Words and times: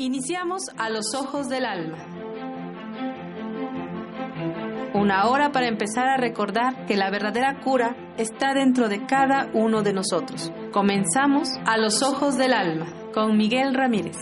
Iniciamos 0.00 0.62
a 0.76 0.90
los 0.90 1.12
ojos 1.16 1.48
del 1.48 1.64
alma. 1.64 1.98
Una 4.94 5.26
hora 5.26 5.50
para 5.50 5.66
empezar 5.66 6.06
a 6.06 6.16
recordar 6.16 6.86
que 6.86 6.96
la 6.96 7.10
verdadera 7.10 7.58
cura 7.64 7.96
está 8.16 8.54
dentro 8.54 8.88
de 8.88 9.06
cada 9.06 9.50
uno 9.54 9.82
de 9.82 9.92
nosotros. 9.92 10.52
Comenzamos 10.72 11.48
a 11.66 11.78
los 11.78 12.04
ojos 12.04 12.38
del 12.38 12.52
alma 12.52 12.86
con 13.12 13.36
Miguel 13.36 13.74
Ramírez. 13.74 14.16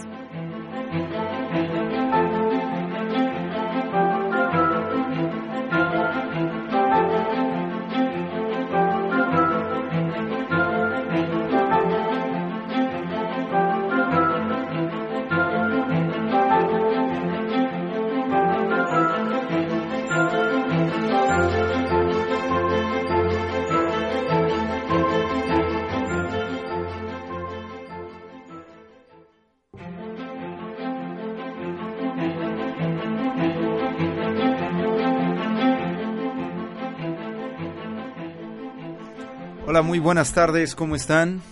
Muy 39.83 39.99
buenas 39.99 40.33
tardes, 40.33 40.75
¿cómo 40.75 40.97
están? 40.97 41.43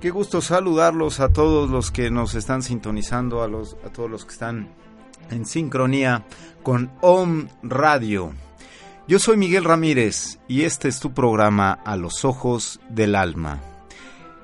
Qué 0.00 0.10
gusto 0.10 0.40
saludarlos 0.40 1.20
a 1.20 1.28
todos 1.28 1.70
los 1.70 1.92
que 1.92 2.10
nos 2.10 2.34
están 2.34 2.62
sintonizando, 2.62 3.40
a, 3.42 3.46
los, 3.46 3.76
a 3.86 3.90
todos 3.90 4.10
los 4.10 4.24
que 4.24 4.32
están 4.32 4.68
en 5.30 5.46
sincronía 5.46 6.24
con 6.64 6.90
OM 7.02 7.46
Radio. 7.62 8.32
Yo 9.06 9.20
soy 9.20 9.36
Miguel 9.36 9.62
Ramírez 9.62 10.40
y 10.48 10.62
este 10.62 10.88
es 10.88 10.98
tu 10.98 11.14
programa 11.14 11.72
A 11.72 11.96
los 11.96 12.24
Ojos 12.24 12.80
del 12.88 13.14
Alma. 13.14 13.60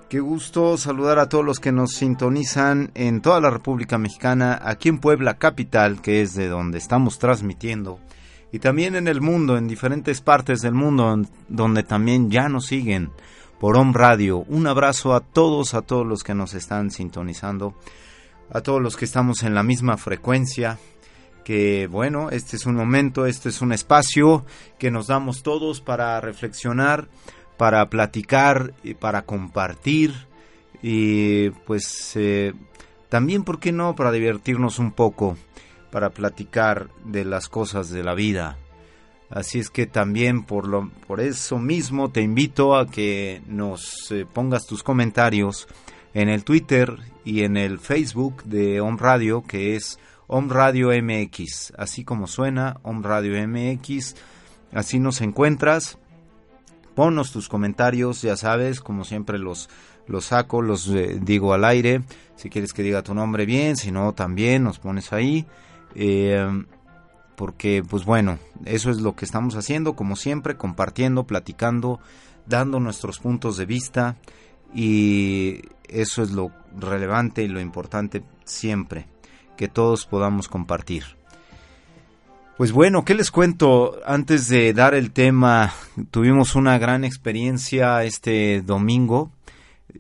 Qué 0.08 0.20
gusto 0.20 0.76
saludar 0.76 1.18
a 1.18 1.28
todos 1.28 1.44
los 1.44 1.58
que 1.58 1.72
nos 1.72 1.94
sintonizan 1.94 2.92
en 2.94 3.20
toda 3.20 3.40
la 3.40 3.50
República 3.50 3.98
Mexicana, 3.98 4.60
aquí 4.62 4.88
en 4.88 5.00
Puebla 5.00 5.38
Capital, 5.38 6.00
que 6.00 6.22
es 6.22 6.34
de 6.34 6.46
donde 6.46 6.78
estamos 6.78 7.18
transmitiendo 7.18 7.98
y 8.54 8.60
también 8.60 8.94
en 8.94 9.08
el 9.08 9.20
mundo, 9.20 9.58
en 9.58 9.66
diferentes 9.66 10.20
partes 10.20 10.60
del 10.60 10.74
mundo, 10.74 11.20
donde 11.48 11.82
también 11.82 12.30
ya 12.30 12.48
nos 12.48 12.66
siguen 12.66 13.10
por 13.58 13.76
Home 13.76 13.90
Radio. 13.92 14.44
Un 14.46 14.68
abrazo 14.68 15.12
a 15.12 15.18
todos, 15.18 15.74
a 15.74 15.82
todos 15.82 16.06
los 16.06 16.22
que 16.22 16.36
nos 16.36 16.54
están 16.54 16.92
sintonizando, 16.92 17.74
a 18.52 18.60
todos 18.60 18.80
los 18.80 18.96
que 18.96 19.06
estamos 19.06 19.42
en 19.42 19.56
la 19.56 19.64
misma 19.64 19.96
frecuencia. 19.96 20.78
Que 21.44 21.88
bueno, 21.88 22.30
este 22.30 22.54
es 22.54 22.64
un 22.64 22.76
momento, 22.76 23.26
este 23.26 23.48
es 23.48 23.60
un 23.60 23.72
espacio 23.72 24.46
que 24.78 24.92
nos 24.92 25.08
damos 25.08 25.42
todos 25.42 25.80
para 25.80 26.20
reflexionar, 26.20 27.08
para 27.56 27.90
platicar 27.90 28.72
y 28.84 28.94
para 28.94 29.22
compartir 29.22 30.14
y 30.80 31.50
pues 31.50 32.12
eh, 32.14 32.52
también, 33.08 33.42
¿por 33.42 33.58
qué 33.58 33.72
no?, 33.72 33.96
para 33.96 34.12
divertirnos 34.12 34.78
un 34.78 34.92
poco 34.92 35.36
para 35.94 36.10
platicar 36.10 36.88
de 37.04 37.24
las 37.24 37.48
cosas 37.48 37.88
de 37.88 38.02
la 38.02 38.14
vida. 38.14 38.58
Así 39.30 39.60
es 39.60 39.70
que 39.70 39.86
también 39.86 40.42
por, 40.42 40.66
lo, 40.66 40.90
por 41.06 41.20
eso 41.20 41.60
mismo 41.60 42.10
te 42.10 42.20
invito 42.20 42.74
a 42.74 42.88
que 42.88 43.42
nos 43.46 44.10
eh, 44.10 44.26
pongas 44.26 44.66
tus 44.66 44.82
comentarios 44.82 45.68
en 46.12 46.28
el 46.28 46.42
Twitter 46.42 46.98
y 47.24 47.44
en 47.44 47.56
el 47.56 47.78
Facebook 47.78 48.42
de 48.42 48.80
Om 48.80 48.98
Radio, 48.98 49.44
que 49.46 49.76
es 49.76 50.00
Om 50.26 50.48
Radio 50.48 50.88
MX, 50.88 51.74
así 51.78 52.02
como 52.02 52.26
suena 52.26 52.78
Om 52.82 53.04
Radio 53.04 53.46
MX, 53.46 54.16
así 54.72 54.98
nos 54.98 55.20
encuentras. 55.20 55.98
Ponnos 56.96 57.30
tus 57.30 57.48
comentarios, 57.48 58.20
ya 58.20 58.36
sabes, 58.36 58.80
como 58.80 59.04
siempre 59.04 59.38
los, 59.38 59.68
los 60.08 60.24
saco, 60.24 60.60
los 60.60 60.88
eh, 60.88 61.20
digo 61.22 61.54
al 61.54 61.64
aire. 61.64 62.02
Si 62.34 62.50
quieres 62.50 62.72
que 62.72 62.82
diga 62.82 63.02
tu 63.02 63.14
nombre 63.14 63.46
bien, 63.46 63.76
si 63.76 63.92
no 63.92 64.12
también 64.12 64.64
nos 64.64 64.80
pones 64.80 65.12
ahí. 65.12 65.46
Eh, 65.94 66.64
porque 67.36 67.82
pues 67.88 68.04
bueno, 68.04 68.38
eso 68.64 68.90
es 68.90 69.00
lo 69.00 69.16
que 69.16 69.24
estamos 69.24 69.56
haciendo, 69.56 69.94
como 69.94 70.16
siempre, 70.16 70.56
compartiendo, 70.56 71.24
platicando, 71.24 72.00
dando 72.46 72.80
nuestros 72.80 73.18
puntos 73.18 73.56
de 73.56 73.66
vista 73.66 74.16
y 74.74 75.62
eso 75.88 76.22
es 76.22 76.30
lo 76.30 76.50
relevante 76.78 77.42
y 77.42 77.48
lo 77.48 77.60
importante 77.60 78.22
siempre, 78.44 79.06
que 79.56 79.68
todos 79.68 80.06
podamos 80.06 80.48
compartir. 80.48 81.04
Pues 82.56 82.70
bueno, 82.70 83.04
¿qué 83.04 83.14
les 83.14 83.32
cuento? 83.32 84.00
Antes 84.06 84.48
de 84.48 84.72
dar 84.72 84.94
el 84.94 85.10
tema, 85.10 85.72
tuvimos 86.12 86.54
una 86.54 86.78
gran 86.78 87.04
experiencia 87.04 88.04
este 88.04 88.62
domingo, 88.62 89.32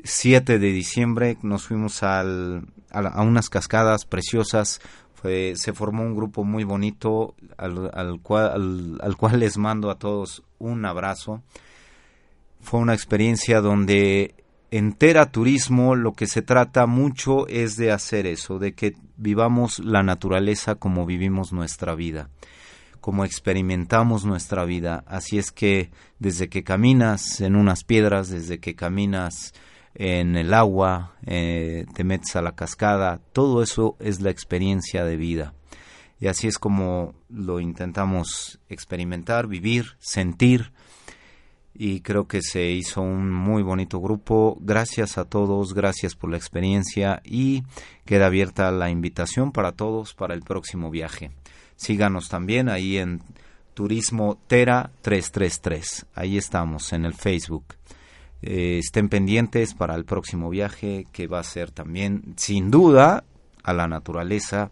7 0.04 0.60
de 0.60 0.72
diciembre, 0.72 1.36
nos 1.42 1.66
fuimos 1.66 2.04
al, 2.04 2.66
a 2.92 3.22
unas 3.22 3.48
cascadas 3.48 4.04
preciosas 4.04 4.80
se 5.24 5.72
formó 5.72 6.02
un 6.02 6.14
grupo 6.14 6.44
muy 6.44 6.64
bonito 6.64 7.34
al, 7.56 8.20
cual, 8.22 8.98
al, 9.00 9.16
cual 9.16 9.40
les 9.40 9.56
mando 9.56 9.90
a 9.90 9.98
todos 9.98 10.42
un 10.58 10.84
abrazo. 10.84 11.42
Fue 12.60 12.80
una 12.80 12.94
experiencia 12.94 13.60
donde 13.60 14.34
entera 14.70 15.30
Turismo 15.30 15.94
lo 15.94 16.12
que 16.12 16.26
se 16.26 16.42
trata 16.42 16.86
mucho 16.86 17.46
es 17.48 17.76
de 17.76 17.92
hacer 17.92 18.26
eso, 18.26 18.58
de 18.58 18.74
que 18.74 18.94
vivamos 19.16 19.78
la 19.78 20.02
naturaleza 20.02 20.74
como 20.74 21.06
vivimos 21.06 21.52
nuestra 21.52 21.94
vida, 21.94 22.28
como 23.00 23.24
experimentamos 23.24 24.24
nuestra 24.24 24.64
vida. 24.64 25.04
Así 25.06 25.38
es 25.38 25.52
que 25.52 25.90
desde 26.18 26.48
que 26.48 26.64
caminas 26.64 27.40
en 27.40 27.56
unas 27.56 27.84
piedras, 27.84 28.28
desde 28.28 28.58
que 28.58 28.74
caminas 28.74 29.54
en 29.94 30.36
el 30.36 30.52
agua, 30.52 31.14
eh, 31.26 31.86
te 31.94 32.04
metes 32.04 32.36
a 32.36 32.42
la 32.42 32.54
cascada, 32.54 33.20
todo 33.32 33.62
eso 33.62 33.96
es 34.00 34.20
la 34.20 34.30
experiencia 34.30 35.04
de 35.04 35.16
vida. 35.16 35.54
Y 36.20 36.26
así 36.26 36.48
es 36.48 36.58
como 36.58 37.14
lo 37.28 37.60
intentamos 37.60 38.58
experimentar, 38.68 39.46
vivir, 39.46 39.96
sentir. 39.98 40.72
Y 41.76 42.00
creo 42.00 42.28
que 42.28 42.40
se 42.40 42.70
hizo 42.70 43.02
un 43.02 43.32
muy 43.32 43.62
bonito 43.62 44.00
grupo. 44.00 44.56
Gracias 44.60 45.18
a 45.18 45.24
todos, 45.24 45.74
gracias 45.74 46.14
por 46.14 46.30
la 46.30 46.36
experiencia 46.36 47.20
y 47.24 47.64
queda 48.04 48.26
abierta 48.26 48.70
la 48.70 48.90
invitación 48.90 49.50
para 49.50 49.72
todos 49.72 50.14
para 50.14 50.34
el 50.34 50.42
próximo 50.42 50.90
viaje. 50.90 51.32
Síganos 51.76 52.28
también 52.28 52.68
ahí 52.68 52.96
en 52.96 53.20
Turismo 53.74 54.38
Tera 54.46 54.92
333. 55.02 56.06
Ahí 56.14 56.38
estamos 56.38 56.92
en 56.92 57.04
el 57.04 57.14
Facebook. 57.14 57.64
Eh, 58.46 58.78
estén 58.78 59.08
pendientes 59.08 59.72
para 59.72 59.94
el 59.94 60.04
próximo 60.04 60.50
viaje 60.50 61.06
que 61.12 61.26
va 61.26 61.38
a 61.38 61.44
ser 61.44 61.70
también, 61.70 62.34
sin 62.36 62.70
duda, 62.70 63.24
a 63.62 63.72
la 63.72 63.88
naturaleza 63.88 64.70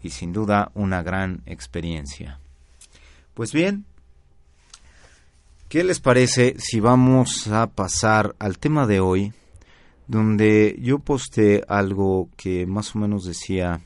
y 0.00 0.10
sin 0.10 0.32
duda 0.32 0.70
una 0.74 1.02
gran 1.02 1.42
experiencia. 1.44 2.38
Pues 3.34 3.52
bien, 3.52 3.84
¿qué 5.68 5.82
les 5.82 5.98
parece 5.98 6.54
si 6.58 6.78
vamos 6.78 7.48
a 7.48 7.66
pasar 7.66 8.36
al 8.38 8.58
tema 8.58 8.86
de 8.86 9.00
hoy, 9.00 9.32
donde 10.06 10.78
yo 10.80 11.00
posté 11.00 11.64
algo 11.66 12.28
que 12.36 12.64
más 12.64 12.94
o 12.94 13.00
menos 13.00 13.24
decía 13.24 13.80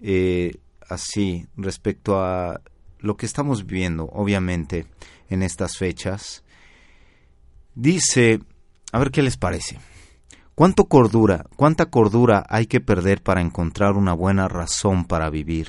eh, 0.00 0.56
así 0.88 1.46
respecto 1.58 2.18
a 2.18 2.62
lo 3.00 3.18
que 3.18 3.26
estamos 3.26 3.66
viviendo, 3.66 4.04
obviamente, 4.06 4.86
en 5.28 5.42
estas 5.42 5.76
fechas. 5.76 6.42
Dice 7.74 8.40
a 8.94 8.98
ver 9.00 9.10
qué 9.10 9.22
les 9.22 9.36
parece. 9.36 9.80
¿Cuánto 10.54 10.84
cordura, 10.84 11.46
cuánta 11.56 11.86
cordura 11.86 12.46
hay 12.48 12.66
que 12.66 12.80
perder 12.80 13.24
para 13.24 13.40
encontrar 13.40 13.94
una 13.94 14.12
buena 14.12 14.46
razón 14.46 15.04
para 15.04 15.30
vivir? 15.30 15.66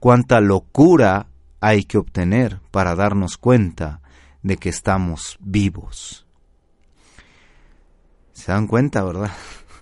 ¿Cuánta 0.00 0.40
locura 0.40 1.28
hay 1.60 1.84
que 1.84 1.96
obtener 1.96 2.58
para 2.72 2.96
darnos 2.96 3.36
cuenta 3.36 4.00
de 4.42 4.56
que 4.56 4.68
estamos 4.68 5.38
vivos? 5.38 6.26
¿Se 8.32 8.50
dan 8.50 8.66
cuenta, 8.66 9.04
verdad? 9.04 9.30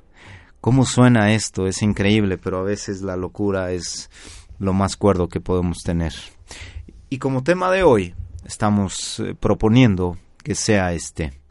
¿Cómo 0.61 0.85
suena 0.85 1.33
esto? 1.33 1.67
Es 1.67 1.81
increíble, 1.81 2.37
pero 2.37 2.59
a 2.59 2.65
veces 2.65 3.01
la 3.01 3.17
locura 3.17 3.73
es 3.73 4.11
lo 4.59 4.75
más 4.75 4.99
cuerdo 4.99 5.31
que 5.31 5.41
podemos 5.41 5.79
tener. 5.79 6.13
Y 7.09 7.17
como 7.17 7.43
tema 7.45 7.71
de 7.71 7.83
hoy, 7.83 8.15
estamos 8.45 9.21
eh, 9.21 9.35
proponiendo 9.35 10.19
que 10.43 10.55
sea 10.55 10.93
este 10.93 11.44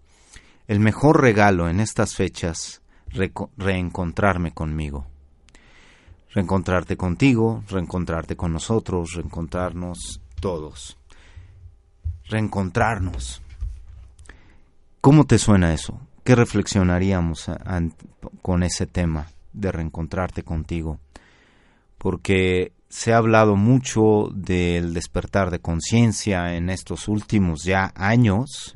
el 0.67 0.79
mejor 0.79 1.21
regalo 1.21 1.69
en 1.69 1.79
estas 1.79 2.15
fechas, 2.15 2.81
reencontrarme 3.57 4.53
conmigo. 4.53 5.05
Reencontrarte 6.33 6.97
contigo, 6.97 7.63
reencontrarte 7.69 8.35
con 8.35 8.53
nosotros, 8.53 9.13
reencontrarnos 9.13 10.21
todos. 10.39 10.97
Reencontrarnos. 12.25 13.41
¿Cómo 15.01 15.25
te 15.25 15.37
suena 15.37 15.73
eso? 15.73 15.99
¿Qué 16.23 16.35
reflexionaríamos 16.35 17.51
con 18.41 18.63
ese 18.63 18.87
tema 18.87 19.27
de 19.51 19.71
reencontrarte 19.71 20.43
contigo? 20.43 20.99
porque 22.03 22.73
se 22.89 23.13
ha 23.13 23.17
hablado 23.17 23.55
mucho 23.55 24.29
del 24.35 24.93
despertar 24.93 25.51
de 25.51 25.59
conciencia 25.59 26.55
en 26.55 26.69
estos 26.69 27.07
últimos 27.07 27.63
ya 27.63 27.93
años, 27.95 28.75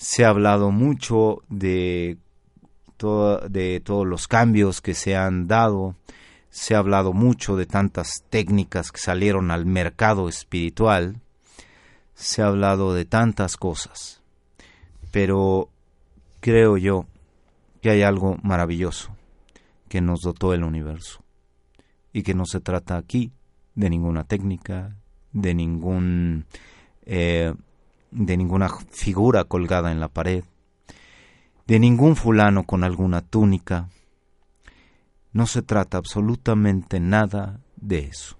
se 0.00 0.24
ha 0.24 0.30
hablado 0.30 0.70
mucho 0.70 1.42
de, 1.50 2.16
de 3.50 3.82
todos 3.84 4.06
los 4.06 4.28
cambios 4.28 4.80
que 4.80 4.94
se 4.94 5.14
han 5.14 5.46
dado, 5.46 5.94
se 6.48 6.74
ha 6.74 6.78
hablado 6.78 7.12
mucho 7.12 7.54
de 7.54 7.66
tantas 7.66 8.24
técnicas 8.30 8.92
que 8.92 8.98
salieron 8.98 9.50
al 9.50 9.66
mercado 9.66 10.30
espiritual, 10.30 11.20
se 12.14 12.40
ha 12.40 12.46
hablado 12.46 12.94
de 12.94 13.04
tantas 13.04 13.58
cosas, 13.58 14.22
pero 15.10 15.68
creo 16.40 16.78
yo 16.78 17.04
que 17.82 17.90
hay 17.90 18.00
algo 18.00 18.38
maravilloso 18.42 19.14
que 19.90 20.00
nos 20.00 20.20
dotó 20.22 20.54
el 20.54 20.64
universo 20.64 21.22
y 22.14 22.22
que 22.22 22.32
no 22.32 22.46
se 22.46 22.60
trata 22.60 22.96
aquí 22.96 23.32
de 23.74 23.90
ninguna 23.90 24.24
técnica, 24.24 24.96
de 25.32 25.52
ningún 25.52 26.46
eh, 27.04 27.52
de 28.10 28.36
ninguna 28.36 28.68
figura 28.90 29.44
colgada 29.44 29.92
en 29.92 30.00
la 30.00 30.08
pared, 30.08 30.44
de 31.66 31.78
ningún 31.78 32.16
fulano 32.16 32.64
con 32.64 32.84
alguna 32.84 33.20
túnica. 33.20 33.88
No 35.32 35.46
se 35.46 35.62
trata 35.62 35.98
absolutamente 35.98 36.98
nada 36.98 37.60
de 37.76 38.00
eso. 38.00 38.36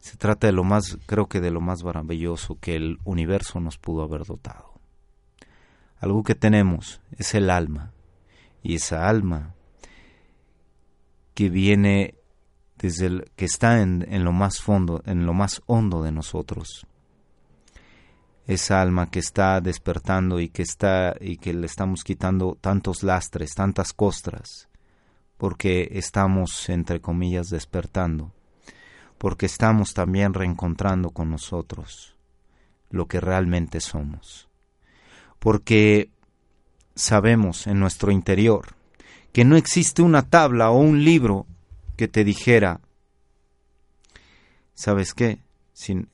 Se 0.00 0.16
trata 0.16 0.46
de 0.46 0.52
lo 0.52 0.64
más, 0.64 0.98
creo 1.06 1.28
que 1.28 1.40
de 1.40 1.50
lo 1.50 1.60
más 1.60 1.84
maravilloso 1.84 2.58
que 2.60 2.76
el 2.76 2.98
universo 3.04 3.60
nos 3.60 3.78
pudo 3.78 4.02
haber 4.02 4.24
dotado. 4.24 4.74
Algo 5.98 6.22
que 6.22 6.34
tenemos 6.34 7.00
es 7.12 7.34
el 7.34 7.48
alma, 7.48 7.92
y 8.62 8.74
esa 8.74 9.08
alma 9.08 9.54
que 11.34 11.48
viene 11.48 12.14
desde 12.76 13.06
el, 13.06 13.30
que 13.36 13.44
está 13.44 13.80
en, 13.80 14.06
en 14.08 14.24
lo 14.24 14.32
más 14.32 14.60
fondo, 14.60 15.02
en 15.06 15.26
lo 15.26 15.34
más 15.34 15.62
hondo 15.66 16.02
de 16.02 16.12
nosotros, 16.12 16.86
esa 18.46 18.82
alma 18.82 19.10
que 19.10 19.18
está 19.18 19.60
despertando 19.60 20.40
y 20.40 20.48
que 20.48 20.62
está 20.62 21.14
y 21.20 21.38
que 21.38 21.54
le 21.54 21.66
estamos 21.66 22.04
quitando 22.04 22.58
tantos 22.60 23.02
lastres, 23.02 23.54
tantas 23.54 23.92
costras, 23.92 24.68
porque 25.38 25.88
estamos 25.92 26.68
entre 26.68 27.00
comillas 27.00 27.48
despertando, 27.48 28.32
porque 29.18 29.46
estamos 29.46 29.94
también 29.94 30.34
reencontrando 30.34 31.10
con 31.10 31.30
nosotros 31.30 32.16
lo 32.90 33.06
que 33.06 33.20
realmente 33.20 33.80
somos. 33.80 34.48
Porque 35.38 36.10
sabemos 36.94 37.66
en 37.66 37.80
nuestro 37.80 38.12
interior 38.12 38.76
que 39.32 39.44
no 39.44 39.56
existe 39.56 40.02
una 40.02 40.28
tabla 40.28 40.70
o 40.70 40.78
un 40.78 41.04
libro 41.04 41.46
que 41.96 42.08
te 42.08 42.24
dijera, 42.24 42.80
¿sabes 44.74 45.14
qué? 45.14 45.38
Sin, 45.72 46.08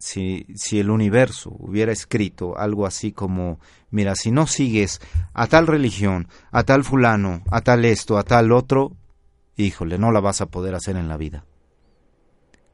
si, 0.00 0.46
si 0.54 0.80
el 0.80 0.90
universo 0.90 1.54
hubiera 1.58 1.92
escrito 1.92 2.56
algo 2.56 2.86
así 2.86 3.12
como, 3.12 3.60
mira, 3.90 4.14
si 4.14 4.30
no 4.30 4.46
sigues 4.46 4.98
a 5.34 5.46
tal 5.46 5.66
religión, 5.66 6.26
a 6.50 6.62
tal 6.62 6.84
fulano, 6.84 7.42
a 7.50 7.60
tal 7.60 7.84
esto, 7.84 8.16
a 8.16 8.24
tal 8.24 8.50
otro, 8.50 8.96
híjole, 9.56 9.98
no 9.98 10.10
la 10.10 10.20
vas 10.20 10.40
a 10.40 10.46
poder 10.46 10.74
hacer 10.74 10.96
en 10.96 11.06
la 11.06 11.18
vida. 11.18 11.44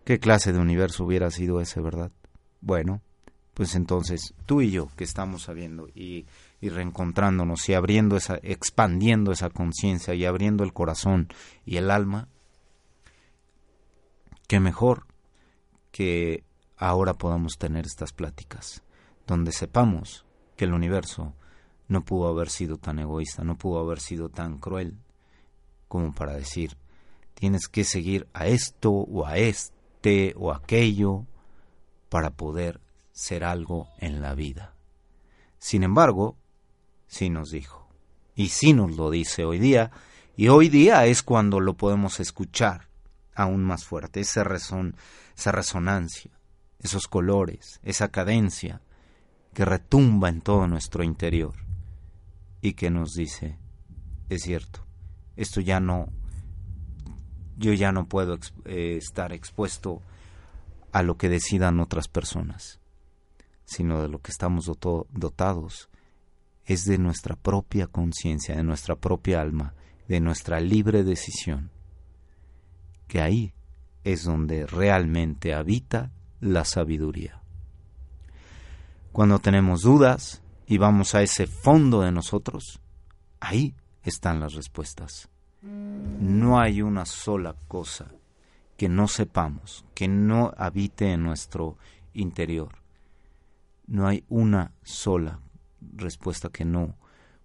¿Qué 0.05 0.21
clase 0.21 0.53
de 0.53 0.61
universo 0.61 1.05
hubiera 1.05 1.33
sido 1.33 1.61
ese, 1.61 1.81
verdad? 1.81 2.13
Bueno, 2.61 3.03
pues 3.55 3.75
entonces 3.75 4.33
tú 4.47 4.63
y 4.63 4.71
yo 4.71 4.89
que 4.97 5.03
estamos 5.03 5.43
sabiendo 5.43 5.89
y, 5.89 6.27
y 6.61 6.69
reencontrándonos 6.69 7.69
y 7.69 7.75
abriendo 7.75 8.17
esa, 8.17 8.39
expandiendo 8.45 9.33
esa 9.33 9.51
conciencia 9.51 10.15
y 10.15 10.25
abriendo 10.25 10.63
el 10.63 10.73
corazón 10.73 11.27
y 11.65 11.79
el 11.79 11.91
alma, 11.91 12.29
qué 14.47 14.61
mejor 14.61 15.09
que 15.91 16.46
ahora 16.77 17.15
podamos 17.15 17.59
tener 17.59 17.87
estas 17.87 18.13
pláticas, 18.13 18.83
donde 19.27 19.53
sepamos 19.53 20.25
que 20.57 20.65
el 20.65 20.73
universo 20.73 21.35
no 21.89 22.05
pudo 22.05 22.29
haber 22.29 22.51
sido 22.51 22.77
tan 22.77 22.99
egoísta, 22.99 23.45
no 23.45 23.57
pudo 23.57 23.81
haber 23.81 24.01
sido 24.01 24.29
tan 24.29 24.59
cruel 24.59 24.99
como 25.89 26.13
para 26.13 26.35
decir, 26.35 26.77
tienes 27.35 27.69
que 27.69 27.85
seguir 27.85 28.29
a 28.33 28.47
esto 28.47 28.91
o 28.91 29.27
a 29.27 29.39
este 29.39 30.35
o 30.37 30.53
aquello 30.53 31.27
para 32.09 32.31
poder 32.31 32.81
ser 33.13 33.45
algo 33.45 33.89
en 33.99 34.21
la 34.21 34.35
vida. 34.35 34.75
Sin 35.59 35.83
embargo, 35.83 36.37
sí 37.07 37.31
nos 37.31 37.51
dijo, 37.51 37.89
y 38.35 38.49
sí 38.49 38.73
nos 38.73 38.97
lo 38.97 39.11
dice 39.11 39.45
hoy 39.45 39.59
día, 39.59 39.91
y 40.37 40.49
hoy 40.49 40.69
día 40.69 41.07
es 41.07 41.23
cuando 41.23 41.61
lo 41.61 41.75
podemos 41.75 42.21
escuchar 42.21 42.89
aún 43.35 43.65
más 43.65 43.85
fuerte, 43.85 44.21
esa, 44.21 44.43
esa 44.43 45.53
resonancia 45.53 46.36
esos 46.87 47.07
colores, 47.07 47.81
esa 47.83 48.09
cadencia 48.09 48.81
que 49.53 49.65
retumba 49.65 50.29
en 50.29 50.41
todo 50.41 50.67
nuestro 50.67 51.05
interior 51.05 51.55
y 52.61 52.73
que 52.73 52.91
nos 52.91 53.15
dice, 53.15 53.59
es 54.29 54.43
cierto, 54.43 54.85
esto 55.37 55.61
ya 55.61 55.81
no, 55.81 56.09
yo 57.57 57.73
ya 57.73 57.93
no 57.93 58.09
puedo 58.09 58.39
eh, 58.65 58.97
estar 58.97 59.33
expuesto 59.33 60.03
a 60.93 61.03
lo 61.03 61.17
que 61.17 61.29
decidan 61.29 61.81
otras 61.81 62.09
personas, 62.09 62.81
sino 63.65 64.01
de 64.03 64.09
lo 64.09 64.21
que 64.21 64.31
estamos 64.31 64.65
dotados. 64.65 65.91
Es 66.65 66.85
de 66.85 66.99
nuestra 66.99 67.37
propia 67.37 67.87
conciencia, 67.87 68.57
de 68.57 68.65
nuestra 68.65 68.97
propia 68.97 69.41
alma, 69.41 69.75
de 70.09 70.21
nuestra 70.21 70.61
libre 70.61 71.05
decisión, 71.05 71.71
que 73.07 73.21
ahí 73.21 73.55
es 74.05 74.25
donde 74.25 74.67
realmente 74.67 75.55
habita 75.55 76.13
la 76.47 76.65
sabiduría. 76.65 77.41
Cuando 79.13 79.39
tenemos 79.39 79.83
dudas 79.83 80.43
y 80.67 80.79
vamos 80.79 81.15
a 81.15 81.23
ese 81.23 81.47
fondo 81.47 82.03
de 82.03 82.13
nosotros, 82.13 82.81
ahí 83.41 83.75
están 84.03 84.41
las 84.41 84.55
respuestas. 84.55 85.29
No 85.63 86.61
hay 86.61 86.83
una 86.83 87.07
sola 87.07 87.57
cosa 87.67 88.07
que 88.77 88.89
no 88.89 89.09
sepamos, 89.09 89.85
que 89.95 90.07
no 90.07 90.53
habite 90.57 91.13
en 91.13 91.23
nuestro 91.23 91.79
interior. 92.15 92.77
No 93.87 94.07
hay 94.07 94.25
una 94.29 94.73
sola 94.83 95.41
respuesta 95.81 96.51
que 96.51 96.65
no 96.65 96.95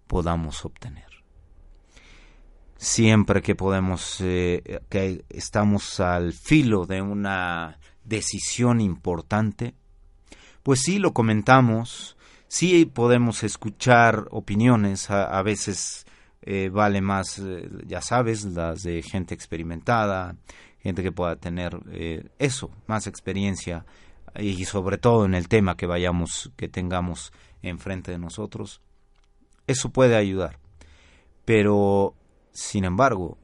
podamos 0.06 0.64
obtener. 0.64 1.06
Siempre 2.76 3.42
que 3.42 3.54
podemos, 3.54 4.20
eh, 4.20 4.80
que 4.88 5.24
estamos 5.30 6.00
al 6.00 6.32
filo 6.32 6.84
de 6.84 7.00
una 7.00 7.78
decisión 8.04 8.80
importante, 8.80 9.74
pues 10.62 10.80
sí 10.80 10.98
lo 10.98 11.12
comentamos, 11.12 12.16
sí 12.48 12.84
podemos 12.86 13.42
escuchar 13.42 14.28
opiniones, 14.30 15.10
a, 15.10 15.42
veces 15.42 16.06
eh, 16.42 16.68
vale 16.68 17.00
más, 17.00 17.38
eh, 17.38 17.68
ya 17.86 18.00
sabes, 18.00 18.44
las 18.44 18.82
de 18.82 19.02
gente 19.02 19.34
experimentada, 19.34 20.36
gente 20.80 21.02
que 21.02 21.12
pueda 21.12 21.36
tener 21.36 21.78
eh, 21.90 22.28
eso, 22.38 22.70
más 22.86 23.06
experiencia 23.06 23.84
y 24.38 24.64
sobre 24.64 24.98
todo 24.98 25.24
en 25.24 25.34
el 25.34 25.48
tema 25.48 25.76
que 25.76 25.86
vayamos, 25.86 26.52
que 26.56 26.68
tengamos 26.68 27.32
enfrente 27.62 28.10
de 28.12 28.18
nosotros, 28.18 28.80
eso 29.66 29.90
puede 29.90 30.16
ayudar. 30.16 30.58
Pero, 31.44 32.14
sin 32.52 32.84
embargo, 32.84 33.38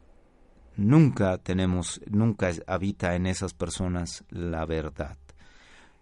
nunca 0.79 1.39
tenemos, 1.39 2.01
nunca 2.09 2.51
habita 2.67 3.17
en 3.17 3.27
esas 3.27 3.53
personas 3.53 4.25
la 4.31 4.65
verdad. 4.65 5.19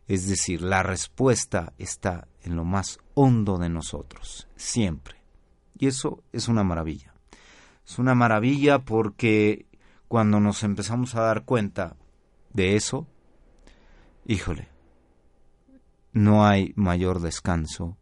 Es 0.06 0.28
decir, 0.28 0.62
la 0.62 0.84
respuesta 0.84 1.72
está 1.78 2.28
en 2.42 2.54
lo 2.54 2.64
más 2.64 2.98
hondo 3.14 3.58
de 3.58 3.68
nosotros, 3.68 4.46
siempre. 4.54 5.16
Y 5.76 5.88
eso 5.88 6.22
es 6.32 6.46
una 6.46 6.62
maravilla. 6.62 7.14
Es 7.84 7.98
una 7.98 8.14
maravilla 8.14 8.78
porque 8.80 9.66
cuando 10.08 10.38
nos 10.38 10.62
empezamos 10.62 11.14
a 11.16 11.22
dar 11.22 11.44
cuenta 11.44 11.96
de 12.52 12.76
eso, 12.76 13.08
híjole, 14.26 14.68
no 16.12 16.46
hay 16.46 16.72
mayor 16.76 17.20
descanso 17.20 17.96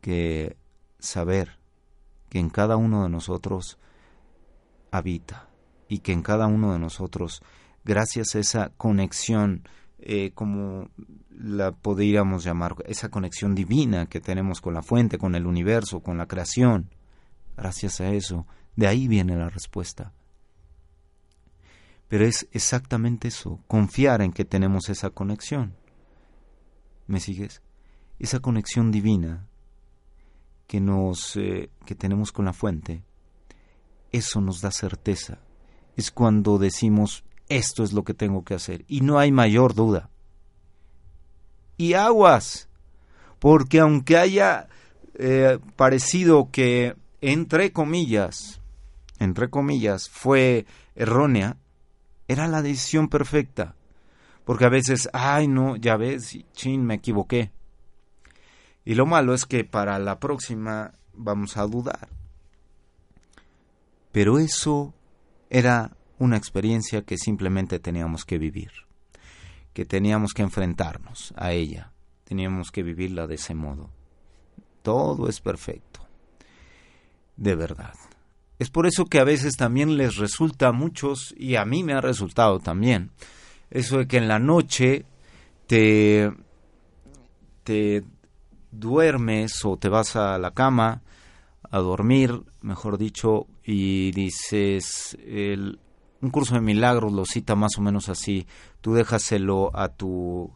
que 0.00 0.56
saber 0.98 1.58
que 2.28 2.40
en 2.40 2.50
cada 2.50 2.76
uno 2.76 3.04
de 3.04 3.08
nosotros 3.08 3.78
habita 4.90 5.51
y 5.92 5.98
que 5.98 6.12
en 6.12 6.22
cada 6.22 6.46
uno 6.46 6.72
de 6.72 6.78
nosotros, 6.78 7.42
gracias 7.84 8.34
a 8.34 8.38
esa 8.38 8.70
conexión, 8.78 9.68
eh, 9.98 10.30
como 10.34 10.88
la 11.38 11.72
podríamos 11.72 12.44
llamar, 12.44 12.76
esa 12.86 13.10
conexión 13.10 13.54
divina 13.54 14.06
que 14.06 14.18
tenemos 14.18 14.62
con 14.62 14.72
la 14.72 14.80
fuente, 14.80 15.18
con 15.18 15.34
el 15.34 15.46
universo, 15.46 16.00
con 16.00 16.16
la 16.16 16.24
creación, 16.24 16.88
gracias 17.58 18.00
a 18.00 18.08
eso, 18.08 18.46
de 18.74 18.86
ahí 18.86 19.06
viene 19.06 19.36
la 19.36 19.50
respuesta. 19.50 20.14
Pero 22.08 22.24
es 22.24 22.48
exactamente 22.52 23.28
eso, 23.28 23.60
confiar 23.66 24.22
en 24.22 24.32
que 24.32 24.46
tenemos 24.46 24.88
esa 24.88 25.10
conexión. 25.10 25.74
¿Me 27.06 27.20
sigues? 27.20 27.60
Esa 28.18 28.40
conexión 28.40 28.90
divina 28.90 29.46
que 30.66 30.80
nos 30.80 31.36
eh, 31.36 31.68
que 31.84 31.94
tenemos 31.94 32.32
con 32.32 32.46
la 32.46 32.54
fuente, 32.54 33.02
eso 34.10 34.40
nos 34.40 34.62
da 34.62 34.70
certeza 34.70 35.38
es 35.96 36.10
cuando 36.10 36.58
decimos, 36.58 37.24
esto 37.48 37.82
es 37.82 37.92
lo 37.92 38.04
que 38.04 38.14
tengo 38.14 38.44
que 38.44 38.54
hacer. 38.54 38.84
Y 38.88 39.00
no 39.02 39.18
hay 39.18 39.32
mayor 39.32 39.74
duda. 39.74 40.08
Y 41.76 41.94
aguas, 41.94 42.68
porque 43.38 43.80
aunque 43.80 44.16
haya 44.16 44.68
eh, 45.14 45.58
parecido 45.76 46.50
que, 46.50 46.96
entre 47.20 47.72
comillas, 47.72 48.60
entre 49.18 49.50
comillas, 49.50 50.08
fue 50.08 50.66
errónea, 50.94 51.56
era 52.28 52.48
la 52.48 52.62
decisión 52.62 53.08
perfecta. 53.08 53.74
Porque 54.44 54.64
a 54.64 54.70
veces, 54.70 55.08
ay 55.12 55.46
no, 55.46 55.76
ya 55.76 55.96
ves, 55.96 56.38
chin, 56.52 56.84
me 56.84 56.94
equivoqué. 56.94 57.52
Y 58.84 58.94
lo 58.94 59.06
malo 59.06 59.34
es 59.34 59.46
que 59.46 59.64
para 59.64 59.98
la 59.98 60.18
próxima 60.18 60.92
vamos 61.14 61.56
a 61.56 61.66
dudar. 61.66 62.08
Pero 64.10 64.38
eso 64.38 64.92
era 65.52 65.94
una 66.18 66.38
experiencia 66.38 67.02
que 67.02 67.18
simplemente 67.18 67.78
teníamos 67.78 68.24
que 68.24 68.38
vivir, 68.38 68.70
que 69.74 69.84
teníamos 69.84 70.32
que 70.32 70.40
enfrentarnos 70.40 71.34
a 71.36 71.52
ella, 71.52 71.92
teníamos 72.24 72.70
que 72.70 72.82
vivirla 72.82 73.26
de 73.26 73.34
ese 73.34 73.54
modo. 73.54 73.90
Todo 74.80 75.28
es 75.28 75.42
perfecto, 75.42 76.08
de 77.36 77.54
verdad. 77.54 77.92
Es 78.58 78.70
por 78.70 78.86
eso 78.86 79.04
que 79.04 79.18
a 79.18 79.24
veces 79.24 79.58
también 79.58 79.98
les 79.98 80.16
resulta 80.16 80.68
a 80.68 80.72
muchos, 80.72 81.34
y 81.36 81.56
a 81.56 81.66
mí 81.66 81.84
me 81.84 81.92
ha 81.92 82.00
resultado 82.00 82.58
también, 82.58 83.10
eso 83.68 83.98
de 83.98 84.08
que 84.08 84.16
en 84.16 84.28
la 84.28 84.38
noche 84.38 85.04
te, 85.66 86.32
te 87.62 88.04
duermes 88.70 89.62
o 89.66 89.76
te 89.76 89.90
vas 89.90 90.16
a 90.16 90.38
la 90.38 90.52
cama 90.52 91.02
a 91.72 91.78
dormir, 91.78 92.42
mejor 92.60 92.98
dicho, 92.98 93.46
y 93.64 94.12
dices, 94.12 95.16
el, 95.26 95.80
un 96.20 96.30
curso 96.30 96.54
de 96.54 96.60
milagros 96.60 97.14
lo 97.14 97.24
cita 97.24 97.56
más 97.56 97.78
o 97.78 97.80
menos 97.80 98.10
así, 98.10 98.46
tú 98.82 98.92
déjaselo 98.92 99.74
a 99.74 99.88
tu 99.88 100.52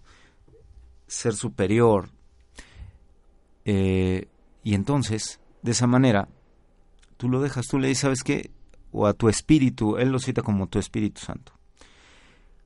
ser 1.06 1.34
superior, 1.34 2.10
eh, 3.64 4.28
y 4.62 4.74
entonces, 4.74 5.40
de 5.62 5.70
esa 5.70 5.86
manera, 5.86 6.28
tú 7.16 7.30
lo 7.30 7.40
dejas, 7.40 7.66
tú 7.66 7.78
le 7.78 7.88
dices, 7.88 8.02
¿sabes 8.02 8.22
qué? 8.22 8.50
O 8.92 9.06
a 9.06 9.14
tu 9.14 9.30
espíritu, 9.30 9.96
él 9.96 10.10
lo 10.10 10.18
cita 10.18 10.42
como 10.42 10.66
tu 10.68 10.78
Espíritu 10.78 11.22
Santo, 11.22 11.52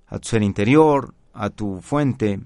a 0.08 0.18
tu 0.18 0.28
ser 0.28 0.42
interior, 0.42 1.14
a 1.34 1.50
tu 1.50 1.80
fuente, 1.80 2.40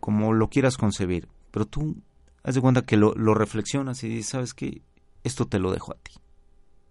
como 0.00 0.34
lo 0.34 0.48
quieras 0.50 0.76
concebir, 0.76 1.28
pero 1.50 1.64
tú 1.64 1.96
haz 2.42 2.54
de 2.54 2.60
cuenta 2.60 2.82
que 2.82 2.98
lo, 2.98 3.14
lo 3.14 3.32
reflexionas 3.32 4.04
y 4.04 4.08
dices, 4.08 4.28
¿sabes 4.32 4.52
qué? 4.52 4.82
Esto 5.24 5.46
te 5.46 5.58
lo 5.58 5.72
dejo 5.72 5.92
a 5.92 5.96
ti. 5.96 6.12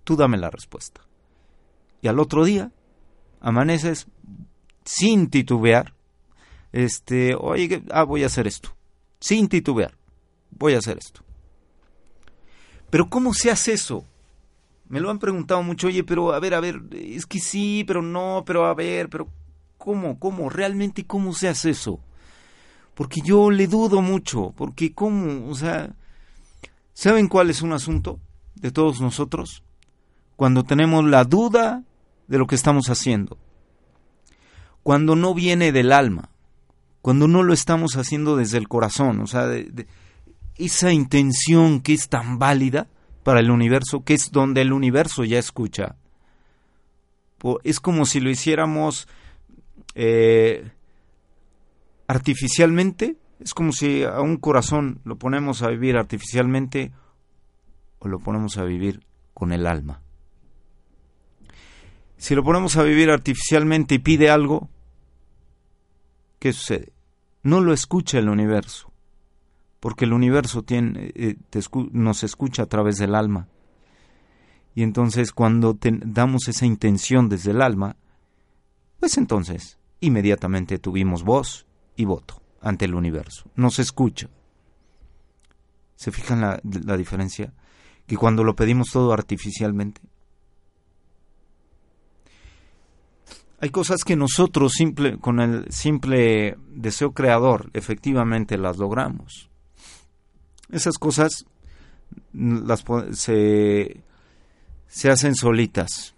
Tú 0.04 0.16
dame 0.16 0.38
la 0.38 0.50
respuesta. 0.50 1.02
Y 2.02 2.08
al 2.08 2.20
otro 2.20 2.46
día, 2.46 2.72
amaneces 3.42 4.08
sin 4.86 5.30
titubear, 5.30 5.94
este, 6.72 7.36
oye, 7.36 7.84
ah, 7.92 8.04
voy 8.04 8.24
a 8.24 8.28
hacer 8.28 8.48
esto. 8.48 8.76
Sin 9.20 9.48
titubear, 9.48 9.96
voy 10.52 10.74
a 10.74 10.80
hacer 10.80 10.98
esto. 10.98 11.22
Pero 12.90 13.10
¿cómo 13.10 13.34
se 13.34 13.52
hace 13.52 13.74
eso? 13.74 14.04
Me 14.88 15.00
lo 15.00 15.12
han 15.12 15.20
preguntado 15.20 15.62
mucho, 15.62 15.88
oye, 15.88 16.04
pero 16.04 16.34
a 16.34 16.40
ver, 16.40 16.56
a 16.56 16.60
ver, 16.60 16.82
es 16.92 17.26
que 17.26 17.40
sí, 17.40 17.84
pero 17.86 18.02
no, 18.02 18.44
pero 18.46 18.66
a 18.66 18.74
ver, 18.74 19.10
pero 19.10 19.28
¿cómo, 19.78 20.18
cómo, 20.18 20.50
realmente 20.50 21.06
cómo 21.06 21.34
se 21.34 21.48
hace 21.48 21.72
eso? 21.72 22.00
Porque 22.96 23.22
yo 23.24 23.52
le 23.52 23.68
dudo 23.68 24.02
mucho, 24.02 24.54
porque 24.58 24.94
¿cómo? 24.94 25.50
O 25.50 25.56
sea, 25.56 25.96
¿saben 27.00 27.30
cuál 27.30 27.50
es 27.50 27.62
un 27.62 27.72
asunto 27.72 28.20
de 28.56 28.72
todos 28.72 29.00
nosotros? 29.00 29.64
Cuando 30.36 30.64
tenemos 30.64 31.06
la 31.06 31.24
duda 31.24 31.86
de 32.28 32.38
lo 32.38 32.46
que 32.46 32.56
estamos 32.56 32.90
haciendo. 32.90 33.38
Cuando 34.84 35.16
no 35.16 35.34
viene 35.34 35.72
del 35.72 35.94
alma, 35.94 36.30
cuando 37.02 37.30
no 37.30 37.42
lo 37.42 37.54
estamos 37.54 37.96
haciendo 37.96 38.36
desde 38.36 38.58
el 38.58 38.68
corazón, 38.68 39.22
o 39.22 39.28
sea, 39.28 39.48
esa 40.58 40.92
intención 40.92 41.80
que 41.80 41.94
es 41.94 42.10
tan 42.10 42.38
válida 42.38 42.88
para 43.24 43.40
el 43.40 43.50
universo, 43.50 44.04
que 44.04 44.14
es 44.14 44.30
donde 44.34 44.62
el 44.62 44.74
universo 44.74 45.24
ya 45.24 45.40
escucha. 45.40 45.96
Es 47.64 47.80
como 47.80 48.06
si 48.06 48.20
lo 48.20 48.30
hiciéramos 48.30 49.08
eh, 49.96 50.70
artificialmente, 52.08 53.16
es 53.40 53.54
como 53.54 53.72
si 53.72 54.04
a 54.04 54.20
un 54.22 54.38
corazón 54.38 55.00
lo 55.06 55.18
ponemos 55.18 55.64
a 55.64 55.70
vivir 55.70 55.98
artificialmente 55.98 56.92
o 58.00 58.08
lo 58.08 58.20
ponemos 58.20 58.58
a 58.58 58.64
vivir 58.64 59.06
con 59.34 59.54
el 59.54 59.66
alma. 59.66 60.02
Si 62.18 62.36
lo 62.36 62.44
ponemos 62.44 62.76
a 62.76 62.84
vivir 62.84 63.10
artificialmente 63.10 63.96
y 63.96 64.00
pide 64.00 64.30
algo, 64.30 64.70
¿qué 66.38 66.52
sucede? 66.52 66.92
No 67.44 67.62
lo 67.62 67.72
escucha 67.72 68.20
el 68.20 68.28
universo, 68.28 68.92
porque 69.80 70.04
el 70.04 70.12
universo 70.12 70.64
tiene, 70.64 71.12
eh, 71.16 71.38
nos 71.94 72.24
escucha 72.24 72.64
a 72.64 72.66
través 72.66 72.98
del 72.98 73.16
alma. 73.16 73.48
Y 74.76 74.84
entonces 74.84 75.32
cuando 75.32 75.78
damos 75.82 76.50
esa 76.50 76.66
intención 76.66 77.30
desde 77.30 77.52
el 77.52 77.62
alma, 77.62 77.96
pues 79.00 79.18
entonces 79.18 79.80
inmediatamente 80.02 80.78
tuvimos 80.78 81.24
voz 81.24 81.66
y 81.96 82.04
voto 82.04 82.42
ante 82.62 82.86
el 82.86 82.96
universo. 82.96 83.50
Nos 83.56 83.80
escucha. 83.80 84.30
¿Se 85.96 86.12
fijan 86.12 86.42
la, 86.42 86.60
la 86.64 86.98
diferencia? 86.98 87.54
Que 88.08 88.18
cuando 88.18 88.44
lo 88.44 88.56
pedimos 88.56 88.90
todo 88.92 89.14
artificialmente, 89.14 90.02
Hay 93.62 93.72
cosas 93.72 94.04
que 94.06 94.16
nosotros 94.16 94.72
simple, 94.74 95.18
con 95.20 95.42
el 95.42 95.70
simple 95.70 96.58
deseo 96.70 97.12
creador 97.12 97.70
efectivamente 97.74 98.58
las 98.58 98.78
logramos. 98.78 99.50
Esas 100.72 100.98
cosas 100.98 101.46
las, 102.32 102.86
se, 103.12 104.02
se 104.88 105.12
hacen 105.12 105.36
solitas. 105.36 106.16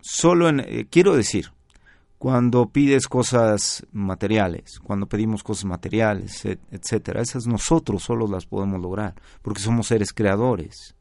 Solo 0.00 0.48
en, 0.48 0.60
eh, 0.60 0.86
quiero 0.88 1.14
decir, 1.14 1.52
cuando 2.18 2.70
pides 2.70 3.08
cosas 3.08 3.86
materiales, 3.92 4.78
cuando 4.80 5.06
pedimos 5.06 5.42
cosas 5.42 5.66
materiales, 5.66 6.44
etcétera, 6.70 7.20
esas 7.20 7.46
nosotros 7.46 8.02
solo 8.02 8.26
las 8.26 8.46
podemos 8.46 8.80
lograr, 8.80 9.14
porque 9.42 9.60
somos 9.60 9.88
seres 9.88 10.12
creadores. 10.12 10.94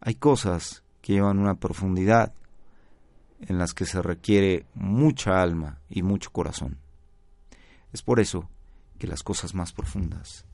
Hay 0.00 0.16
cosas 0.16 0.82
que 1.00 1.14
llevan 1.14 1.38
una 1.38 1.54
profundidad 1.54 2.34
en 3.40 3.58
las 3.58 3.72
que 3.72 3.86
se 3.86 4.02
requiere 4.02 4.66
mucha 4.74 5.42
alma 5.42 5.80
y 5.88 6.02
mucho 6.02 6.30
corazón. 6.30 6.78
Es 7.92 8.02
por 8.02 8.20
eso 8.20 8.48
que 8.98 9.06
las 9.06 9.22
cosas 9.22 9.54
más 9.54 9.72
profundas 9.72 10.44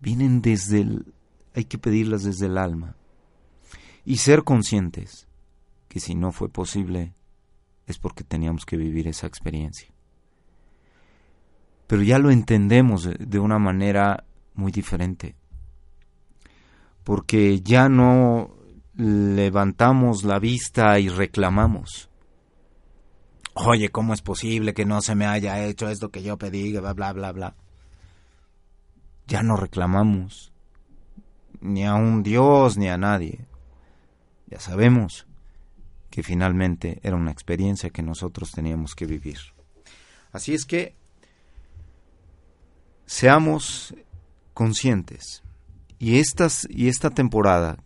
vienen 0.00 0.42
desde 0.42 0.80
el... 0.80 1.14
hay 1.54 1.64
que 1.64 1.78
pedirlas 1.78 2.24
desde 2.24 2.46
el 2.46 2.58
alma 2.58 2.96
y 4.04 4.16
ser 4.16 4.44
conscientes 4.44 5.28
que 5.88 6.00
si 6.00 6.14
no 6.14 6.32
fue 6.32 6.48
posible 6.48 7.14
es 7.86 7.98
porque 7.98 8.24
teníamos 8.24 8.64
que 8.64 8.76
vivir 8.76 9.08
esa 9.08 9.26
experiencia. 9.26 9.88
Pero 11.86 12.02
ya 12.02 12.18
lo 12.18 12.30
entendemos 12.30 13.08
de 13.18 13.38
una 13.38 13.58
manera 13.58 14.24
muy 14.54 14.72
diferente, 14.72 15.34
porque 17.02 17.60
ya 17.60 17.88
no 17.88 18.50
levantamos 18.96 20.24
la 20.24 20.38
vista 20.38 20.98
y 20.98 21.08
reclamamos. 21.08 22.08
Oye, 23.54 23.90
¿cómo 23.90 24.14
es 24.14 24.22
posible 24.22 24.74
que 24.74 24.84
no 24.84 25.00
se 25.00 25.14
me 25.14 25.26
haya 25.26 25.64
hecho 25.64 25.88
esto 25.88 26.10
que 26.10 26.22
yo 26.22 26.38
pedí? 26.38 26.72
Bla, 26.72 26.92
bla, 26.92 27.12
bla, 27.12 27.32
bla. 27.32 27.54
Ya 29.26 29.42
no 29.42 29.56
reclamamos 29.56 30.52
ni 31.60 31.86
a 31.86 31.94
un 31.94 32.22
Dios 32.22 32.76
ni 32.76 32.88
a 32.88 32.98
nadie. 32.98 33.46
Ya 34.46 34.58
sabemos 34.60 35.26
que 36.14 36.22
finalmente 36.22 37.00
era 37.02 37.16
una 37.16 37.32
experiencia 37.32 37.90
que 37.90 38.00
nosotros 38.00 38.52
teníamos 38.52 38.94
que 38.94 39.04
vivir. 39.04 39.38
Así 40.30 40.54
es 40.54 40.64
que 40.64 40.94
seamos 43.04 43.96
conscientes. 44.52 45.42
Y, 45.98 46.20
estas, 46.20 46.68
y 46.70 46.86
esta 46.86 47.10
temporada 47.10 47.82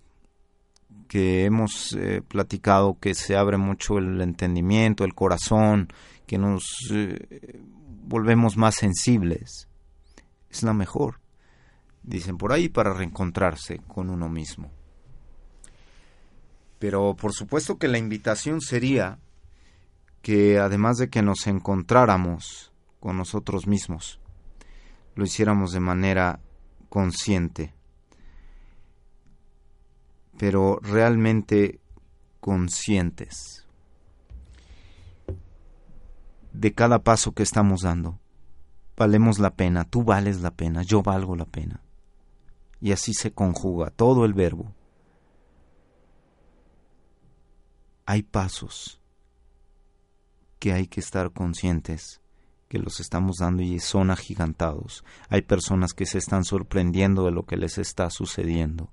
que 1.08 1.46
hemos 1.46 1.94
eh, 1.94 2.20
platicado 2.20 2.98
que 3.00 3.14
se 3.14 3.34
abre 3.34 3.56
mucho 3.56 3.96
el 3.96 4.20
entendimiento, 4.20 5.04
el 5.04 5.14
corazón, 5.14 5.88
que 6.26 6.36
nos 6.36 6.66
eh, 6.90 7.62
volvemos 8.04 8.58
más 8.58 8.74
sensibles. 8.74 9.70
Es 10.50 10.62
la 10.62 10.74
mejor, 10.74 11.22
dicen 12.02 12.36
por 12.36 12.52
ahí, 12.52 12.68
para 12.68 12.92
reencontrarse 12.92 13.78
con 13.88 14.10
uno 14.10 14.28
mismo. 14.28 14.77
Pero 16.78 17.16
por 17.16 17.32
supuesto 17.32 17.78
que 17.78 17.88
la 17.88 17.98
invitación 17.98 18.60
sería 18.60 19.18
que 20.22 20.58
además 20.58 20.98
de 20.98 21.10
que 21.10 21.22
nos 21.22 21.46
encontráramos 21.46 22.72
con 23.00 23.16
nosotros 23.16 23.66
mismos, 23.66 24.20
lo 25.14 25.24
hiciéramos 25.24 25.72
de 25.72 25.80
manera 25.80 26.40
consciente 26.88 27.74
pero 30.38 30.78
realmente 30.80 31.80
conscientes. 32.40 33.64
de 36.50 36.74
cada 36.74 37.04
paso 37.04 37.32
que 37.32 37.44
estamos 37.44 37.82
dando. 37.82 38.18
Valemos 38.96 39.38
la 39.38 39.54
pena, 39.54 39.84
tú 39.84 40.02
vales 40.02 40.40
la 40.40 40.50
pena, 40.50 40.82
yo 40.82 41.02
valgo 41.02 41.36
la 41.36 41.44
pena. 41.44 41.82
Y 42.80 42.90
así 42.90 43.14
se 43.14 43.32
conjuga 43.32 43.90
todo 43.90 44.24
el 44.24 44.34
verbo. 44.34 44.72
Hay 48.10 48.22
pasos 48.22 49.02
que 50.58 50.72
hay 50.72 50.86
que 50.86 50.98
estar 50.98 51.30
conscientes 51.30 52.22
que 52.66 52.78
los 52.78 53.00
estamos 53.00 53.36
dando 53.36 53.62
y 53.62 53.80
son 53.80 54.10
agigantados. 54.10 55.04
Hay 55.28 55.42
personas 55.42 55.92
que 55.92 56.06
se 56.06 56.16
están 56.16 56.44
sorprendiendo 56.44 57.26
de 57.26 57.32
lo 57.32 57.44
que 57.44 57.58
les 57.58 57.76
está 57.76 58.08
sucediendo, 58.08 58.90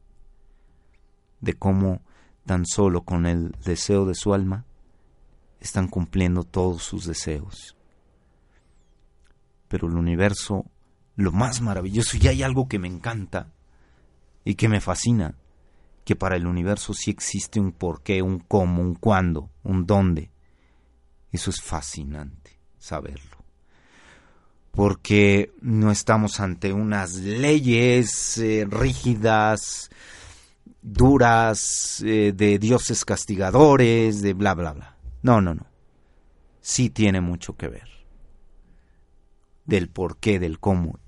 de 1.40 1.54
cómo 1.54 2.02
tan 2.46 2.66
solo 2.66 3.06
con 3.06 3.26
el 3.26 3.54
deseo 3.64 4.06
de 4.06 4.16
su 4.16 4.34
alma 4.34 4.66
están 5.62 5.88
cumpliendo 5.88 6.44
todos 6.44 6.84
sus 6.84 7.06
deseos. 7.06 7.78
Pero 9.70 9.88
el 9.88 9.96
universo, 9.96 10.66
lo 11.16 11.32
más 11.32 11.62
maravilloso, 11.62 12.18
y 12.18 12.28
hay 12.28 12.44
algo 12.44 12.68
que 12.68 12.80
me 12.80 12.90
encanta 12.90 13.54
y 14.44 14.56
que 14.56 14.68
me 14.68 14.82
fascina, 14.82 15.38
que 16.06 16.16
para 16.16 16.36
el 16.36 16.46
universo 16.46 16.94
sí 16.94 17.10
existe 17.10 17.60
un 17.60 17.72
porqué, 17.72 18.22
un 18.22 18.40
cómo, 18.40 18.82
un 18.84 18.94
cuándo, 18.94 19.50
un 19.64 19.86
dónde. 19.88 20.32
Eso 21.32 21.50
es 21.50 21.62
fascinante 21.62 22.60
saberlo. 22.78 23.44
Porque 24.72 25.52
no 25.62 25.90
estamos 25.90 26.40
ante 26.40 26.72
unas 26.74 27.16
leyes 27.16 28.38
eh, 28.38 28.68
rígidas, 28.70 29.90
duras, 30.82 32.04
eh, 32.06 32.34
de 32.36 32.60
dioses 32.60 33.04
castigadores, 33.04 34.22
de 34.22 34.34
bla, 34.34 34.54
bla, 34.54 34.74
bla. 34.74 34.98
No, 35.24 35.42
no, 35.42 35.56
no. 35.56 35.66
Sí 36.62 36.90
tiene 36.90 37.20
mucho 37.20 37.56
que 37.56 37.68
ver. 37.68 37.90
Del 39.66 39.90
por 39.90 40.18
qué, 40.18 40.40
del 40.40 40.60
cómo. 40.60 41.00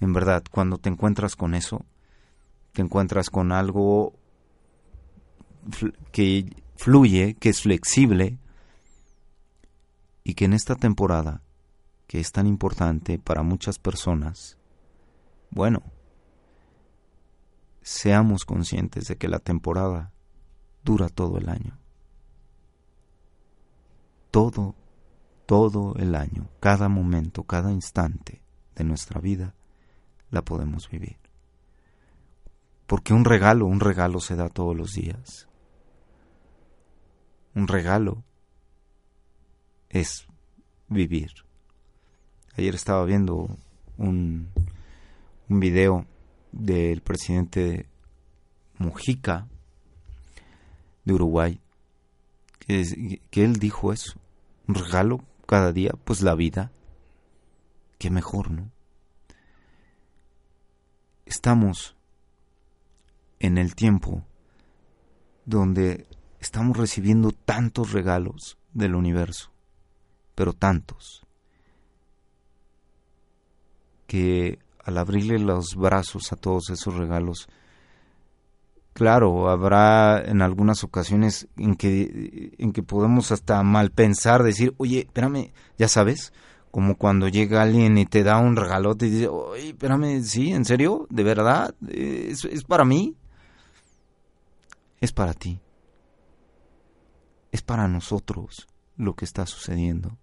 En 0.00 0.12
verdad, 0.12 0.42
cuando 0.50 0.78
te 0.78 0.88
encuentras 0.88 1.36
con 1.36 1.54
eso, 1.54 1.84
te 2.72 2.82
encuentras 2.82 3.30
con 3.30 3.52
algo 3.52 4.14
que 6.12 6.56
fluye, 6.76 7.34
que 7.34 7.50
es 7.50 7.62
flexible 7.62 8.38
y 10.24 10.34
que 10.34 10.44
en 10.44 10.52
esta 10.52 10.74
temporada, 10.74 11.42
que 12.06 12.20
es 12.20 12.32
tan 12.32 12.46
importante 12.46 13.18
para 13.18 13.42
muchas 13.42 13.78
personas, 13.78 14.58
bueno, 15.50 15.82
seamos 17.82 18.44
conscientes 18.44 19.08
de 19.08 19.16
que 19.16 19.28
la 19.28 19.38
temporada 19.38 20.12
dura 20.84 21.08
todo 21.08 21.38
el 21.38 21.48
año 21.48 21.82
todo, 24.32 24.74
todo 25.46 25.94
el 25.96 26.16
año, 26.16 26.48
cada 26.58 26.88
momento, 26.88 27.44
cada 27.44 27.70
instante 27.70 28.42
de 28.74 28.82
nuestra 28.82 29.20
vida, 29.20 29.54
la 30.30 30.42
podemos 30.42 30.88
vivir. 30.88 31.18
Porque 32.86 33.12
un 33.14 33.24
regalo, 33.24 33.66
un 33.66 33.78
regalo 33.78 34.18
se 34.20 34.34
da 34.34 34.48
todos 34.48 34.74
los 34.74 34.94
días. 34.94 35.46
Un 37.54 37.68
regalo 37.68 38.22
es 39.88 40.26
vivir. 40.88 41.30
Ayer 42.56 42.74
estaba 42.74 43.04
viendo 43.04 43.56
un, 43.98 44.48
un 45.48 45.60
video 45.60 46.06
del 46.52 47.02
presidente 47.02 47.86
Mujica 48.78 49.48
de 51.04 51.12
Uruguay, 51.14 51.60
que, 52.58 53.20
que 53.30 53.44
él 53.44 53.56
dijo 53.56 53.92
eso 53.92 54.18
un 54.68 54.74
regalo 54.74 55.24
cada 55.46 55.72
día, 55.72 55.92
pues 56.04 56.22
la 56.22 56.34
vida. 56.34 56.70
Qué 57.98 58.10
mejor, 58.10 58.50
¿no? 58.50 58.70
Estamos 61.26 61.94
en 63.38 63.58
el 63.58 63.74
tiempo 63.74 64.24
donde 65.44 66.06
estamos 66.42 66.76
recibiendo 66.76 67.30
tantos 67.32 67.92
regalos 67.92 68.58
del 68.72 68.94
universo, 68.94 69.50
pero 70.34 70.52
tantos, 70.52 71.24
que 74.06 74.58
al 74.84 74.98
abrirle 74.98 75.38
los 75.38 75.76
brazos 75.76 76.32
a 76.32 76.36
todos 76.36 76.70
esos 76.70 76.94
regalos, 76.94 77.48
Claro, 78.94 79.48
habrá 79.48 80.22
en 80.22 80.42
algunas 80.42 80.84
ocasiones 80.84 81.48
en 81.56 81.76
que, 81.76 82.52
en 82.58 82.72
que 82.72 82.82
podemos 82.82 83.32
hasta 83.32 83.62
mal 83.62 83.90
pensar, 83.90 84.42
decir, 84.42 84.74
oye, 84.76 84.98
espérame, 84.98 85.50
ya 85.78 85.88
sabes, 85.88 86.34
como 86.70 86.98
cuando 86.98 87.28
llega 87.28 87.62
alguien 87.62 87.96
y 87.96 88.04
te 88.04 88.22
da 88.22 88.36
un 88.36 88.54
regalote 88.54 89.06
y 89.06 89.10
dice, 89.10 89.28
oye, 89.28 89.70
espérame, 89.70 90.22
¿sí? 90.22 90.52
¿En 90.52 90.66
serio? 90.66 91.06
¿De 91.08 91.22
verdad? 91.22 91.74
¿Es, 91.88 92.44
¿Es 92.44 92.64
para 92.64 92.84
mí? 92.84 93.16
Es 95.00 95.12
para 95.12 95.32
ti. 95.32 95.58
Es 97.52 97.62
para 97.62 97.86
nosotros 97.86 98.66
lo 98.96 99.14
que 99.14 99.24
está 99.24 99.46
sucediendo. 99.46 100.18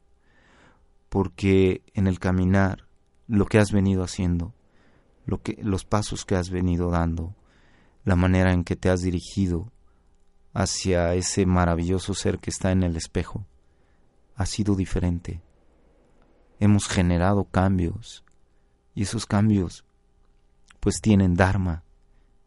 Porque 1.08 1.84
en 1.94 2.08
el 2.08 2.20
caminar, 2.20 2.88
lo 3.28 3.46
que 3.46 3.60
has 3.60 3.72
venido 3.72 4.04
haciendo, 4.04 4.54
los 5.26 5.86
pasos 5.86 6.26
que 6.26 6.36
has 6.36 6.50
venido 6.50 6.90
dando, 6.90 7.36
la 8.04 8.18
manera 8.18 8.52
en 8.52 8.66
que 8.66 8.76
te 8.76 8.90
has 8.90 9.02
dirigido 9.02 9.72
hacia 10.54 11.14
ese 11.14 11.46
maravilloso 11.46 12.14
ser 12.14 12.40
que 12.40 12.50
está 12.50 12.72
en 12.72 12.84
el 12.84 12.98
espejo 12.98 13.46
ha 14.36 14.46
sido 14.46 14.76
diferente. 14.76 15.42
Hemos 16.60 16.88
generado 16.88 17.44
cambios 17.44 18.24
y 18.96 19.04
esos 19.04 19.26
cambios 19.26 19.86
pues 20.80 21.02
tienen 21.02 21.36
dharma, 21.36 21.84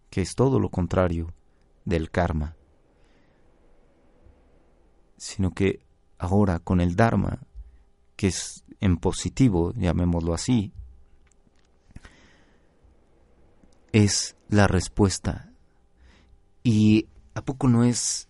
que 0.08 0.22
es 0.22 0.34
todo 0.34 0.58
lo 0.58 0.70
contrario 0.70 1.34
del 1.84 2.10
karma. 2.10 2.56
Sino 5.22 5.52
que 5.52 5.78
ahora 6.18 6.58
con 6.58 6.80
el 6.80 6.96
dharma, 6.96 7.38
que 8.16 8.26
es 8.26 8.64
en 8.80 8.96
positivo, 8.96 9.72
llamémoslo 9.76 10.34
así, 10.34 10.72
es 13.92 14.34
la 14.48 14.66
respuesta. 14.66 15.52
¿Y 16.64 17.06
a 17.34 17.42
poco 17.42 17.68
no 17.68 17.84
es 17.84 18.28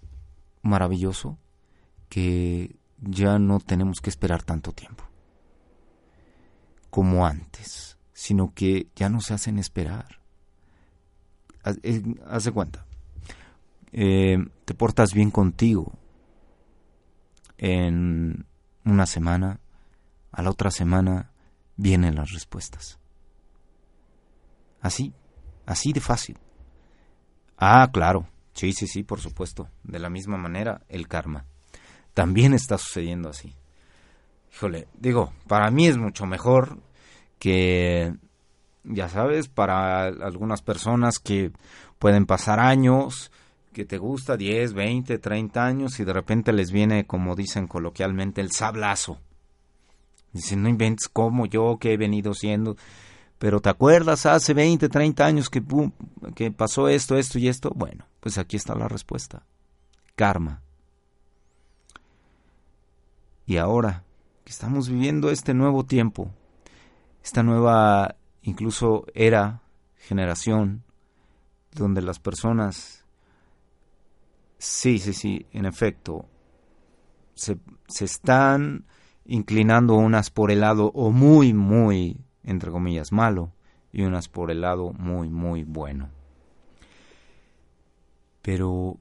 maravilloso 0.60 1.38
que 2.10 2.76
ya 3.00 3.38
no 3.38 3.58
tenemos 3.58 4.02
que 4.02 4.10
esperar 4.10 4.42
tanto 4.42 4.72
tiempo 4.72 5.04
como 6.90 7.24
antes, 7.24 7.96
sino 8.12 8.52
que 8.52 8.88
ya 8.94 9.08
no 9.08 9.22
se 9.22 9.32
hacen 9.32 9.58
esperar? 9.58 10.20
Eh, 11.82 12.02
haz 12.26 12.44
de 12.44 12.52
cuenta, 12.52 12.84
eh, 13.92 14.36
te 14.66 14.74
portas 14.74 15.14
bien 15.14 15.30
contigo 15.30 15.94
en 17.62 18.46
una 18.84 19.06
semana, 19.06 19.60
a 20.32 20.42
la 20.42 20.50
otra 20.50 20.70
semana 20.70 21.30
vienen 21.76 22.16
las 22.16 22.32
respuestas. 22.32 22.98
Así, 24.80 25.14
Así 25.66 25.92
de 25.92 26.00
fácil. 26.00 26.38
Ah, 27.56 27.88
claro. 27.92 28.26
Sí, 28.54 28.72
sí, 28.72 28.86
sí, 28.86 29.02
por 29.02 29.20
supuesto. 29.20 29.68
De 29.82 29.98
la 29.98 30.10
misma 30.10 30.36
manera, 30.36 30.82
el 30.88 31.08
karma. 31.08 31.46
También 32.14 32.52
está 32.52 32.76
sucediendo 32.78 33.30
así. 33.30 33.54
Híjole, 34.52 34.88
digo, 34.98 35.32
para 35.48 35.70
mí 35.70 35.86
es 35.86 35.96
mucho 35.96 36.26
mejor 36.26 36.78
que, 37.38 38.14
ya 38.84 39.08
sabes, 39.08 39.48
para 39.48 40.06
algunas 40.08 40.60
personas 40.60 41.18
que 41.18 41.52
pueden 41.98 42.26
pasar 42.26 42.60
años, 42.60 43.32
que 43.72 43.84
te 43.84 43.98
gusta 43.98 44.36
10, 44.36 44.74
20, 44.74 45.18
30 45.18 45.64
años 45.64 45.98
y 46.00 46.04
de 46.04 46.12
repente 46.12 46.52
les 46.52 46.70
viene, 46.70 47.06
como 47.06 47.34
dicen 47.34 47.66
coloquialmente, 47.66 48.40
el 48.40 48.52
sablazo. 48.52 49.18
Dicen, 50.32 50.62
no 50.62 50.68
inventes 50.68 51.08
como 51.08 51.46
yo 51.46 51.78
que 51.78 51.92
he 51.92 51.96
venido 51.96 52.34
siendo 52.34 52.76
pero 53.42 53.60
¿te 53.60 53.70
acuerdas 53.70 54.24
hace 54.24 54.54
20, 54.54 54.88
30 54.88 55.26
años 55.26 55.50
que, 55.50 55.64
que 56.36 56.52
pasó 56.52 56.86
esto, 56.86 57.16
esto 57.16 57.40
y 57.40 57.48
esto? 57.48 57.72
Bueno, 57.74 58.06
pues 58.20 58.38
aquí 58.38 58.56
está 58.56 58.76
la 58.76 58.86
respuesta. 58.86 59.42
Karma. 60.14 60.62
Y 63.44 63.56
ahora 63.56 64.04
que 64.44 64.52
estamos 64.52 64.88
viviendo 64.88 65.28
este 65.28 65.54
nuevo 65.54 65.84
tiempo, 65.84 66.30
esta 67.24 67.42
nueva 67.42 68.14
incluso 68.42 69.06
era, 69.12 69.62
generación, 69.96 70.84
donde 71.72 72.00
las 72.00 72.20
personas, 72.20 73.01
sí, 74.62 74.98
sí, 74.98 75.12
sí, 75.12 75.46
en 75.52 75.66
efecto, 75.66 76.26
se, 77.34 77.58
se 77.88 78.04
están 78.04 78.86
inclinando 79.24 79.94
unas 79.94 80.30
por 80.30 80.50
el 80.50 80.60
lado 80.60 80.90
o 80.94 81.10
muy, 81.10 81.52
muy 81.52 82.18
entre 82.44 82.70
comillas, 82.70 83.12
malo 83.12 83.52
y 83.92 84.02
unas 84.02 84.28
por 84.28 84.50
el 84.50 84.62
lado 84.62 84.92
muy, 84.92 85.28
muy 85.28 85.64
bueno. 85.64 86.10
Pero 88.40 88.98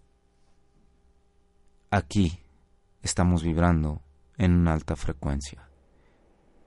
aquí 1.90 2.40
estamos 3.02 3.44
vibrando 3.44 4.02
en 4.38 4.54
una 4.54 4.74
alta 4.74 4.96
frecuencia. 4.96 5.68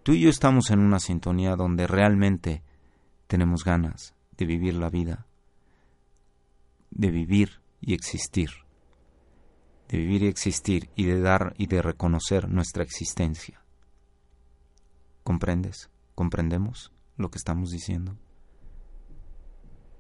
Tú 0.03 0.13
y 0.13 0.21
yo 0.21 0.31
estamos 0.31 0.71
en 0.71 0.81
una 0.81 1.01
sintonía 1.01 1.57
donde 1.57 1.87
realmente 1.87 2.63
tenemos 3.27 3.65
ganas 3.65 4.15
de 4.37 4.47
vivir 4.47 4.75
la 4.75 4.91
vida, 4.91 5.27
de 6.91 7.11
vivir 7.11 7.61
y 7.81 7.95
existir, 7.95 8.51
de 9.89 9.99
vivir 9.99 10.23
y 10.23 10.29
existir 10.29 10.91
y 10.95 11.05
de 11.05 11.21
dar 11.21 11.55
y 11.59 11.67
de 11.67 11.83
reconocer 11.83 12.49
nuestra 12.49 12.83
existencia. 12.83 13.61
¿Comprendes? 15.23 15.91
¿Comprendemos 16.15 16.93
lo 17.17 17.31
que 17.31 17.39
estamos 17.39 17.71
diciendo? 17.71 18.17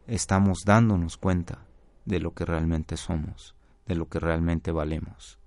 Estamos 0.07 0.65
dándonos 0.65 1.17
cuenta 1.17 1.67
de 2.05 2.21
lo 2.21 2.35
que 2.35 2.45
realmente 2.45 2.97
somos, 2.97 3.55
de 3.87 3.95
lo 3.95 4.09
que 4.09 4.21
realmente 4.21 4.71
valemos. 4.71 5.39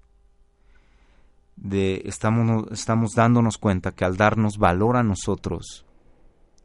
De, 1.55 2.01
estamos, 2.05 2.71
estamos 2.71 3.13
dándonos 3.13 3.57
cuenta 3.57 3.91
que 3.91 4.05
al 4.05 4.17
darnos 4.17 4.57
valor 4.57 4.97
a 4.97 5.03
nosotros, 5.03 5.85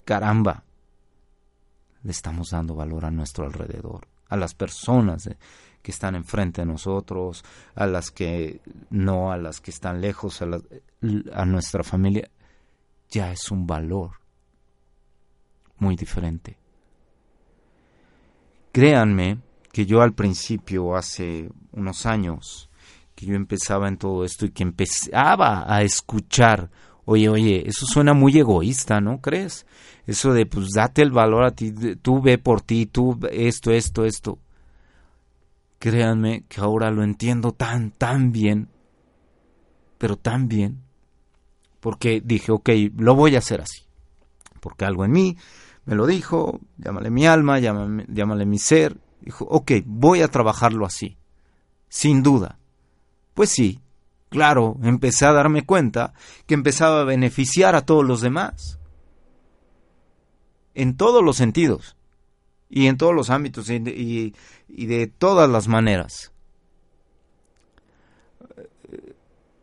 caramba, 0.05 0.65
le 2.03 2.11
estamos 2.11 2.51
dando 2.51 2.75
valor 2.75 3.05
a 3.05 3.11
nuestro 3.11 3.47
alrededor, 3.47 4.09
a 4.29 4.37
las 4.37 4.55
personas 4.55 5.29
que 5.83 5.91
están 5.91 6.15
enfrente 6.15 6.63
de 6.63 6.67
nosotros, 6.67 7.45
a 7.75 7.87
las 7.87 8.11
que 8.11 8.61
no, 8.91 9.33
a 9.33 9.37
las 9.37 9.61
que 9.61 9.73
están 9.73 10.01
lejos, 10.01 10.41
a, 10.43 11.45
nuestra 11.45 11.83
familia, 11.83 12.31
ya 13.11 13.33
es 13.33 13.51
un 13.51 13.67
valor 13.67 14.13
muy 15.79 15.97
diferente. 15.97 16.57
Créanme 18.71 19.39
que 19.73 19.85
yo 19.85 20.01
al 20.01 20.15
principio, 20.15 20.95
hace 20.95 21.51
unos 21.73 22.07
años, 22.07 22.71
que 23.15 23.27
yo 23.27 23.35
empezaba 23.35 23.89
en 23.89 23.99
todo 23.99 24.25
esto 24.25 24.47
y 24.47 24.51
que 24.51 24.63
empezaba 24.63 25.65
a 25.67 25.83
escuchar, 25.83 26.71
oye, 27.05 27.29
oye, 27.29 27.65
eso 27.67 27.87
suena 27.87 28.15
muy 28.15 28.39
egoísta, 28.39 29.01
¿no 29.01 29.21
crees? 29.21 29.67
Eso 30.07 30.33
de, 30.33 30.47
pues, 30.47 30.71
date 30.75 31.03
el 31.03 31.11
valor 31.11 31.45
a 31.45 31.51
ti, 31.51 31.73
tú 32.01 32.23
ve 32.23 32.39
por 32.39 32.61
ti, 32.63 32.87
tú 32.87 33.19
esto, 33.31 33.73
esto, 33.73 34.05
esto. 34.05 34.39
Créanme 35.83 36.45
que 36.49 36.61
ahora 36.61 36.93
lo 36.93 37.03
entiendo 37.03 37.51
tan, 37.51 37.91
tan 37.91 38.31
bien, 38.31 38.69
pero 39.99 40.17
tan 40.17 40.47
bien, 40.47 40.81
porque 41.81 42.23
dije, 42.25 42.53
ok, 42.53 42.71
lo 42.99 43.17
voy 43.17 43.35
a 43.35 43.41
hacer 43.41 43.63
así, 43.63 43.83
porque 44.61 44.85
algo 44.85 45.05
en 45.05 45.11
mí 45.11 45.37
me 45.85 45.97
lo 45.97 46.07
dijo, 46.07 46.61
llámale 46.79 47.11
mi 47.11 47.27
alma, 47.27 47.59
llámale, 47.59 48.47
mi 48.47 48.59
ser, 48.61 48.97
dijo, 49.23 49.45
ok, 49.47 49.73
voy 49.85 50.23
a 50.23 50.29
trabajarlo 50.29 50.87
así, 50.87 51.17
sin 51.89 52.23
duda. 52.23 52.61
Pues 53.35 53.51
sí, 53.51 53.81
claro, 54.29 54.77
empecé 54.85 55.27
a 55.27 55.33
darme 55.33 55.67
cuenta 55.67 56.13
que 56.47 56.55
empezaba 56.55 57.01
a 57.01 57.05
beneficiar 57.05 57.75
a 57.75 57.85
todos 57.85 58.05
los 58.05 58.21
demás. 58.21 58.79
En 60.75 60.97
todos 60.97 61.25
los 61.25 61.39
sentidos. 61.39 61.97
Y 62.75 62.87
en 62.87 62.97
todos 62.97 63.15
los 63.15 63.29
ámbitos 63.29 63.69
y, 63.69 64.35
y 64.67 64.87
de 64.87 65.07
todas 65.07 65.49
las 65.49 65.69
maneras. 65.69 66.33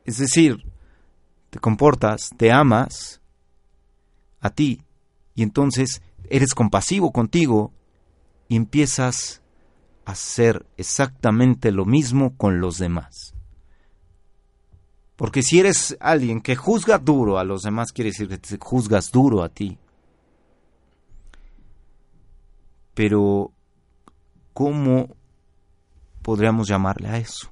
Es 0.06 0.20
decir, 0.20 0.64
te 1.50 1.58
comportas, 1.58 2.30
te 2.38 2.52
amas 2.52 3.20
a 4.40 4.52
ti 4.52 4.84
y 5.34 5.42
entonces 5.42 6.04
eres 6.30 6.54
compasivo 6.54 7.12
contigo 7.12 7.74
y 8.48 8.56
empiezas 8.56 9.42
a 10.06 10.12
hacer 10.12 10.68
exactamente 10.78 11.72
lo 11.72 11.86
mismo 11.86 12.38
con 12.38 12.62
los 12.62 12.78
demás. 12.78 13.34
Porque 15.16 15.42
si 15.42 15.60
eres 15.60 15.98
alguien 16.00 16.42
que 16.42 16.56
juzga 16.56 17.00
duro 17.00 17.40
a 17.40 17.44
los 17.44 17.64
demás, 17.64 17.92
quiere 17.92 18.12
decir 18.12 18.30
que 18.30 18.38
te 18.38 18.58
juzgas 18.58 19.12
duro 19.12 19.44
a 19.44 19.50
ti. 19.50 19.80
Pero, 23.00 23.54
¿cómo 24.52 25.16
podríamos 26.22 26.68
llamarle 26.68 27.08
a 27.08 27.18
eso? 27.18 27.50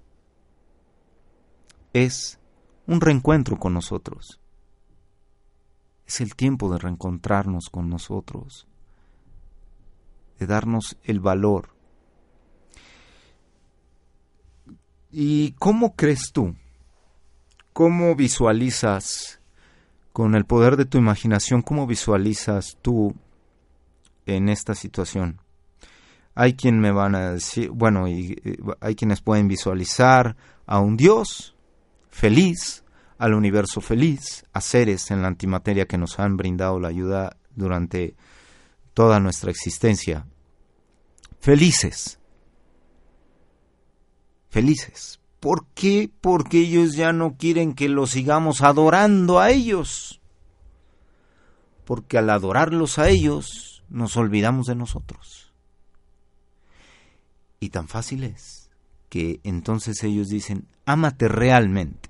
Es 1.93 2.37
un 2.85 2.99
reencuentro 2.99 3.55
con 3.55 3.73
nosotros. 3.73 4.41
Es 6.05 6.19
el 6.19 6.35
tiempo 6.35 6.69
de 6.69 6.79
reencontrarnos 6.79 7.69
con 7.69 7.89
nosotros, 7.89 8.67
de 10.37 10.47
darnos 10.47 10.97
el 11.03 11.21
valor. 11.21 11.69
¿Y 15.13 15.53
cómo 15.53 15.95
crees 15.95 16.33
tú? 16.33 16.57
¿Cómo 17.71 18.17
visualizas 18.17 19.39
con 20.11 20.35
el 20.35 20.43
poder 20.43 20.75
de 20.75 20.83
tu 20.83 20.97
imaginación, 20.97 21.61
cómo 21.61 21.87
visualizas 21.87 22.77
tú 22.81 23.15
en 24.35 24.49
esta 24.49 24.75
situación? 24.75 25.41
Hay 26.35 26.53
quien 26.53 26.79
me 26.79 26.91
van 26.91 27.15
a 27.15 27.31
decir, 27.31 27.71
bueno, 27.71 28.07
y, 28.07 28.39
eh, 28.43 28.57
hay 28.79 28.95
quienes 28.95 29.21
pueden 29.21 29.47
visualizar 29.47 30.35
a 30.65 30.79
un 30.79 30.97
Dios 30.97 31.55
feliz, 32.09 32.83
al 33.17 33.33
universo 33.33 33.81
feliz, 33.81 34.45
a 34.53 34.61
seres 34.61 35.09
en 35.09 35.21
la 35.21 35.29
antimateria 35.29 35.87
que 35.87 35.97
nos 35.97 36.19
han 36.19 36.37
brindado 36.37 36.79
la 36.79 36.89
ayuda 36.89 37.37
durante 37.55 38.15
toda 38.93 39.19
nuestra 39.19 39.49
existencia. 39.49 40.27
Felices. 41.39 42.19
Felices. 44.49 45.19
¿Por 45.39 45.67
qué? 45.73 46.09
Porque 46.21 46.59
ellos 46.59 46.95
ya 46.95 47.13
no 47.13 47.37
quieren 47.37 47.73
que 47.73 47.89
los 47.89 48.11
sigamos 48.11 48.61
adorando 48.61 49.39
a 49.39 49.51
ellos. 49.51 50.19
Porque 51.85 52.17
al 52.17 52.29
adorarlos 52.29 52.99
a 52.99 53.09
ellos 53.09 53.76
nos 53.89 54.17
olvidamos 54.17 54.67
de 54.67 54.75
nosotros. 54.75 55.53
Y 57.59 57.69
tan 57.69 57.87
fácil 57.87 58.23
es 58.23 58.69
que 59.09 59.39
entonces 59.43 60.03
ellos 60.03 60.29
dicen, 60.29 60.67
ámate 60.85 61.27
realmente. 61.27 62.09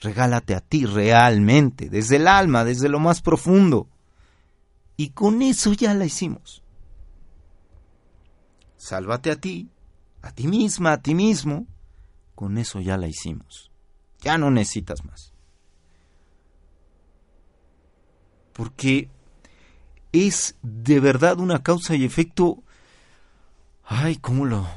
Regálate 0.00 0.54
a 0.54 0.60
ti 0.60 0.86
realmente, 0.86 1.90
desde 1.90 2.16
el 2.16 2.26
alma, 2.26 2.64
desde 2.64 2.88
lo 2.88 3.00
más 3.00 3.22
profundo. 3.22 3.86
Y 4.96 5.10
con 5.10 5.42
eso 5.42 5.72
ya 5.72 5.94
la 5.94 6.06
hicimos. 6.06 6.62
Sálvate 8.76 9.30
a 9.30 9.36
ti 9.36 9.70
a 10.22 10.32
ti 10.32 10.46
misma, 10.46 10.92
a 10.92 11.02
ti 11.02 11.14
mismo, 11.14 11.66
con 12.34 12.58
eso 12.58 12.80
ya 12.80 12.96
la 12.96 13.08
hicimos. 13.08 13.70
Ya 14.20 14.36
no 14.38 14.50
necesitas 14.50 15.04
más. 15.04 15.32
Porque 18.52 19.08
es 20.12 20.56
de 20.62 21.00
verdad 21.00 21.38
una 21.38 21.62
causa 21.62 21.94
y 21.94 22.04
efecto... 22.04 22.62
Ay, 23.84 24.16
¿cómo 24.16 24.46
lo 24.46 24.68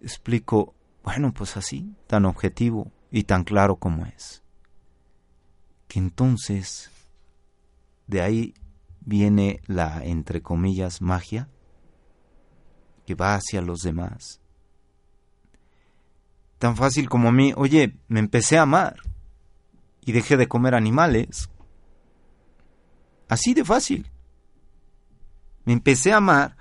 explico? 0.00 0.74
Bueno, 1.02 1.32
pues 1.32 1.56
así, 1.56 1.94
tan 2.06 2.24
objetivo 2.24 2.92
y 3.10 3.24
tan 3.24 3.44
claro 3.44 3.76
como 3.76 4.06
es. 4.06 4.42
Que 5.88 5.98
entonces 5.98 6.90
de 8.06 8.20
ahí 8.22 8.54
viene 9.00 9.60
la, 9.66 10.04
entre 10.04 10.42
comillas, 10.42 11.00
magia 11.00 11.48
que 13.06 13.14
va 13.14 13.34
hacia 13.34 13.62
los 13.62 13.80
demás. 13.80 14.40
Tan 16.58 16.76
fácil 16.76 17.08
como 17.08 17.28
a 17.28 17.32
mí, 17.32 17.52
oye, 17.56 17.96
me 18.08 18.20
empecé 18.20 18.58
a 18.58 18.62
amar 18.62 18.96
y 20.04 20.12
dejé 20.12 20.36
de 20.36 20.48
comer 20.48 20.74
animales. 20.74 21.48
Así 23.28 23.54
de 23.54 23.64
fácil. 23.64 24.10
Me 25.64 25.72
empecé 25.72 26.12
a 26.12 26.18
amar 26.18 26.56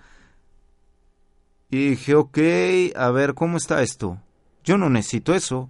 y 1.70 1.90
dije, 1.90 2.16
ok, 2.16 2.38
a 2.96 3.12
ver, 3.12 3.34
¿cómo 3.34 3.58
está 3.58 3.82
esto? 3.82 4.20
Yo 4.64 4.78
no 4.78 4.90
necesito 4.90 5.34
eso. 5.34 5.70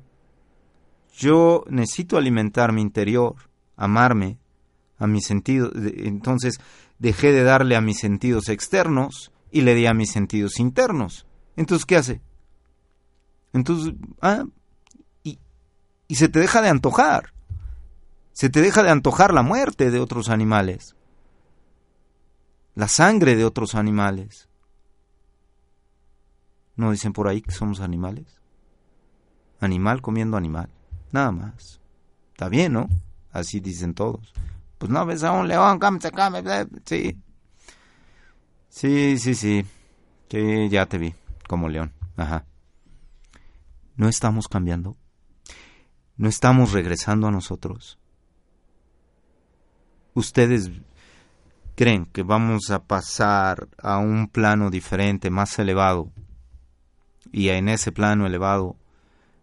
Yo 1.13 1.63
necesito 1.69 2.17
alimentar 2.17 2.71
mi 2.71 2.81
interior, 2.81 3.35
amarme, 3.75 4.37
a 4.97 5.07
mis 5.07 5.25
sentidos. 5.25 5.71
Entonces 5.75 6.59
dejé 6.99 7.31
de 7.31 7.43
darle 7.43 7.75
a 7.75 7.81
mis 7.81 7.99
sentidos 7.99 8.49
externos 8.49 9.31
y 9.51 9.61
le 9.61 9.75
di 9.75 9.85
a 9.85 9.93
mis 9.93 10.11
sentidos 10.11 10.59
internos. 10.59 11.25
Entonces, 11.55 11.85
¿qué 11.85 11.95
hace? 11.95 12.21
Entonces, 13.53 13.93
ah, 14.21 14.43
y, 15.23 15.39
y 16.07 16.15
se 16.15 16.27
te 16.27 16.39
deja 16.39 16.61
de 16.61 16.69
antojar. 16.69 17.34
Se 18.35 18.49
te 18.49 18.61
deja 18.61 18.83
de 18.83 18.89
antojar 18.89 19.33
la 19.33 19.43
muerte 19.43 19.91
de 19.91 19.99
otros 20.01 20.27
animales, 20.27 20.93
la 22.75 22.89
sangre 22.89 23.37
de 23.37 23.45
otros 23.45 23.75
animales. 23.75 24.49
¿No 26.75 26.91
dicen 26.91 27.13
por 27.13 27.29
ahí 27.29 27.41
que 27.41 27.53
somos 27.53 27.79
animales? 27.79 28.41
Animal 29.61 30.01
comiendo 30.01 30.35
animal, 30.35 30.67
nada 31.13 31.31
más. 31.31 31.79
Está 32.33 32.49
bien, 32.49 32.73
¿no? 32.73 32.89
Así 33.31 33.61
dicen 33.61 33.93
todos. 33.93 34.33
Pues 34.79 34.91
no 34.91 35.05
ves 35.05 35.23
a 35.23 35.31
un 35.31 35.47
león, 35.47 35.79
come, 35.79 35.99
come, 35.99 36.43
sí. 36.83 37.17
Sí, 38.67 39.17
sí, 39.17 39.33
sí. 39.33 39.65
Sí, 40.29 40.67
ya 40.67 40.87
te 40.87 40.97
vi, 40.97 41.15
como 41.47 41.69
león. 41.69 41.93
Ajá. 42.17 42.43
¿No 43.95 44.09
estamos 44.09 44.49
cambiando? 44.49 44.97
¿No 46.17 46.27
estamos 46.27 46.73
regresando 46.73 47.27
a 47.27 47.31
nosotros? 47.31 47.97
¿Ustedes 50.15 50.71
creen 51.75 52.05
que 52.05 52.23
vamos 52.23 52.71
a 52.71 52.85
pasar 52.85 53.67
a 53.77 53.97
un 53.97 54.29
plano 54.29 54.69
diferente, 54.69 55.29
más 55.29 55.59
elevado? 55.59 56.09
Y 57.33 57.49
en 57.49 57.67
ese 57.67 57.91
plano 57.91 58.25
elevado, 58.25 58.77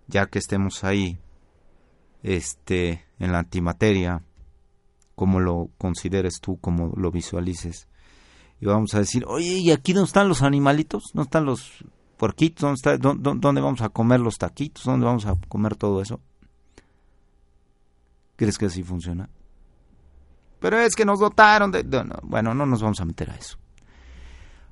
ya 0.09 0.27
que 0.27 0.39
estemos 0.39 0.83
ahí, 0.83 1.19
este, 2.23 3.05
en 3.19 3.33
la 3.33 3.41
antimateria, 3.41 4.23
como 5.15 5.41
lo 5.41 5.69
consideres 5.77 6.41
tú, 6.41 6.57
como 6.59 6.95
lo 6.97 7.11
visualices, 7.11 7.87
y 8.59 8.65
vamos 8.65 8.95
a 8.95 9.01
decir, 9.01 9.25
oye, 9.27 9.59
¿y 9.59 9.71
aquí 9.73 9.93
dónde 9.93 10.07
están 10.07 10.29
los 10.29 10.41
animalitos? 10.41 11.11
¿No 11.13 11.23
están 11.23 11.45
los 11.45 11.85
porquitos? 12.17 12.81
¿Dónde, 12.99 13.31
dónde 13.39 13.61
vamos 13.61 13.83
a 13.83 13.91
comer 13.91 14.21
los 14.21 14.39
taquitos? 14.39 14.85
¿Dónde 14.85 15.05
vamos 15.05 15.27
a 15.27 15.35
comer 15.49 15.77
todo 15.77 16.01
eso? 16.01 16.19
¿Crees 18.37 18.57
que 18.57 18.67
así 18.67 18.83
funciona? 18.83 19.29
Pero 20.63 20.79
es 20.79 20.95
que 20.95 21.05
nos 21.05 21.19
dotaron 21.19 21.73
de... 21.73 21.83
bueno, 22.23 22.55
no 22.55 22.65
nos 22.65 22.81
vamos 22.81 23.01
a 23.01 23.05
meter 23.05 23.31
a 23.31 23.35
eso. 23.35 23.59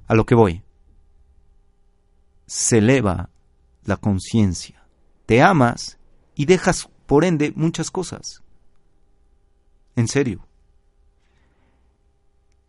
A 0.06 0.14
lo 0.14 0.24
que 0.24 0.36
voy. 0.36 0.62
Se 2.46 2.78
eleva 2.78 3.28
la 3.84 3.96
conciencia. 3.96 4.86
Te 5.26 5.42
amas 5.42 5.98
y 6.36 6.46
dejas, 6.46 6.88
por 7.06 7.24
ende, 7.24 7.52
muchas 7.56 7.90
cosas. 7.90 8.42
En 9.96 10.06
serio. 10.06 10.46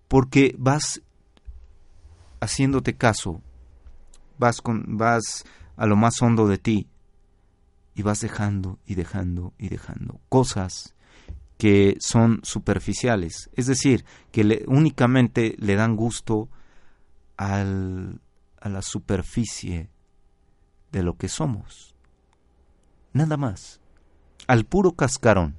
Porque 0.07 0.55
vas 0.57 1.01
haciéndote 2.39 2.97
caso, 2.97 3.39
vas, 4.39 4.62
con, 4.62 4.97
vas 4.97 5.45
a 5.77 5.86
lo 5.86 5.95
más 5.95 6.19
hondo 6.23 6.47
de 6.47 6.57
ti 6.57 6.88
y 7.93 8.01
vas 8.01 8.19
dejando 8.19 8.79
y 8.86 8.95
dejando 8.95 9.53
y 9.60 9.69
dejando 9.69 10.19
cosas 10.27 10.95
que 11.62 11.97
son 12.00 12.39
superficiales, 12.41 13.52
es 13.54 13.67
decir, 13.67 14.04
que 14.32 14.65
únicamente 14.65 15.54
le 15.60 15.76
dan 15.76 15.95
gusto 15.95 16.50
a 17.38 17.63
la 17.63 18.82
superficie 18.82 19.91
de 20.91 21.04
lo 21.04 21.17
que 21.17 21.28
somos. 21.28 21.93
Nada 23.13 23.38
más, 23.38 23.80
al 24.47 24.65
puro 24.65 24.93
cascarón. 24.93 25.56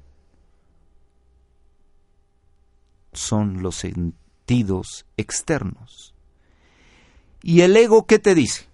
Son 3.13 3.63
los 3.63 3.77
sentidos 3.77 5.05
externos. 5.15 6.13
¿Y 7.41 7.61
el 7.61 7.77
ego 7.77 8.07
qué 8.07 8.19
te 8.19 8.35
dice? 8.35 8.67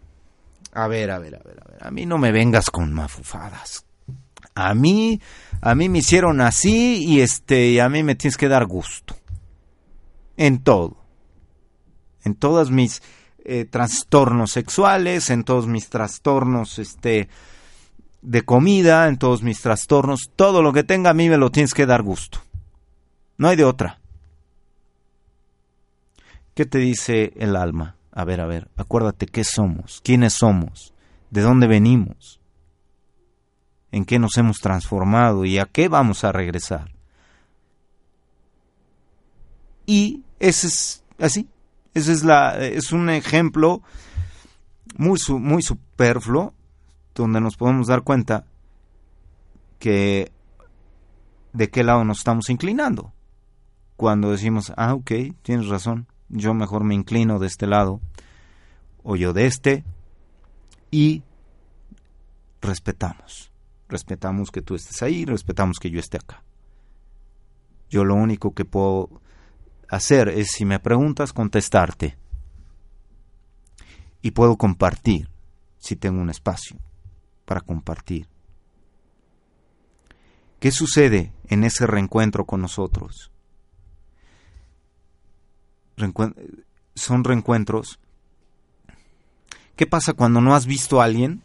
A 0.71 0.87
ver, 0.87 1.11
a 1.11 1.19
ver, 1.19 1.35
a 1.35 1.43
ver, 1.43 1.59
a 1.63 1.71
ver. 1.71 1.77
A 1.85 1.91
mí 1.91 2.07
no 2.07 2.17
me 2.17 2.31
vengas 2.31 2.71
con 2.71 2.91
mafufadas. 2.91 3.85
A 4.67 4.73
mí, 4.73 5.21
a 5.61 5.75
mí 5.75 5.89
me 5.89 5.99
hicieron 5.99 6.41
así 6.41 7.03
y 7.05 7.21
este, 7.21 7.81
a 7.81 7.89
mí 7.89 8.03
me 8.03 8.15
tienes 8.15 8.37
que 8.37 8.47
dar 8.47 8.65
gusto. 8.65 9.15
En 10.37 10.59
todo. 10.63 10.97
En 12.23 12.35
todos 12.35 12.71
mis 12.71 13.01
eh, 13.45 13.65
trastornos 13.65 14.51
sexuales, 14.51 15.29
en 15.29 15.43
todos 15.43 15.67
mis 15.67 15.89
trastornos, 15.89 16.79
este, 16.79 17.29
de 18.21 18.41
comida, 18.43 19.07
en 19.07 19.17
todos 19.17 19.43
mis 19.43 19.61
trastornos, 19.61 20.31
todo 20.35 20.61
lo 20.61 20.73
que 20.73 20.83
tenga 20.83 21.11
a 21.11 21.13
mí 21.13 21.29
me 21.29 21.37
lo 21.37 21.51
tienes 21.51 21.73
que 21.73 21.85
dar 21.85 22.03
gusto. 22.03 22.39
No 23.37 23.47
hay 23.47 23.55
de 23.55 23.65
otra. 23.65 23.99
¿Qué 26.53 26.65
te 26.65 26.77
dice 26.77 27.31
el 27.37 27.55
alma? 27.55 27.95
A 28.11 28.25
ver, 28.25 28.41
a 28.41 28.45
ver, 28.45 28.67
acuérdate 28.75 29.27
qué 29.27 29.45
somos, 29.45 30.01
quiénes 30.03 30.33
somos, 30.33 30.93
de 31.29 31.41
dónde 31.41 31.67
venimos, 31.67 32.38
en 33.91 34.05
qué 34.05 34.19
nos 34.19 34.37
hemos 34.37 34.59
transformado 34.59 35.45
y 35.45 35.57
a 35.57 35.65
qué 35.65 35.87
vamos 35.87 36.23
a 36.23 36.31
regresar. 36.31 36.91
Y 39.85 40.23
ese 40.39 40.67
es 40.67 41.03
así, 41.17 41.47
ese 41.93 42.13
es 42.13 42.23
la 42.23 42.59
es 42.59 42.91
un 42.91 43.09
ejemplo 43.09 43.81
muy 44.95 45.19
muy 45.39 45.63
superfluo 45.63 46.53
donde 47.15 47.41
nos 47.41 47.57
podemos 47.57 47.87
dar 47.87 48.03
cuenta 48.03 48.45
que 49.79 50.31
de 51.53 51.69
qué 51.69 51.83
lado 51.83 52.03
nos 52.05 52.19
estamos 52.19 52.49
inclinando. 52.49 53.13
Cuando 53.95 54.31
decimos, 54.31 54.71
ah, 54.77 54.93
ok, 54.93 55.11
tienes 55.41 55.67
razón, 55.67 56.07
yo 56.29 56.53
mejor 56.53 56.83
me 56.83 56.95
inclino 56.95 57.39
de 57.39 57.47
este 57.47 57.67
lado 57.67 57.99
o 59.03 59.15
yo 59.15 59.33
de 59.33 59.47
este 59.47 59.83
y 60.91 61.23
respetamos. 62.61 63.48
Respetamos 63.89 64.51
que 64.51 64.61
tú 64.61 64.75
estés 64.75 65.01
ahí, 65.01 65.25
respetamos 65.25 65.79
que 65.79 65.89
yo 65.89 65.99
esté 65.99 66.17
acá. 66.17 66.43
Yo 67.89 68.05
lo 68.05 68.13
único 68.13 68.53
que 68.53 68.63
puedo 68.63 69.09
hacer 69.89 70.29
es, 70.29 70.51
si 70.51 70.63
me 70.63 70.79
preguntas, 70.79 71.33
contestarte. 71.33 72.15
Y 74.21 74.31
puedo 74.31 74.57
compartir, 74.57 75.27
si 75.79 75.95
tengo 75.95 76.21
un 76.21 76.29
espacio 76.29 76.77
para 77.45 77.61
compartir. 77.61 78.27
¿Qué 80.59 80.71
sucede 80.71 81.33
en 81.47 81.63
ese 81.63 81.87
reencuentro 81.87 82.45
con 82.45 82.61
nosotros? 82.61 83.31
son 86.95 87.23
reencuentros. 87.23 87.99
¿Qué 89.75 89.85
pasa 89.85 90.13
cuando 90.13 90.39
no 90.39 90.55
has 90.55 90.65
visto 90.65 91.01
a 91.01 91.05
alguien 91.05 91.41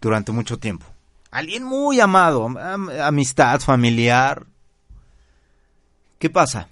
durante 0.00 0.32
mucho 0.32 0.58
tiempo? 0.58 0.91
Alguien 1.32 1.64
muy 1.64 1.98
amado, 1.98 2.46
amistad, 3.02 3.58
familiar. 3.58 4.46
¿Qué 6.18 6.28
pasa? 6.28 6.68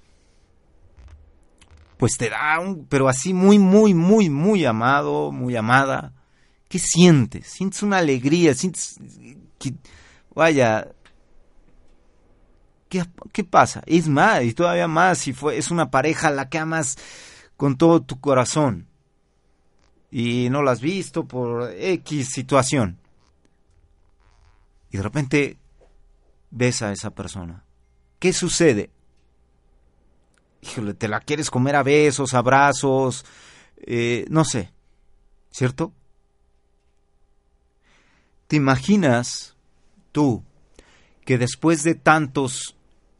Pues 1.96 2.12
te 2.18 2.29
da 2.29 2.61
un, 2.61 2.85
pero 2.85 3.09
así 3.09 3.33
muy, 3.33 3.59
muy, 3.59 3.94
muy, 3.94 4.29
muy 4.29 4.66
amado, 4.66 5.33
muy 5.33 5.57
amada. 5.57 6.12
¿Qué 6.68 6.79
sientes? 6.79 7.46
Sientes 7.46 7.83
una 7.83 7.96
alegría, 7.99 8.55
sientes 8.55 9.01
que, 9.59 9.73
vaya, 10.35 10.88
¿Qué, 12.90 13.44
pasa? 13.44 13.83
Es 13.87 14.09
más, 14.09 14.42
y 14.44 14.53
todavía 14.53 14.88
más, 14.88 15.18
si 15.18 15.33
fue, 15.33 15.57
es 15.57 15.70
una 15.70 15.90
pareja 15.90 16.29
a 16.29 16.33
la 16.33 16.51
que 16.51 16.59
amas 16.59 16.99
con 17.57 17.79
todo 17.79 18.03
tu 18.03 18.20
corazón 18.20 18.88
y 20.11 20.51
no 20.51 20.62
la 20.62 20.73
has 20.73 20.83
visto 20.83 21.25
por 21.25 21.73
X 21.73 22.29
situación. 22.29 22.99
Y 24.90 24.96
de 24.96 25.03
repente 25.03 25.59
ves 26.50 26.83
a 26.83 26.92
esa 26.92 27.11
persona. 27.11 27.64
¿Qué 28.18 28.33
sucede? 28.33 28.90
Híjole, 30.62 30.94
te 30.94 31.09
la 31.09 31.20
quieres 31.20 31.50
comer 31.50 31.76
a 31.76 31.83
besos, 31.83 32.35
abrazos, 32.35 33.24
eh, 33.79 34.26
no 34.29 34.44
sé, 34.44 34.72
¿cierto? 35.50 35.92
¿Te 38.46 38.57
imaginas 38.57 39.57
tú 40.12 40.44
que 41.24 41.38
después 41.38 41.83
de 41.83 41.94
tantos 41.94 42.76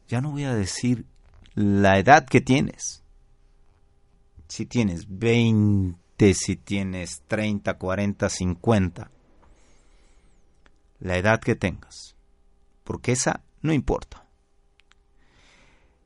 ya 0.07 0.19
no 0.19 0.31
voy 0.31 0.43
a 0.43 0.53
decir 0.53 1.05
la 1.55 1.97
edad 1.97 2.25
que 2.25 2.41
tienes. 2.41 3.01
Si 4.49 4.65
tienes 4.65 5.05
20, 5.07 6.33
si 6.33 6.57
tienes 6.57 7.23
30, 7.27 7.77
40, 7.77 8.29
50. 8.29 9.11
La 11.01 11.17
edad 11.17 11.41
que 11.41 11.55
tengas. 11.55 12.15
Porque 12.85 13.11
esa 13.11 13.41
no 13.61 13.73
importa. 13.73 14.25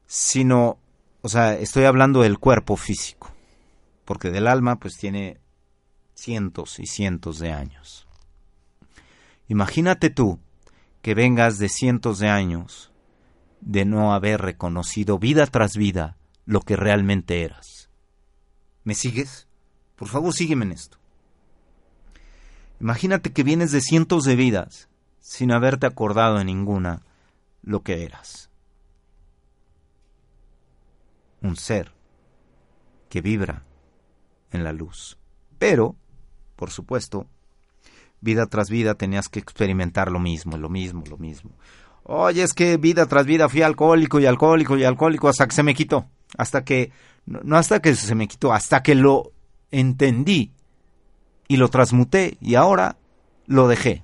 Sino, 0.08 0.80
o 1.22 1.30
sea, 1.30 1.54
estoy 1.54 1.84
hablando 1.84 2.22
del 2.22 2.40
cuerpo 2.40 2.78
físico. 2.78 3.32
Porque 4.06 4.32
del 4.32 4.48
alma 4.48 4.78
pues 4.78 4.98
tiene 4.98 5.40
cientos 6.16 6.80
y 6.80 6.88
cientos 6.88 7.38
de 7.40 7.52
años. 7.52 8.08
Imagínate 9.48 10.10
tú 10.10 10.40
que 11.02 11.14
vengas 11.14 11.60
de 11.60 11.70
cientos 11.70 12.18
de 12.18 12.30
años 12.30 12.92
de 13.62 13.86
no 13.86 14.14
haber 14.14 14.42
reconocido 14.42 15.20
vida 15.20 15.46
tras 15.48 15.76
vida 15.76 16.18
lo 16.46 16.62
que 16.62 16.76
realmente 16.76 17.44
eras. 17.44 17.90
¿Me 18.84 18.96
sigues? 18.96 19.48
Por 19.96 20.08
favor, 20.08 20.34
sígueme 20.34 20.66
en 20.66 20.72
esto. 20.72 20.98
Imagínate 22.80 23.32
que 23.32 23.44
vienes 23.44 23.72
de 23.72 23.82
cientos 23.82 24.24
de 24.26 24.36
vidas 24.36 24.90
sin 25.20 25.52
haberte 25.52 25.88
acordado 25.88 26.38
de 26.38 26.46
ninguna 26.46 27.02
lo 27.64 27.82
que 27.82 28.04
eras. 28.04 28.50
Un 31.42 31.56
ser 31.56 31.92
que 33.10 33.22
vibra 33.22 33.64
en 34.52 34.64
la 34.64 34.74
luz. 34.74 35.18
Pero, 35.58 35.96
por 36.56 36.70
supuesto, 36.70 37.28
vida 38.22 38.48
tras 38.48 38.70
vida 38.70 38.96
tenías 38.96 39.30
que 39.30 39.40
experimentar 39.40 40.12
lo 40.12 40.20
mismo, 40.20 40.58
lo 40.58 40.70
mismo, 40.70 41.04
lo 41.10 41.18
mismo. 41.18 41.52
Oye, 42.04 42.44
es 42.44 42.54
que 42.54 42.78
vida 42.78 43.06
tras 43.08 43.26
vida 43.26 43.50
fui 43.50 43.62
alcohólico 43.62 44.20
y 44.20 44.26
alcohólico 44.26 44.78
y 44.78 44.84
alcohólico 44.84 45.28
hasta 45.28 45.48
que 45.48 45.56
se 45.56 45.64
me 45.64 45.74
quitó. 45.74 46.08
Hasta 46.38 46.64
que, 46.64 46.92
no 47.26 47.58
hasta 47.58 47.82
que 47.82 47.96
se 47.96 48.16
me 48.16 48.28
quitó, 48.28 48.54
hasta 48.54 48.84
que 48.84 48.96
lo 48.96 49.32
entendí 49.72 50.55
y 51.48 51.58
lo 51.58 51.70
transmuté 51.70 52.38
y 52.42 52.56
ahora 52.56 52.98
lo 53.46 53.68
dejé. 53.68 54.04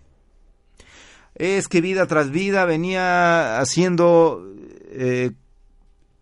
es 1.36 1.68
que 1.68 1.82
vida 1.82 2.06
tras 2.08 2.30
vida 2.30 2.66
venía 2.66 3.60
haciendo 3.60 4.46
eh, 4.92 5.32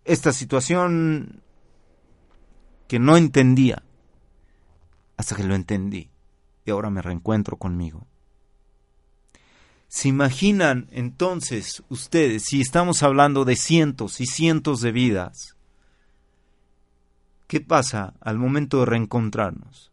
esta 0.05 0.31
situación 0.31 1.41
que 2.87 2.99
no 2.99 3.17
entendía 3.17 3.83
hasta 5.17 5.35
que 5.35 5.43
lo 5.43 5.55
entendí 5.55 6.09
y 6.65 6.71
ahora 6.71 6.89
me 6.89 7.01
reencuentro 7.01 7.57
conmigo. 7.57 8.07
¿Se 9.87 10.07
imaginan 10.07 10.87
entonces 10.91 11.83
ustedes 11.89 12.43
si 12.45 12.61
estamos 12.61 13.01
hablando 13.01 13.43
de 13.43 13.55
cientos 13.55 14.21
y 14.21 14.27
cientos 14.27 14.81
de 14.81 14.91
vidas? 14.91 15.57
¿Qué 17.47 17.59
pasa 17.59 18.13
al 18.21 18.37
momento 18.37 18.79
de 18.79 18.85
reencontrarnos? 18.85 19.91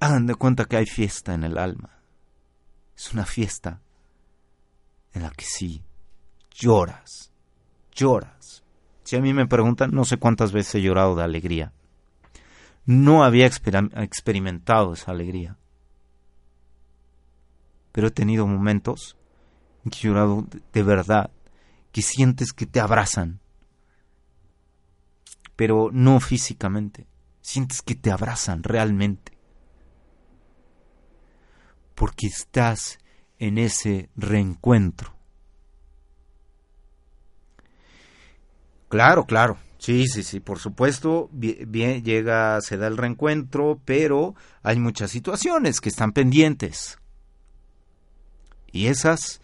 Hagan 0.00 0.26
de 0.26 0.34
cuenta 0.34 0.64
que 0.64 0.76
hay 0.76 0.86
fiesta 0.86 1.34
en 1.34 1.44
el 1.44 1.58
alma. 1.58 1.98
Es 2.96 3.12
una 3.12 3.24
fiesta 3.24 3.80
en 5.12 5.22
la 5.22 5.30
que 5.30 5.44
sí 5.44 5.82
lloras, 6.54 7.30
lloras. 7.92 8.62
Si 9.04 9.16
a 9.16 9.20
mí 9.20 9.32
me 9.34 9.46
preguntan, 9.46 9.90
no 9.92 10.04
sé 10.04 10.16
cuántas 10.16 10.52
veces 10.52 10.76
he 10.76 10.82
llorado 10.82 11.14
de 11.16 11.22
alegría. 11.24 11.72
No 12.84 13.24
había 13.24 13.46
experimentado 13.46 14.94
esa 14.94 15.10
alegría 15.12 15.56
pero 17.96 18.08
he 18.08 18.10
tenido 18.10 18.46
momentos 18.46 19.16
en 19.82 19.90
que 19.90 20.00
he 20.00 20.02
llorado 20.02 20.46
de 20.70 20.82
verdad, 20.82 21.30
que 21.92 22.02
sientes 22.02 22.52
que 22.52 22.66
te 22.66 22.78
abrazan, 22.78 23.40
pero 25.56 25.88
no 25.90 26.20
físicamente, 26.20 27.06
sientes 27.40 27.80
que 27.80 27.94
te 27.94 28.10
abrazan 28.10 28.62
realmente, 28.62 29.35
porque 31.96 32.28
estás 32.28 32.98
en 33.40 33.58
ese 33.58 34.10
reencuentro. 34.14 35.12
Claro, 38.88 39.24
claro. 39.24 39.56
Sí, 39.78 40.06
sí, 40.06 40.22
sí, 40.22 40.40
por 40.40 40.58
supuesto, 40.58 41.28
bien, 41.32 42.02
llega, 42.02 42.60
se 42.60 42.76
da 42.76 42.86
el 42.86 42.96
reencuentro, 42.96 43.80
pero 43.84 44.34
hay 44.62 44.78
muchas 44.78 45.10
situaciones 45.10 45.80
que 45.80 45.88
están 45.88 46.12
pendientes. 46.12 46.98
Y 48.72 48.86
esas, 48.86 49.40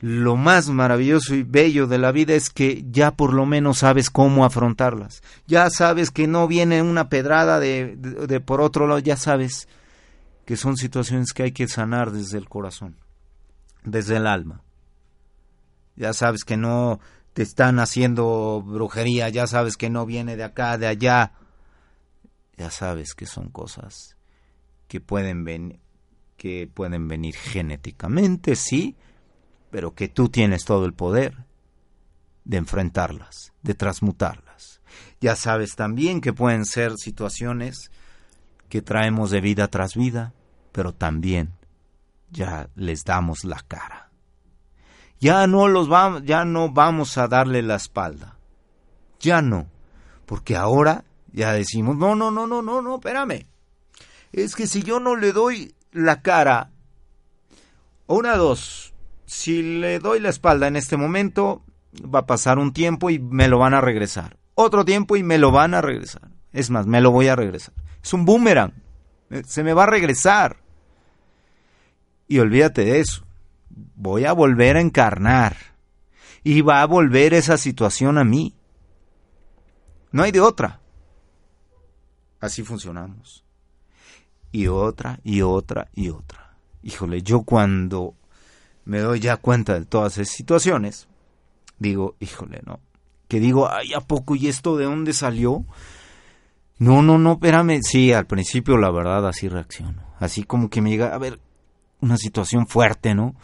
lo 0.00 0.36
más 0.36 0.68
maravilloso 0.68 1.34
y 1.34 1.42
bello 1.42 1.86
de 1.86 1.98
la 1.98 2.10
vida 2.10 2.34
es 2.34 2.50
que 2.50 2.84
ya 2.90 3.12
por 3.12 3.32
lo 3.32 3.46
menos 3.46 3.78
sabes 3.78 4.10
cómo 4.10 4.44
afrontarlas. 4.44 5.22
Ya 5.46 5.68
sabes 5.70 6.10
que 6.10 6.26
no 6.26 6.48
viene 6.48 6.82
una 6.82 7.08
pedrada 7.08 7.60
de, 7.60 7.96
de, 7.96 8.40
por 8.40 8.60
otro 8.60 8.86
lado, 8.86 8.98
ya 8.98 9.16
sabes 9.16 9.68
que 10.46 10.56
son 10.56 10.76
situaciones 10.76 11.32
que 11.34 11.42
hay 11.42 11.52
que 11.52 11.68
sanar 11.68 12.12
desde 12.12 12.38
el 12.38 12.48
corazón, 12.48 12.96
desde 13.84 14.16
el 14.16 14.26
alma. 14.26 14.62
Ya 15.96 16.12
sabes 16.14 16.44
que 16.44 16.56
no 16.56 17.00
te 17.34 17.42
están 17.42 17.80
haciendo 17.80 18.62
brujería, 18.64 19.28
ya 19.28 19.46
sabes 19.46 19.76
que 19.76 19.90
no 19.90 20.06
viene 20.06 20.36
de 20.36 20.44
acá, 20.44 20.78
de 20.78 20.86
allá. 20.86 21.32
Ya 22.56 22.70
sabes 22.70 23.14
que 23.14 23.26
son 23.26 23.50
cosas 23.50 24.16
que 24.88 25.00
pueden 25.00 25.44
venir 25.44 25.80
que 26.36 26.70
pueden 26.72 27.08
venir 27.08 27.34
genéticamente, 27.34 28.56
sí, 28.56 28.94
pero 29.70 29.94
que 29.94 30.08
tú 30.08 30.28
tienes 30.28 30.64
todo 30.64 30.84
el 30.84 30.92
poder 30.92 31.46
de 32.44 32.58
enfrentarlas, 32.58 33.52
de 33.62 33.74
transmutarlas. 33.74 34.80
Ya 35.20 35.34
sabes 35.34 35.76
también 35.76 36.20
que 36.20 36.34
pueden 36.34 36.66
ser 36.66 36.92
situaciones 36.98 37.90
que 38.68 38.82
traemos 38.82 39.30
de 39.30 39.40
vida 39.40 39.68
tras 39.68 39.94
vida, 39.94 40.34
pero 40.76 40.92
también 40.92 41.54
ya 42.30 42.68
les 42.74 43.02
damos 43.06 43.44
la 43.44 43.64
cara. 43.66 44.10
Ya 45.18 45.46
no 45.46 45.68
los 45.68 45.88
vamos, 45.88 46.22
ya 46.24 46.44
no 46.44 46.70
vamos 46.70 47.16
a 47.16 47.28
darle 47.28 47.62
la 47.62 47.76
espalda. 47.76 48.36
Ya 49.18 49.40
no, 49.40 49.68
porque 50.26 50.54
ahora 50.54 51.04
ya 51.32 51.54
decimos, 51.54 51.96
no, 51.96 52.14
no, 52.14 52.30
no, 52.30 52.46
no, 52.46 52.60
no, 52.60 52.82
no, 52.82 52.96
espérame. 52.96 53.46
Es 54.32 54.54
que 54.54 54.66
si 54.66 54.82
yo 54.82 55.00
no 55.00 55.16
le 55.16 55.32
doy 55.32 55.74
la 55.92 56.20
cara, 56.20 56.68
una 58.06 58.36
dos, 58.36 58.92
si 59.24 59.80
le 59.80 59.98
doy 59.98 60.20
la 60.20 60.28
espalda 60.28 60.66
en 60.66 60.76
este 60.76 60.98
momento, 60.98 61.62
va 62.02 62.18
a 62.18 62.26
pasar 62.26 62.58
un 62.58 62.74
tiempo 62.74 63.08
y 63.08 63.18
me 63.18 63.48
lo 63.48 63.58
van 63.58 63.72
a 63.72 63.80
regresar. 63.80 64.36
Otro 64.54 64.84
tiempo 64.84 65.16
y 65.16 65.22
me 65.22 65.38
lo 65.38 65.50
van 65.50 65.72
a 65.72 65.80
regresar. 65.80 66.28
Es 66.52 66.68
más, 66.68 66.86
me 66.86 67.00
lo 67.00 67.12
voy 67.12 67.28
a 67.28 67.36
regresar. 67.36 67.72
Es 68.02 68.12
un 68.12 68.26
boomerang. 68.26 68.74
Eh, 69.30 69.42
se 69.46 69.64
me 69.64 69.72
va 69.72 69.84
a 69.84 69.86
regresar. 69.86 70.65
Y 72.28 72.38
olvídate 72.38 72.84
de 72.84 73.00
eso. 73.00 73.24
Voy 73.94 74.24
a 74.24 74.32
volver 74.32 74.76
a 74.76 74.80
encarnar. 74.80 75.56
Y 76.42 76.60
va 76.60 76.82
a 76.82 76.86
volver 76.86 77.34
esa 77.34 77.56
situación 77.56 78.18
a 78.18 78.24
mí. 78.24 78.54
No 80.12 80.22
hay 80.22 80.32
de 80.32 80.40
otra. 80.40 80.80
Así 82.40 82.62
funcionamos 82.62 83.46
y 84.56 84.68
otra 84.68 85.20
y 85.22 85.42
otra 85.42 85.88
y 85.94 86.08
otra. 86.08 86.56
Híjole, 86.82 87.22
yo 87.22 87.42
cuando 87.42 88.14
me 88.86 89.00
doy 89.00 89.20
ya 89.20 89.36
cuenta 89.36 89.78
de 89.78 89.84
todas 89.84 90.16
esas 90.16 90.34
situaciones, 90.34 91.08
digo, 91.78 92.16
híjole, 92.20 92.62
no. 92.64 92.80
Que 93.28 93.38
digo, 93.38 93.68
ay, 93.68 93.92
¿a 93.92 94.00
poco 94.00 94.34
y 94.34 94.48
esto 94.48 94.78
de 94.78 94.84
dónde 94.84 95.12
salió? 95.12 95.66
No, 96.78 97.02
no, 97.02 97.18
no, 97.18 97.32
espérame. 97.32 97.82
Sí, 97.82 98.14
al 98.14 98.26
principio 98.26 98.78
la 98.78 98.90
verdad 98.90 99.28
así 99.28 99.48
reacciono. 99.48 100.02
Así 100.20 100.44
como 100.44 100.70
que 100.70 100.80
me 100.80 100.88
llega, 100.88 101.14
a 101.14 101.18
ver, 101.18 101.38
una 102.00 102.16
situación 102.16 102.66
fuerte, 102.66 103.14
¿no? 103.14 103.34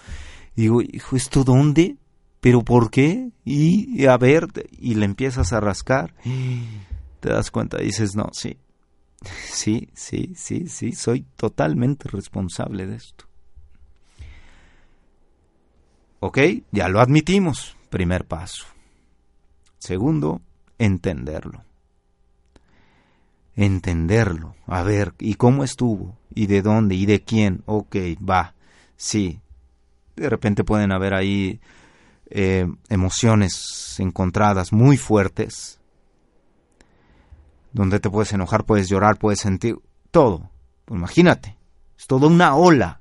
digo, 0.54 0.82
hijo, 0.82 1.16
¿esto 1.16 1.44
dónde? 1.44 1.96
¿Pero 2.40 2.62
por 2.62 2.90
qué? 2.90 3.30
Y, 3.44 4.04
a 4.06 4.16
ver, 4.18 4.48
y 4.72 4.94
le 4.94 5.04
empiezas 5.06 5.52
a 5.52 5.60
rascar. 5.60 6.14
Te 7.20 7.28
das 7.28 7.50
cuenta, 7.50 7.78
dices, 7.78 8.16
no, 8.16 8.28
sí, 8.32 8.58
Sí, 9.24 9.88
sí, 9.94 10.32
sí, 10.34 10.66
sí, 10.68 10.92
soy 10.92 11.24
totalmente 11.36 12.08
responsable 12.08 12.86
de 12.86 12.96
esto. 12.96 13.26
¿Ok? 16.20 16.38
Ya 16.70 16.88
lo 16.88 17.00
admitimos. 17.00 17.76
Primer 17.90 18.24
paso. 18.24 18.66
Segundo, 19.78 20.40
entenderlo. 20.78 21.64
Entenderlo. 23.54 24.54
A 24.66 24.82
ver, 24.82 25.14
¿y 25.18 25.34
cómo 25.34 25.64
estuvo? 25.64 26.16
¿Y 26.34 26.46
de 26.46 26.62
dónde? 26.62 26.94
¿Y 26.94 27.06
de 27.06 27.22
quién? 27.22 27.62
Ok, 27.66 27.96
va. 28.28 28.54
Sí. 28.96 29.40
De 30.16 30.28
repente 30.28 30.64
pueden 30.64 30.92
haber 30.92 31.14
ahí 31.14 31.60
eh, 32.30 32.66
emociones 32.88 33.96
encontradas 33.98 34.72
muy 34.72 34.96
fuertes 34.96 35.80
donde 37.72 38.00
te 38.00 38.10
puedes 38.10 38.32
enojar, 38.32 38.64
puedes 38.64 38.88
llorar, 38.88 39.18
puedes 39.18 39.40
sentir 39.40 39.76
todo. 40.10 40.50
Pues 40.84 40.98
imagínate, 40.98 41.56
es 41.98 42.06
toda 42.06 42.26
una 42.26 42.54
ola 42.54 43.00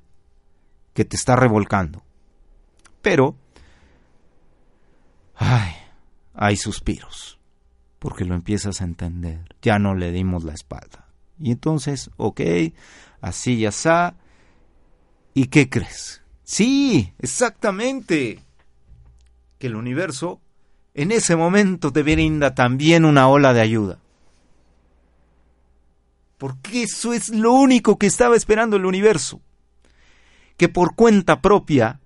que 0.94 1.04
te 1.04 1.16
está 1.16 1.36
revolcando. 1.36 2.02
Pero, 3.00 3.36
ay, 5.34 5.72
hay 6.34 6.56
suspiros, 6.56 7.38
porque 7.98 8.24
lo 8.24 8.34
empiezas 8.34 8.80
a 8.80 8.84
entender. 8.84 9.44
Ya 9.60 9.78
no 9.78 9.94
le 9.94 10.12
dimos 10.12 10.44
la 10.44 10.54
espalda. 10.54 11.08
Y 11.38 11.50
entonces, 11.50 12.10
ok, 12.16 12.40
así 13.22 13.60
ya 13.60 13.70
está. 13.70 14.16
¿Y 15.32 15.46
qué 15.46 15.70
crees? 15.70 16.22
Sí, 16.44 17.14
exactamente. 17.18 18.40
Que 19.58 19.68
el 19.68 19.76
universo 19.76 20.42
en 20.92 21.10
ese 21.12 21.36
momento 21.36 21.90
te 21.90 22.02
brinda 22.02 22.54
también 22.54 23.06
una 23.06 23.28
ola 23.28 23.54
de 23.54 23.62
ayuda 23.62 24.02
porque 26.42 26.82
eso 26.82 27.12
es 27.12 27.28
lo 27.28 27.52
único 27.52 27.98
que 27.98 28.08
estaba 28.08 28.34
esperando 28.34 28.74
el 28.74 28.84
universo. 28.84 29.40
Que 30.56 30.68
por 30.68 30.96
cuenta 30.96 31.40
propia 31.40 32.00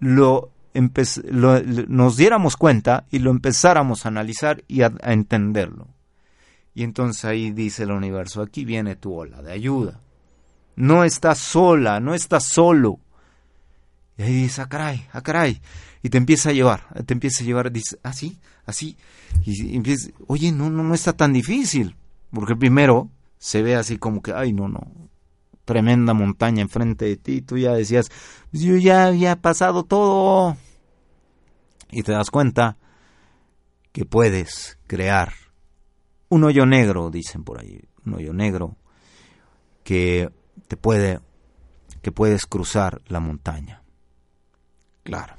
lo, 0.00 0.50
nos 0.74 2.18
diéramos 2.18 2.58
cuenta 2.58 3.06
y 3.10 3.20
lo 3.20 3.30
empezáramos 3.30 4.04
a 4.04 4.10
analizar 4.10 4.62
y 4.68 4.82
a, 4.82 4.92
entenderlo. 5.04 5.88
Y 6.76 6.82
entonces 6.84 7.24
ahí 7.24 7.52
dice 7.52 7.84
el 7.84 7.90
universo, 7.90 8.42
aquí 8.42 8.66
viene 8.66 8.96
tu 8.96 9.14
ola 9.14 9.40
de 9.40 9.50
ayuda. 9.50 9.98
No 10.74 11.04
estás 11.04 11.38
sola, 11.38 12.00
no 12.00 12.12
estás 12.12 12.44
solo. 12.44 13.00
Y 14.18 14.22
ahí 14.24 14.34
dices, 14.34 14.58
ah, 14.58 14.68
caray, 14.68 15.06
ah, 15.14 15.22
caray. 15.22 15.62
Y 16.02 16.10
te 16.10 16.18
empieza 16.18 16.50
a 16.50 16.52
llevar, 16.52 16.86
te 17.06 17.14
empieza 17.14 17.42
a 17.42 17.46
llevar, 17.46 17.72
dices, 17.72 17.98
así, 18.02 18.38
ah, 18.42 18.64
así. 18.66 18.94
Y 19.46 19.74
empieza, 19.74 20.10
oye, 20.26 20.52
no, 20.52 20.68
no, 20.68 20.82
no 20.82 20.92
está 20.92 21.14
tan 21.14 21.32
difícil. 21.32 21.96
Porque 22.30 22.54
primero 22.54 23.08
se 23.38 23.62
ve 23.62 23.74
así 23.74 23.96
como 23.96 24.20
que, 24.20 24.34
ay, 24.34 24.52
no, 24.52 24.68
no, 24.68 24.86
tremenda 25.64 26.12
montaña 26.12 26.60
enfrente 26.60 27.06
de 27.06 27.16
ti, 27.16 27.40
tú 27.40 27.56
ya 27.56 27.72
decías, 27.72 28.10
pues 28.50 28.62
yo 28.62 28.76
ya 28.76 29.06
había 29.06 29.36
pasado 29.36 29.82
todo. 29.82 30.58
Y 31.90 32.02
te 32.02 32.12
das 32.12 32.30
cuenta 32.30 32.76
que 33.92 34.04
puedes 34.04 34.78
crear 34.86 35.45
un 36.28 36.44
hoyo 36.44 36.66
negro, 36.66 37.10
dicen 37.10 37.44
por 37.44 37.60
ahí, 37.60 37.80
un 38.04 38.14
hoyo 38.14 38.32
negro, 38.32 38.76
que 39.84 40.30
te 40.68 40.76
puede 40.76 41.20
que 42.02 42.12
puedes 42.12 42.46
cruzar 42.46 43.02
la 43.06 43.18
montaña. 43.18 43.82
Claro. 45.02 45.34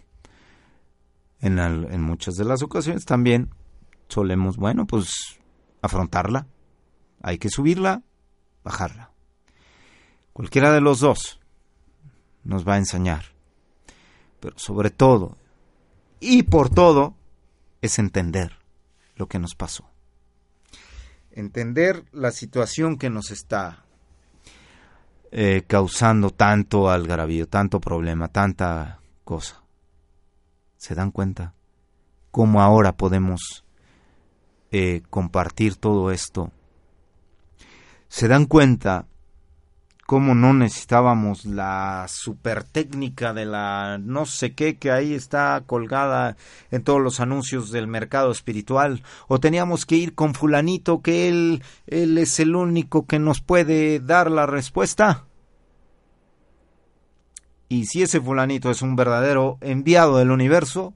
En, 1.39 1.59
en 1.59 2.01
muchas 2.01 2.35
de 2.35 2.43
las 2.43 2.61
ocasiones 2.61 3.05
también 3.05 3.51
solemos, 4.09 4.57
bueno, 4.57 4.85
pues 4.85 5.39
afrontarla. 5.81 6.47
Hay 7.21 7.37
que 7.37 7.49
subirla, 7.49 8.03
bajarla. 8.63 9.11
Cualquiera 10.33 10.71
de 10.73 10.81
los 10.81 10.99
dos 10.99 11.39
nos 12.43 12.67
va 12.67 12.73
a 12.73 12.79
enseñar. 12.79 13.25
Pero 14.39 14.57
sobre 14.57 14.89
todo, 14.89 15.37
y 16.19 16.43
por 16.43 16.69
todo, 16.69 17.15
es 17.81 17.97
entender 17.97 18.53
lo 19.15 19.27
que 19.27 19.39
nos 19.39 19.55
pasó. 19.55 19.89
Entender 21.37 22.03
la 22.13 22.31
situación 22.31 22.97
que 22.97 23.11
nos 23.11 23.29
está 23.29 23.85
eh, 25.29 25.65
causando 25.67 26.31
tanto 26.31 26.89
algarabío, 26.89 27.47
tanto 27.47 27.79
problema, 27.79 28.27
tanta 28.27 29.01
cosa. 29.23 29.61
¿Se 30.77 30.95
dan 30.95 31.11
cuenta? 31.11 31.53
¿Cómo 32.31 32.63
ahora 32.63 32.97
podemos 32.97 33.63
eh, 34.71 35.03
compartir 35.11 35.75
todo 35.75 36.09
esto? 36.09 36.51
¿Se 38.07 38.27
dan 38.27 38.45
cuenta 38.45 39.05
cómo 40.07 40.35
no 40.35 40.53
necesitábamos 40.53 41.45
la 41.45 42.05
super 42.07 42.63
técnica 42.63 43.33
de 43.33 43.45
la 43.45 43.99
no 44.01 44.25
sé 44.25 44.53
qué 44.53 44.77
que 44.77 44.89
ahí 44.89 45.13
está 45.13 45.61
colgada 45.65 46.37
en 46.71 46.81
todos 46.81 47.01
los 47.01 47.19
anuncios 47.19 47.71
del 47.71 47.87
mercado 47.87 48.31
espiritual. 48.31 49.03
O 49.27 49.41
teníamos 49.41 49.85
que 49.85 49.97
ir 49.97 50.15
con 50.15 50.33
fulanito 50.33 51.01
que 51.01 51.27
él 51.27 51.61
él 51.87 52.17
es 52.17 52.39
el 52.39 52.55
único 52.55 53.05
que 53.05 53.19
nos 53.19 53.41
puede 53.41 53.99
dar 53.99 54.31
la 54.31 54.45
respuesta. 54.45 55.25
Y 57.67 57.87
si 57.87 58.01
ese 58.01 58.21
fulanito 58.21 58.71
es 58.71 58.81
un 58.81 58.95
verdadero 58.95 59.57
enviado 59.59 60.17
del 60.17 60.31
universo 60.31 60.93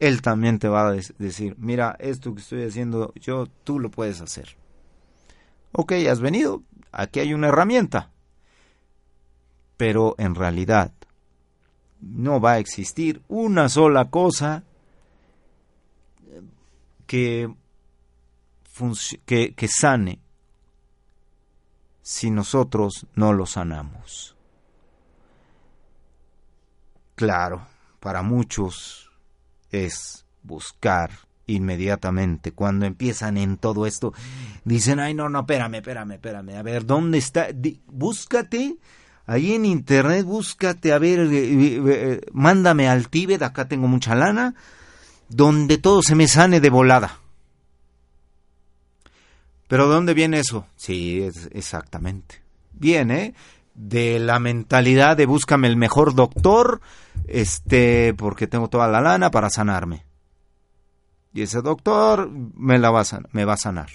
él 0.00 0.22
también 0.22 0.58
te 0.58 0.66
va 0.66 0.88
a 0.88 0.92
decir 1.18 1.54
mira 1.56 1.94
esto 2.00 2.34
que 2.34 2.40
estoy 2.40 2.64
haciendo 2.64 3.12
yo 3.14 3.46
tú 3.62 3.78
lo 3.78 3.90
puedes 3.90 4.20
hacer 4.20 4.56
ok 5.72 5.92
has 6.10 6.20
venido 6.20 6.62
aquí 6.90 7.20
hay 7.20 7.34
una 7.34 7.48
herramienta 7.48 8.10
pero 9.80 10.14
en 10.18 10.34
realidad 10.34 10.92
no 12.02 12.38
va 12.38 12.52
a 12.52 12.58
existir 12.58 13.22
una 13.28 13.70
sola 13.70 14.10
cosa 14.10 14.62
que, 17.06 17.50
que, 19.24 19.54
que 19.54 19.68
sane 19.68 20.18
si 22.02 22.30
nosotros 22.30 23.06
no 23.14 23.32
lo 23.32 23.46
sanamos. 23.46 24.36
Claro, 27.14 27.66
para 28.00 28.20
muchos 28.20 29.10
es 29.70 30.26
buscar 30.42 31.10
inmediatamente. 31.46 32.52
Cuando 32.52 32.84
empiezan 32.84 33.38
en 33.38 33.56
todo 33.56 33.86
esto, 33.86 34.12
dicen, 34.62 35.00
ay, 35.00 35.14
no, 35.14 35.30
no, 35.30 35.40
espérame, 35.40 35.76
espérame, 35.76 36.12
espérame. 36.12 36.58
A 36.58 36.62
ver, 36.62 36.84
¿dónde 36.84 37.16
está? 37.16 37.48
búscate 37.86 38.76
Ahí 39.26 39.54
en 39.54 39.64
internet 39.64 40.24
búscate, 40.24 40.92
a 40.92 40.98
ver, 40.98 41.20
eh, 41.20 41.26
eh, 41.32 41.82
eh, 41.86 42.20
mándame 42.32 42.88
al 42.88 43.08
Tíbet, 43.08 43.42
acá 43.42 43.68
tengo 43.68 43.86
mucha 43.86 44.14
lana, 44.14 44.54
donde 45.28 45.78
todo 45.78 46.02
se 46.02 46.14
me 46.14 46.26
sane 46.26 46.60
de 46.60 46.70
volada. 46.70 47.18
Pero 49.68 49.88
¿de 49.88 49.94
dónde 49.94 50.14
viene 50.14 50.40
eso? 50.40 50.66
Sí, 50.74 51.22
es, 51.22 51.48
exactamente. 51.52 52.42
Viene 52.72 53.34
de 53.74 54.18
la 54.18 54.40
mentalidad 54.40 55.16
de 55.16 55.26
búscame 55.26 55.68
el 55.68 55.76
mejor 55.76 56.14
doctor, 56.14 56.80
este, 57.28 58.14
porque 58.14 58.48
tengo 58.48 58.68
toda 58.68 58.88
la 58.88 59.00
lana 59.00 59.30
para 59.30 59.48
sanarme. 59.48 60.04
Y 61.32 61.42
ese 61.42 61.62
doctor 61.62 62.28
me, 62.28 62.78
la 62.78 62.90
va 62.90 63.02
a, 63.02 63.20
me 63.30 63.44
va 63.44 63.52
a 63.52 63.58
sanar. 63.58 63.90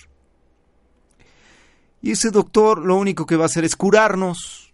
Y 2.02 2.12
ese 2.12 2.32
doctor 2.32 2.80
lo 2.86 2.96
único 2.96 3.26
que 3.26 3.36
va 3.36 3.44
a 3.44 3.48
hacer 3.48 3.66
es 3.66 3.76
curarnos 3.76 4.65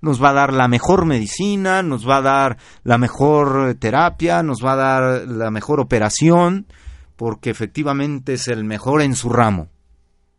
nos 0.00 0.22
va 0.22 0.30
a 0.30 0.34
dar 0.34 0.52
la 0.52 0.68
mejor 0.68 1.04
medicina, 1.04 1.82
nos 1.82 2.08
va 2.08 2.18
a 2.18 2.22
dar 2.22 2.56
la 2.84 2.98
mejor 2.98 3.74
terapia, 3.74 4.42
nos 4.42 4.64
va 4.64 4.72
a 4.72 4.76
dar 4.76 5.28
la 5.28 5.50
mejor 5.50 5.80
operación, 5.80 6.66
porque 7.16 7.50
efectivamente 7.50 8.34
es 8.34 8.48
el 8.48 8.64
mejor 8.64 9.02
en 9.02 9.14
su 9.14 9.28
ramo. 9.28 9.68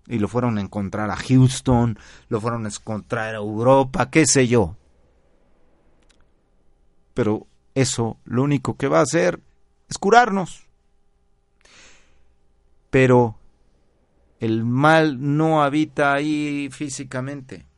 Y 0.07 0.20
lo 0.20 0.28
fueron 0.28 0.57
a 0.57 0.62
encontrar 0.62 1.12
a 1.12 1.16
Houston, 1.16 1.97
lo 2.28 2.41
fueron 2.41 2.66
a 2.66 2.70
encontrar 2.70 3.36
a 3.36 3.38
Europa, 3.38 4.09
qué 4.09 4.26
sé 4.26 4.47
yo. 4.47 4.76
Pero 7.14 7.45
eso 7.76 8.18
lo 8.26 8.43
único 8.43 8.76
que 8.78 8.88
va 8.88 8.99
a 8.99 9.03
hacer 9.03 9.39
es 9.89 9.97
curarnos. 9.97 10.66
Pero 12.89 13.36
el 14.39 14.66
mal 14.66 15.18
no 15.20 15.62
habita 15.62 16.14
ahí 16.14 16.70
físicamente 16.72 17.70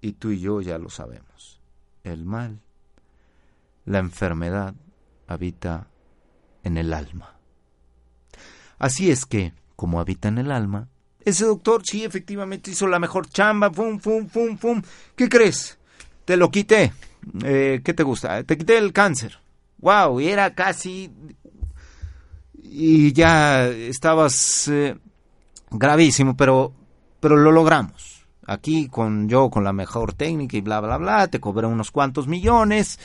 y 0.00 0.12
tú 0.12 0.30
y 0.30 0.40
yo 0.40 0.60
ya 0.60 0.78
lo 0.78 0.90
sabemos. 0.90 1.60
El 2.04 2.24
mal, 2.24 2.60
la 3.84 3.98
enfermedad, 3.98 4.74
habita 5.26 5.88
en 6.64 6.78
el 6.78 6.92
alma. 6.92 7.36
Así 8.78 9.10
es 9.10 9.26
que, 9.26 9.52
como 9.76 10.00
habita 10.00 10.28
en 10.28 10.38
el 10.38 10.50
alma, 10.50 10.88
ese 11.24 11.44
doctor 11.44 11.82
sí 11.84 12.04
efectivamente 12.04 12.70
hizo 12.70 12.86
la 12.86 12.98
mejor 12.98 13.28
chamba, 13.28 13.70
fum, 13.70 13.98
fum, 13.98 14.28
fum, 14.28 14.56
fum. 14.56 14.82
¿Qué 15.14 15.28
crees? 15.28 15.78
Te 16.24 16.36
lo 16.36 16.50
quité. 16.50 16.92
Eh, 17.44 17.80
¿Qué 17.84 17.92
te 17.92 18.02
gusta? 18.02 18.42
Te 18.44 18.56
quité 18.56 18.78
el 18.78 18.92
cáncer. 18.92 19.38
Wow, 19.78 20.20
y 20.20 20.28
era 20.28 20.54
casi 20.54 21.12
y 22.70 23.12
ya 23.12 23.66
estabas 23.66 24.68
eh, 24.68 24.96
gravísimo, 25.70 26.36
pero 26.36 26.72
pero 27.20 27.36
lo 27.36 27.50
logramos 27.50 28.07
aquí 28.48 28.88
con 28.88 29.28
yo 29.28 29.50
con 29.50 29.62
la 29.62 29.72
mejor 29.72 30.14
técnica 30.14 30.56
y 30.56 30.62
bla, 30.62 30.80
bla, 30.80 30.96
bla, 30.96 31.28
te 31.28 31.38
cobré 31.38 31.66
unos 31.66 31.90
cuantos 31.90 32.26
millones, 32.26 32.98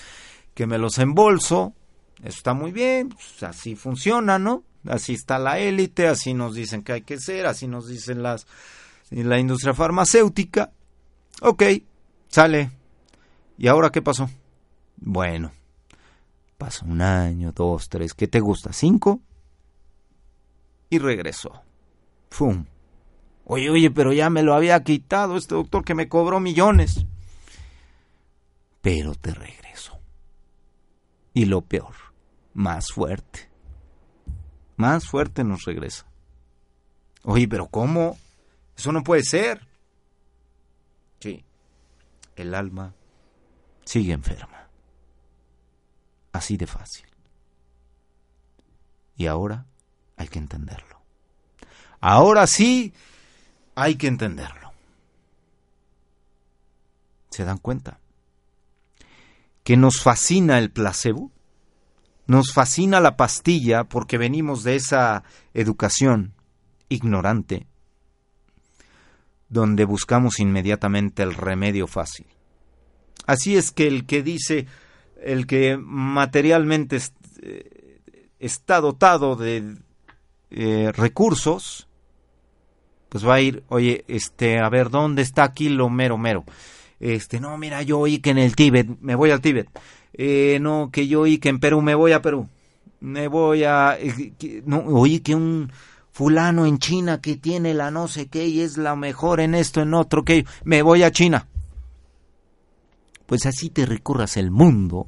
que 0.53 0.65
me 0.65 0.77
los 0.77 0.97
embolso, 0.97 1.73
está 2.23 2.53
muy 2.53 2.71
bien, 2.71 3.09
pues 3.09 3.43
así 3.43 3.75
funciona, 3.75 4.39
¿no? 4.39 4.63
Así 4.87 5.13
está 5.13 5.39
la 5.39 5.59
élite, 5.59 6.07
así 6.07 6.33
nos 6.33 6.55
dicen 6.55 6.81
que 6.83 6.93
hay 6.93 7.01
que 7.01 7.19
ser, 7.19 7.45
así 7.45 7.67
nos 7.67 7.87
dicen 7.87 8.23
las 8.23 8.47
la 9.09 9.37
industria 9.37 9.73
farmacéutica. 9.73 10.71
Ok, 11.41 11.63
sale. 12.29 12.71
¿Y 13.57 13.67
ahora 13.67 13.91
qué 13.91 14.01
pasó? 14.01 14.29
Bueno, 14.97 15.51
pasó 16.57 16.85
un 16.85 17.01
año, 17.01 17.51
dos, 17.51 17.89
tres, 17.89 18.13
¿qué 18.13 18.27
te 18.27 18.39
gusta? 18.39 18.71
¿Cinco? 18.73 19.19
Y 20.89 20.99
regresó. 20.99 21.51
¡Fum! 22.29 22.65
Oye, 23.45 23.69
oye, 23.69 23.91
pero 23.91 24.13
ya 24.13 24.29
me 24.29 24.43
lo 24.43 24.53
había 24.53 24.83
quitado 24.83 25.37
este 25.37 25.55
doctor 25.55 25.83
que 25.83 25.95
me 25.95 26.07
cobró 26.07 26.39
millones. 26.39 27.05
Pero 28.81 29.15
te 29.15 29.33
regreso. 29.33 29.99
Y 31.33 31.45
lo 31.45 31.61
peor, 31.61 31.95
más 32.53 32.91
fuerte. 32.91 33.49
Más 34.77 35.05
fuerte 35.07 35.43
nos 35.43 35.63
regresa. 35.63 36.05
Oye, 37.23 37.47
pero 37.47 37.67
¿cómo? 37.67 38.17
Eso 38.77 38.91
no 38.91 39.03
puede 39.03 39.23
ser. 39.23 39.65
Sí, 41.19 41.43
el 42.35 42.53
alma 42.53 42.93
sigue 43.85 44.13
enferma. 44.13 44.67
Así 46.31 46.57
de 46.57 46.67
fácil. 46.67 47.05
Y 49.15 49.27
ahora 49.27 49.65
hay 50.17 50.27
que 50.27 50.39
entenderlo. 50.39 51.01
Ahora 52.01 52.47
sí 52.47 52.93
hay 53.75 53.95
que 53.95 54.07
entenderlo. 54.07 54.71
¿Se 57.29 57.45
dan 57.45 57.57
cuenta? 57.57 57.99
Que 59.63 59.77
nos 59.77 60.01
fascina 60.01 60.59
el 60.59 60.71
placebo, 60.71 61.31
nos 62.27 62.53
fascina 62.53 62.99
la 62.99 63.17
pastilla 63.17 63.85
porque 63.85 64.17
venimos 64.17 64.63
de 64.63 64.75
esa 64.75 65.23
educación 65.53 66.33
ignorante, 66.89 67.65
donde 69.49 69.85
buscamos 69.85 70.39
inmediatamente 70.39 71.23
el 71.23 71.33
remedio 71.33 71.87
fácil. 71.87 72.25
Así 73.25 73.55
es 73.55 73.71
que 73.71 73.87
el 73.87 74.05
que 74.05 74.21
dice, 74.21 74.67
el 75.21 75.47
que 75.47 75.77
materialmente 75.77 76.99
eh, 77.41 77.99
está 78.39 78.81
dotado 78.81 79.35
de 79.35 79.77
eh, 80.51 80.91
recursos, 80.93 81.87
pues 83.13 83.27
va 83.27 83.35
a 83.35 83.41
ir, 83.41 83.63
oye, 83.69 84.05
este, 84.07 84.57
a 84.57 84.67
ver, 84.69 84.89
¿dónde 84.89 85.21
está 85.21 85.43
aquí 85.43 85.69
lo 85.69 85.87
mero 85.87 86.17
mero? 86.17 86.45
Este, 86.99 87.39
no, 87.39 87.55
mira, 87.59 87.83
yo 87.83 87.99
oí 87.99 88.17
que 88.17 88.31
en 88.31 88.39
el 88.39 88.55
Tíbet, 88.55 88.87
me 89.01 89.13
voy 89.13 89.29
al 89.29 89.39
Tíbet. 89.39 89.69
Eh, 90.13 90.57
no, 90.59 90.89
que 90.91 91.07
yo 91.07 91.21
oí 91.21 91.37
que 91.37 91.49
en 91.49 91.59
Perú, 91.59 91.83
me 91.83 91.93
voy 91.93 92.13
a 92.13 92.23
Perú. 92.23 92.49
Me 93.01 93.27
voy 93.27 93.65
a, 93.65 93.99
eh, 93.99 94.63
no, 94.65 94.79
oí 94.79 95.19
que 95.19 95.35
un, 95.35 95.71
fulano 96.11 96.65
en 96.65 96.79
China 96.79 97.21
que 97.21 97.35
tiene 97.35 97.75
la 97.75 97.91
no 97.91 98.07
sé 98.07 98.29
qué 98.29 98.47
y 98.47 98.61
es 98.61 98.79
la 98.79 98.95
mejor 98.95 99.41
en 99.41 99.53
esto, 99.53 99.83
en 99.83 99.93
otro, 99.93 100.25
que 100.25 100.47
me 100.63 100.81
voy 100.81 101.03
a 101.03 101.11
China. 101.11 101.45
Pues 103.27 103.45
así 103.45 103.69
te 103.69 103.85
recorras 103.85 104.37
el 104.37 104.49
mundo. 104.49 105.05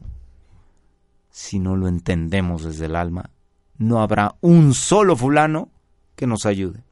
Si 1.32 1.58
no 1.58 1.76
lo 1.76 1.88
entendemos 1.88 2.66
desde 2.66 2.86
el 2.86 2.95
alma, 2.95 3.32
no 3.80 3.99
habrá 3.99 4.36
un 4.41 4.76
solo 4.76 5.16
fulano 5.16 5.70
que 6.16 6.28
nos 6.28 6.45
ayude. 6.45 6.84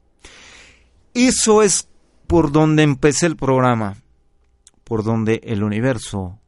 Eso 1.13 1.61
es 1.61 1.87
por 2.27 2.51
donde 2.51 2.83
empecé 2.83 3.27
el 3.27 3.35
programa, 3.35 3.97
por 4.83 5.03
donde 5.03 5.41
el 5.43 5.63
universo 5.63 6.39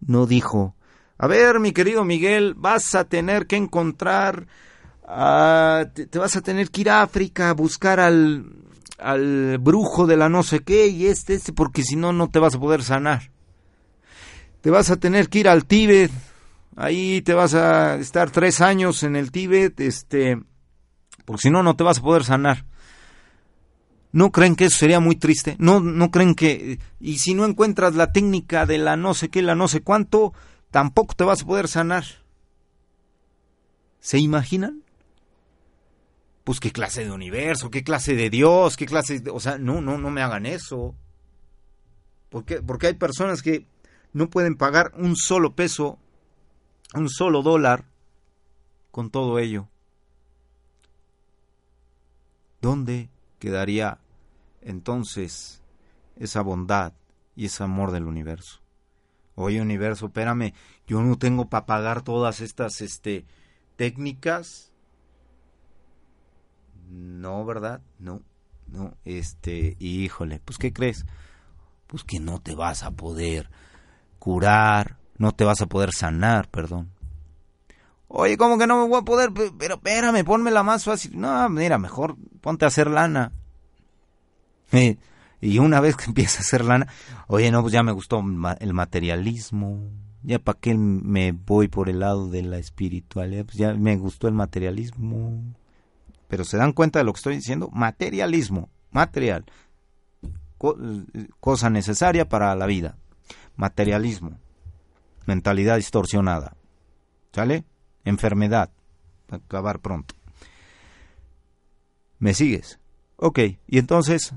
no 0.00 0.26
dijo, 0.26 0.74
a 1.18 1.28
ver, 1.28 1.60
mi 1.60 1.72
querido 1.72 2.04
Miguel, 2.04 2.54
vas 2.56 2.96
a 2.96 3.04
tener 3.04 3.46
que 3.46 3.54
encontrar, 3.54 4.48
ah, 5.06 5.84
te, 5.94 6.18
vas 6.18 6.34
a 6.34 6.40
tener 6.40 6.70
que 6.70 6.80
ir 6.80 6.90
a 6.90 7.02
África 7.02 7.50
a 7.50 7.54
buscar 7.54 8.00
al, 8.00 8.56
al 8.98 9.58
brujo 9.58 10.08
de 10.08 10.16
la 10.16 10.28
no 10.28 10.42
sé 10.42 10.60
qué 10.60 10.88
y 10.88 11.06
este, 11.06 11.34
este, 11.34 11.52
porque 11.52 11.84
si 11.84 11.94
no, 11.94 12.12
no 12.12 12.28
te 12.28 12.40
vas 12.40 12.56
a 12.56 12.58
poder 12.58 12.82
sanar. 12.82 13.30
Te 14.62 14.70
vas 14.70 14.90
a 14.90 14.96
tener 14.96 15.28
que 15.28 15.38
ir 15.38 15.48
al 15.48 15.64
Tíbet, 15.64 16.10
ahí 16.74 17.22
te 17.22 17.34
vas 17.34 17.54
a 17.54 17.96
estar 17.96 18.32
tres 18.32 18.60
años 18.60 19.04
en 19.04 19.14
el 19.14 19.30
Tíbet, 19.30 19.78
este, 19.78 20.42
porque 21.24 21.42
si 21.42 21.50
no, 21.50 21.62
no 21.62 21.76
te 21.76 21.84
vas 21.84 21.98
a 21.98 22.02
poder 22.02 22.24
sanar. 22.24 22.64
¿No 24.12 24.30
creen 24.30 24.56
que 24.56 24.66
eso 24.66 24.76
sería 24.76 25.00
muy 25.00 25.16
triste? 25.16 25.56
¿No, 25.58 25.80
no 25.80 26.10
creen 26.10 26.34
que... 26.34 26.78
Y 27.00 27.18
si 27.18 27.32
no 27.32 27.46
encuentras 27.46 27.94
la 27.94 28.12
técnica 28.12 28.66
de 28.66 28.76
la 28.76 28.94
no 28.96 29.14
sé 29.14 29.30
qué, 29.30 29.40
la 29.40 29.54
no 29.54 29.68
sé 29.68 29.80
cuánto, 29.80 30.34
tampoco 30.70 31.14
te 31.14 31.24
vas 31.24 31.42
a 31.42 31.46
poder 31.46 31.66
sanar. 31.66 32.04
¿Se 34.00 34.18
imaginan? 34.18 34.82
Pues 36.44 36.60
qué 36.60 36.72
clase 36.72 37.04
de 37.04 37.10
universo, 37.10 37.70
qué 37.70 37.82
clase 37.84 38.14
de 38.14 38.28
Dios, 38.28 38.76
qué 38.76 38.84
clase 38.84 39.20
de... 39.20 39.30
O 39.30 39.40
sea, 39.40 39.56
no, 39.56 39.80
no, 39.80 39.96
no 39.96 40.10
me 40.10 40.20
hagan 40.20 40.44
eso. 40.44 40.94
Porque, 42.28 42.60
porque 42.60 42.88
hay 42.88 42.94
personas 42.94 43.40
que 43.40 43.66
no 44.12 44.28
pueden 44.28 44.56
pagar 44.56 44.92
un 44.96 45.16
solo 45.16 45.54
peso, 45.54 45.98
un 46.92 47.08
solo 47.08 47.42
dólar 47.42 47.86
con 48.90 49.08
todo 49.10 49.38
ello. 49.38 49.68
¿Dónde 52.60 53.08
quedaría 53.38 53.98
entonces 54.62 55.62
esa 56.16 56.42
bondad 56.42 56.92
y 57.36 57.46
ese 57.46 57.62
amor 57.64 57.90
del 57.90 58.04
universo. 58.04 58.60
Oye, 59.34 59.60
universo, 59.60 60.06
espérame, 60.06 60.52
yo 60.86 61.02
no 61.02 61.16
tengo 61.16 61.48
para 61.48 61.66
pagar 61.66 62.02
todas 62.02 62.40
estas 62.40 62.80
este, 62.80 63.24
técnicas. 63.76 64.72
No, 66.90 67.44
¿verdad? 67.44 67.80
No, 67.98 68.20
no, 68.66 68.94
este, 69.04 69.76
híjole, 69.78 70.40
pues 70.44 70.58
¿qué 70.58 70.72
crees? 70.72 71.06
Pues 71.86 72.04
que 72.04 72.20
no 72.20 72.40
te 72.40 72.54
vas 72.54 72.82
a 72.82 72.90
poder 72.90 73.50
curar, 74.18 74.98
no 75.16 75.32
te 75.32 75.44
vas 75.44 75.62
a 75.62 75.66
poder 75.66 75.92
sanar, 75.92 76.48
perdón. 76.48 76.90
Oye, 78.08 78.36
¿cómo 78.36 78.58
que 78.58 78.66
no 78.66 78.82
me 78.82 78.88
voy 78.88 79.00
a 79.00 79.04
poder? 79.04 79.30
Pero 79.58 79.76
espérame, 79.76 80.50
la 80.50 80.62
más 80.62 80.84
fácil. 80.84 81.18
No, 81.18 81.48
mira, 81.48 81.78
mejor 81.78 82.16
ponte 82.42 82.66
a 82.66 82.68
hacer 82.68 82.90
lana. 82.90 83.32
y 85.40 85.58
una 85.58 85.80
vez 85.80 85.96
que 85.96 86.04
empieza 86.06 86.38
a 86.38 86.40
hacer 86.40 86.64
lana, 86.64 86.88
oye, 87.28 87.50
no, 87.50 87.60
pues 87.62 87.72
ya 87.72 87.82
me 87.82 87.92
gustó 87.92 88.22
el 88.60 88.72
materialismo, 88.72 89.90
ya 90.22 90.38
para 90.38 90.58
qué 90.58 90.74
me 90.74 91.32
voy 91.32 91.68
por 91.68 91.88
el 91.88 92.00
lado 92.00 92.28
de 92.28 92.42
la 92.42 92.58
espiritualidad, 92.58 93.44
pues 93.44 93.56
ya 93.56 93.74
me 93.74 93.96
gustó 93.96 94.28
el 94.28 94.34
materialismo. 94.34 95.42
Pero 96.28 96.44
se 96.44 96.56
dan 96.56 96.72
cuenta 96.72 96.98
de 96.98 97.04
lo 97.04 97.12
que 97.12 97.18
estoy 97.18 97.36
diciendo, 97.36 97.68
materialismo, 97.72 98.70
material, 98.90 99.44
cosa 101.40 101.68
necesaria 101.68 102.28
para 102.28 102.54
la 102.54 102.66
vida, 102.66 102.96
materialismo, 103.56 104.38
mentalidad 105.26 105.76
distorsionada, 105.76 106.56
¿sale? 107.32 107.64
Enfermedad, 108.04 108.70
acabar 109.28 109.80
pronto. 109.80 110.14
¿Me 112.18 112.32
sigues? 112.32 112.78
Ok, 113.16 113.40
y 113.66 113.78
entonces 113.78 114.32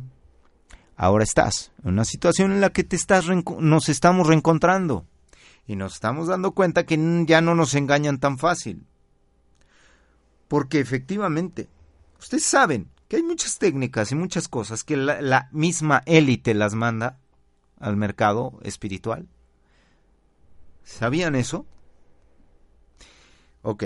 ahora 0.95 1.23
estás 1.23 1.71
en 1.83 1.91
una 1.91 2.05
situación 2.05 2.51
en 2.51 2.61
la 2.61 2.69
que 2.69 2.83
te 2.83 2.95
estás 2.95 3.25
nos 3.59 3.89
estamos 3.89 4.27
reencontrando 4.27 5.05
y 5.67 5.75
nos 5.75 5.95
estamos 5.95 6.27
dando 6.27 6.51
cuenta 6.51 6.85
que 6.85 6.97
ya 7.25 7.41
no 7.41 7.55
nos 7.55 7.73
engañan 7.73 8.19
tan 8.19 8.37
fácil. 8.37 8.85
Porque 10.47 10.79
efectivamente, 10.79 11.67
ustedes 12.19 12.45
saben 12.45 12.89
que 13.07 13.17
hay 13.17 13.23
muchas 13.23 13.57
técnicas 13.57 14.11
y 14.11 14.15
muchas 14.15 14.47
cosas 14.47 14.83
que 14.83 14.95
la, 14.95 15.21
la 15.21 15.49
misma 15.51 16.03
élite 16.05 16.53
las 16.53 16.75
manda 16.75 17.17
al 17.79 17.97
mercado 17.97 18.59
espiritual. 18.63 19.27
¿Sabían 20.83 21.35
eso? 21.35 21.65
Ok. 23.63 23.85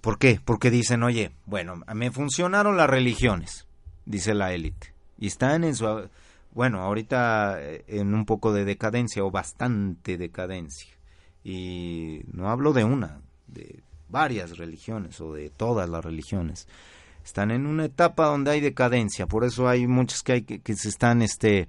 ¿Por 0.00 0.18
qué? 0.18 0.40
Porque 0.44 0.70
dicen, 0.70 1.02
oye, 1.02 1.32
bueno, 1.46 1.82
me 1.92 2.12
funcionaron 2.12 2.76
las 2.76 2.88
religiones, 2.88 3.66
dice 4.04 4.34
la 4.34 4.52
élite 4.52 4.95
y 5.18 5.26
están 5.28 5.64
en 5.64 5.74
su 5.74 6.08
bueno 6.52 6.80
ahorita 6.80 7.56
eh, 7.60 7.84
en 7.86 8.14
un 8.14 8.24
poco 8.24 8.52
de 8.52 8.64
decadencia 8.64 9.24
o 9.24 9.30
bastante 9.30 10.16
decadencia. 10.16 10.90
Y 11.44 12.22
no 12.32 12.48
hablo 12.48 12.72
de 12.72 12.84
una 12.84 13.20
de 13.46 13.82
varias 14.08 14.56
religiones 14.58 15.20
o 15.20 15.34
de 15.34 15.50
todas 15.50 15.88
las 15.88 16.04
religiones. 16.04 16.66
Están 17.24 17.50
en 17.50 17.66
una 17.66 17.84
etapa 17.84 18.26
donde 18.26 18.52
hay 18.52 18.60
decadencia 18.60 19.26
por 19.26 19.44
eso 19.44 19.68
hay 19.68 19.86
muchas 19.86 20.22
que 20.22 20.32
hay 20.32 20.42
que, 20.42 20.76
se 20.76 20.88
están 20.88 21.22
este 21.22 21.68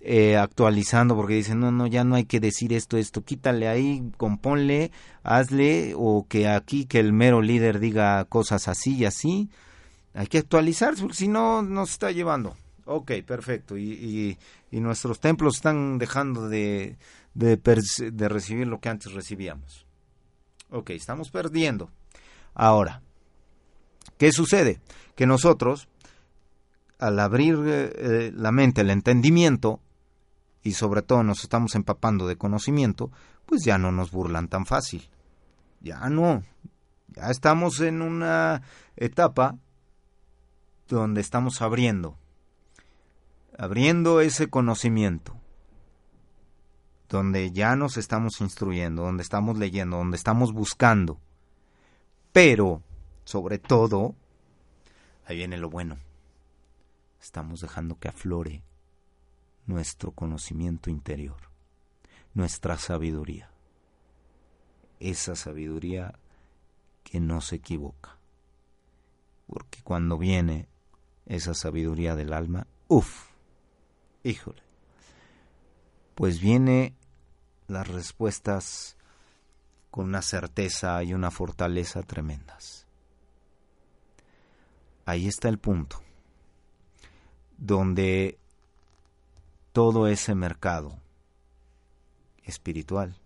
eh, 0.00 0.36
actualizando 0.36 1.16
porque 1.16 1.34
dicen 1.34 1.60
no 1.60 1.72
no 1.72 1.86
ya 1.86 2.04
no 2.04 2.14
hay 2.14 2.24
que 2.24 2.40
decir 2.40 2.72
esto 2.72 2.96
esto 2.98 3.22
quítale 3.24 3.68
ahí 3.68 4.02
componle 4.18 4.90
hazle 5.22 5.94
o 5.96 6.26
que 6.28 6.48
aquí 6.48 6.84
que 6.84 6.98
el 7.00 7.12
mero 7.12 7.40
líder 7.40 7.78
diga 7.78 8.24
cosas 8.26 8.68
así 8.68 8.96
y 8.96 9.04
así 9.06 9.48
hay 10.12 10.26
que 10.26 10.38
actualizarse 10.38 11.00
porque 11.00 11.16
si 11.16 11.28
no 11.28 11.62
nos 11.62 11.92
está 11.92 12.10
llevando 12.10 12.54
Ok, 12.94 13.12
perfecto. 13.26 13.78
Y, 13.78 14.36
nuestros 14.70 15.18
templos 15.18 15.56
están 15.56 15.96
dejando 15.96 16.48
de, 16.48 16.98
recibir 17.34 18.66
lo 18.66 18.80
que 18.80 18.90
antes 18.90 19.12
recibíamos. 19.12 19.86
Ok, 20.70 20.90
estamos 20.90 21.30
perdiendo. 21.30 21.90
Ahora, 22.52 23.00
¿qué 24.18 24.30
sucede? 24.30 24.80
Que 25.14 25.26
nosotros, 25.26 25.88
al 26.98 27.18
abrir 27.18 27.58
eh, 27.66 28.30
la 28.34 28.52
mente, 28.52 28.82
el 28.82 28.90
entendimiento, 28.90 29.80
y 30.62 30.72
sobre 30.72 31.00
todo 31.00 31.22
nos 31.22 31.42
estamos 31.44 31.74
empapando 31.74 32.26
de 32.26 32.36
conocimiento, 32.36 33.10
pues 33.46 33.64
ya 33.64 33.78
no 33.78 33.90
nos 33.90 34.10
burlan 34.10 34.48
tan 34.48 34.66
fácil. 34.66 35.08
Ya 35.80 36.10
no. 36.10 36.42
Ya 37.08 37.30
estamos 37.30 37.80
en 37.80 38.02
una 38.02 38.60
etapa 38.96 39.56
donde 40.88 41.22
estamos 41.22 41.62
abriendo 41.62 42.18
abriendo 43.58 44.20
ese 44.20 44.48
conocimiento, 44.48 45.36
donde 47.08 47.52
ya 47.52 47.76
nos 47.76 47.96
estamos 47.96 48.40
instruyendo, 48.40 49.02
donde 49.02 49.22
estamos 49.22 49.58
leyendo, 49.58 49.98
donde 49.98 50.16
estamos 50.16 50.52
buscando, 50.52 51.20
pero, 52.32 52.82
sobre 53.24 53.58
todo, 53.58 54.14
ahí 55.26 55.36
viene 55.36 55.58
lo 55.58 55.68
bueno, 55.68 55.98
estamos 57.20 57.60
dejando 57.60 57.98
que 57.98 58.08
aflore 58.08 58.62
nuestro 59.66 60.12
conocimiento 60.12 60.88
interior, 60.88 61.36
nuestra 62.32 62.78
sabiduría, 62.78 63.50
esa 64.98 65.36
sabiduría 65.36 66.18
que 67.04 67.20
no 67.20 67.42
se 67.42 67.56
equivoca, 67.56 68.16
porque 69.46 69.82
cuando 69.82 70.16
viene 70.16 70.68
esa 71.26 71.52
sabiduría 71.52 72.16
del 72.16 72.32
alma, 72.32 72.66
uff, 72.88 73.31
Híjole. 74.22 74.62
Pues 76.14 76.40
viene 76.40 76.94
las 77.68 77.88
respuestas 77.88 78.96
con 79.90 80.06
una 80.06 80.22
certeza 80.22 81.02
y 81.02 81.14
una 81.14 81.30
fortaleza 81.30 82.02
tremendas. 82.02 82.86
Ahí 85.04 85.26
está 85.26 85.48
el 85.48 85.58
punto, 85.58 86.00
donde 87.58 88.38
todo 89.72 90.06
ese 90.06 90.34
mercado 90.34 90.96
espiritual 92.44 93.16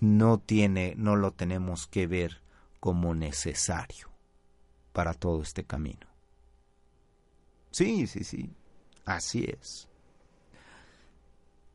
no 0.00 0.38
tiene, 0.38 0.94
no 0.96 1.16
lo 1.16 1.32
tenemos 1.32 1.86
que 1.86 2.06
ver 2.06 2.40
como 2.80 3.14
necesario 3.14 4.08
para 4.92 5.12
todo 5.12 5.42
este 5.42 5.64
camino. 5.64 6.06
Sí, 7.70 8.06
sí, 8.06 8.24
sí. 8.24 8.50
Así 9.08 9.42
es. 9.42 9.88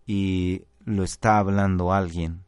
Y 0.06 0.66
lo 0.86 1.04
está 1.04 1.40
hablando 1.40 1.92
alguien 1.92 2.46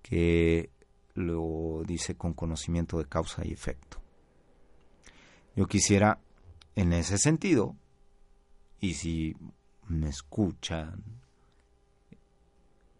que 0.00 0.70
lo 1.14 1.82
dice 1.84 2.14
con 2.14 2.32
conocimiento 2.32 2.98
de 2.98 3.06
causa 3.06 3.44
y 3.44 3.52
efecto. 3.52 4.00
Yo 5.56 5.66
quisiera, 5.66 6.20
en 6.76 6.92
ese 6.92 7.18
sentido, 7.18 7.74
y 8.78 8.94
si 8.94 9.34
me 9.88 10.08
escuchan, 10.10 11.02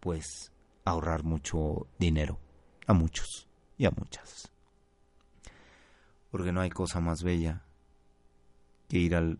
pues 0.00 0.50
ahorrar 0.84 1.22
mucho 1.22 1.86
dinero 2.00 2.40
a 2.88 2.94
muchos 2.94 3.46
y 3.78 3.86
a 3.86 3.92
muchas. 3.92 4.50
Porque 6.32 6.50
no 6.50 6.62
hay 6.62 6.70
cosa 6.70 6.98
más 6.98 7.22
bella 7.22 7.62
que 8.88 8.98
ir 8.98 9.14
al... 9.14 9.38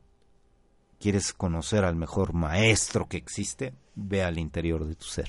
¿Quieres 1.07 1.33
conocer 1.33 1.85
al 1.85 1.95
mejor 1.95 2.33
maestro 2.33 3.09
que 3.09 3.17
existe? 3.17 3.73
Ve 3.95 4.25
al 4.25 4.41
interior 4.41 4.85
de 4.85 4.97
tu 4.97 5.05
ser. 5.05 5.29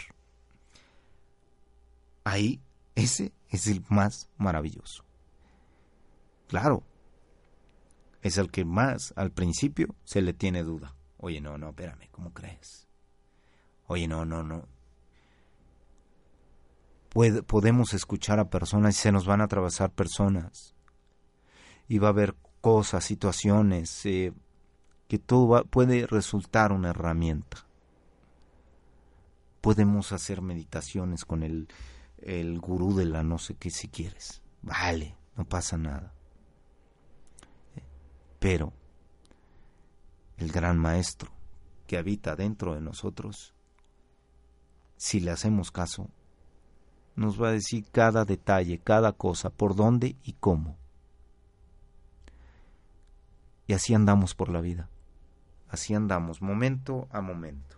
Ahí, 2.23 2.63
ese 2.95 3.32
es 3.49 3.67
el 3.67 3.86
más 3.88 4.28
maravilloso. 4.39 5.03
Claro, 6.47 6.82
es 8.23 8.39
el 8.39 8.49
que 8.49 8.65
más 8.65 9.13
al 9.15 9.32
principio 9.32 9.93
se 10.03 10.23
le 10.23 10.34
tiene 10.34 10.63
duda. 10.63 10.95
Oye, 11.19 11.41
no, 11.41 11.59
no, 11.59 11.69
espérame, 11.69 12.09
¿cómo 12.09 12.34
crees? 12.34 12.88
Oye, 13.86 14.07
no, 14.07 14.25
no, 14.25 14.41
no. 14.41 14.67
podemos 17.45 17.93
escuchar 17.93 18.39
a 18.39 18.49
personas 18.49 18.97
y 18.97 18.99
se 18.99 19.11
nos 19.11 19.28
van 19.28 19.41
a 19.41 19.43
atravesar 19.43 19.91
personas. 19.91 20.73
Y 21.88 21.99
va 21.99 22.07
a 22.07 22.13
haber 22.13 22.34
cosas, 22.61 23.05
situaciones, 23.05 24.03
eh, 24.07 24.34
que 25.08 25.20
todo 25.20 25.64
puede 25.66 26.05
resultar 26.08 26.72
una 26.72 26.89
herramienta. 26.89 27.66
Podemos 29.62 30.12
hacer 30.12 30.41
meditaciones 30.41 31.26
con 31.26 31.43
el, 31.43 31.68
el 32.18 32.60
gurú 32.60 32.95
de 32.95 33.05
la 33.05 33.24
no 33.24 33.38
sé 33.38 33.55
qué 33.55 33.70
si 33.70 33.88
quieres. 33.88 34.41
Vale, 34.62 35.16
no 35.36 35.45
pasa 35.45 35.78
nada. 35.78 36.14
Pero 38.39 38.74
el 40.38 40.51
gran 40.51 40.78
maestro 40.78 41.32
que 41.88 41.97
habita 41.97 42.36
dentro 42.36 42.76
de 42.76 42.82
nosotros, 42.82 43.53
si 44.97 45.20
le 45.20 45.32
hacemos 45.32 45.72
caso, 45.72 46.10
nos 47.16 47.41
va 47.41 47.49
a 47.49 47.53
decir 47.53 47.86
cada 47.91 48.26
detalle, 48.26 48.80
cada 48.80 49.14
cosa, 49.14 49.49
por 49.49 49.76
dónde 49.76 50.16
y 50.24 50.34
cómo. 50.34 50.78
Y 53.66 53.74
así 53.74 53.93
andamos 53.93 54.36
por 54.36 54.49
la 54.49 54.62
vida. 54.62 54.89
Así 55.70 55.93
andamos, 55.93 56.41
momento 56.41 57.07
a 57.11 57.22
momento. 57.22 57.78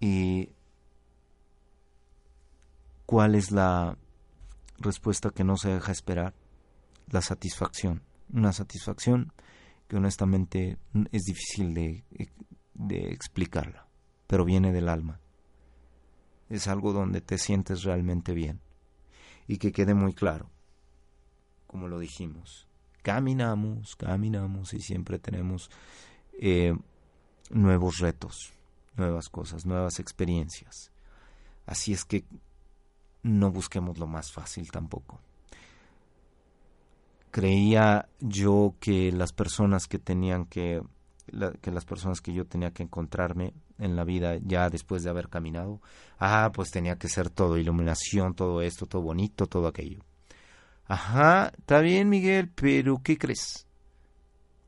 ¿Y 0.00 0.50
cuál 3.06 3.34
es 3.34 3.50
la 3.50 3.96
respuesta 4.78 5.30
que 5.30 5.44
no 5.44 5.56
se 5.56 5.70
deja 5.70 5.92
esperar? 5.92 6.34
La 7.10 7.20
satisfacción 7.20 8.02
una 8.32 8.52
satisfacción 8.52 9.32
que 9.88 9.96
honestamente 9.96 10.78
es 11.12 11.22
difícil 11.22 11.74
de, 11.74 12.04
explicarla, 13.12 13.86
pero 14.26 14.44
viene 14.44 14.72
del 14.72 14.88
alma. 14.88 15.20
Es 16.48 16.68
algo 16.68 16.92
donde 16.92 17.20
te 17.20 17.38
sientes 17.38 17.82
realmente 17.82 18.32
bien. 18.32 18.60
Y 19.46 19.58
que 19.58 19.72
quede 19.72 19.94
muy 19.94 20.14
claro, 20.14 20.50
como 21.66 21.88
lo 21.88 21.98
dijimos, 21.98 22.66
caminamos, 23.04 23.94
caminamos 23.94 24.74
y 24.74 24.80
siempre 24.80 25.20
tenemos 25.20 25.70
eh, 26.40 26.74
nuevos 27.50 27.98
retos, 27.98 28.52
nuevas 28.96 29.28
cosas, 29.28 29.64
nuevas 29.64 30.00
experiencias. 30.00 30.90
Así 31.66 31.92
es 31.92 32.04
que 32.04 32.24
no 33.22 33.52
busquemos 33.52 33.98
lo 33.98 34.08
más 34.08 34.32
fácil 34.32 34.70
tampoco 34.72 35.20
creía 37.34 38.08
yo 38.20 38.76
que 38.78 39.10
las 39.10 39.32
personas 39.32 39.88
que 39.88 39.98
tenían 39.98 40.44
que 40.44 40.80
que 41.60 41.72
las 41.72 41.84
personas 41.84 42.20
que 42.20 42.32
yo 42.32 42.46
tenía 42.46 42.70
que 42.70 42.84
encontrarme 42.84 43.54
en 43.78 43.96
la 43.96 44.04
vida 44.04 44.36
ya 44.44 44.70
después 44.70 45.02
de 45.02 45.10
haber 45.10 45.28
caminado, 45.28 45.80
ah, 46.20 46.52
pues 46.54 46.70
tenía 46.70 46.96
que 46.96 47.08
ser 47.08 47.30
todo 47.30 47.58
iluminación, 47.58 48.34
todo 48.34 48.62
esto, 48.62 48.86
todo 48.86 49.02
bonito, 49.02 49.48
todo 49.48 49.66
aquello. 49.66 50.04
Ajá, 50.86 51.52
está 51.58 51.80
bien, 51.80 52.08
Miguel, 52.08 52.50
pero 52.54 53.00
¿qué 53.02 53.16
crees? 53.16 53.66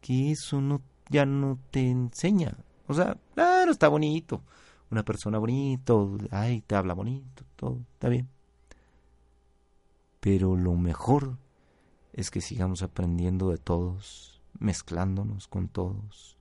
Que 0.01 0.33
eso 0.33 0.61
no 0.61 0.81
ya 1.09 1.27
no 1.27 1.59
te 1.71 1.89
enseña. 1.89 2.57
O 2.87 2.95
sea, 2.95 3.17
claro, 3.35 3.71
está 3.71 3.89
bonito. 3.89 4.43
Una 4.91 5.05
persona 5.05 5.39
bonito, 5.39 6.17
ay, 6.31 6.63
te 6.63 6.77
habla 6.77 6.95
bonito, 6.95 7.45
todo, 7.57 7.81
está 7.95 8.09
bien. 8.09 8.29
Pero 10.21 10.57
lo 10.57 10.75
mejor 10.75 11.37
es 12.13 12.31
que 12.31 12.41
sigamos 12.41 12.83
aprendiendo 12.83 13.51
de 13.51 13.59
todos, 13.59 14.41
mezclándonos 14.59 15.49
con 15.49 15.69
todos 15.69 16.37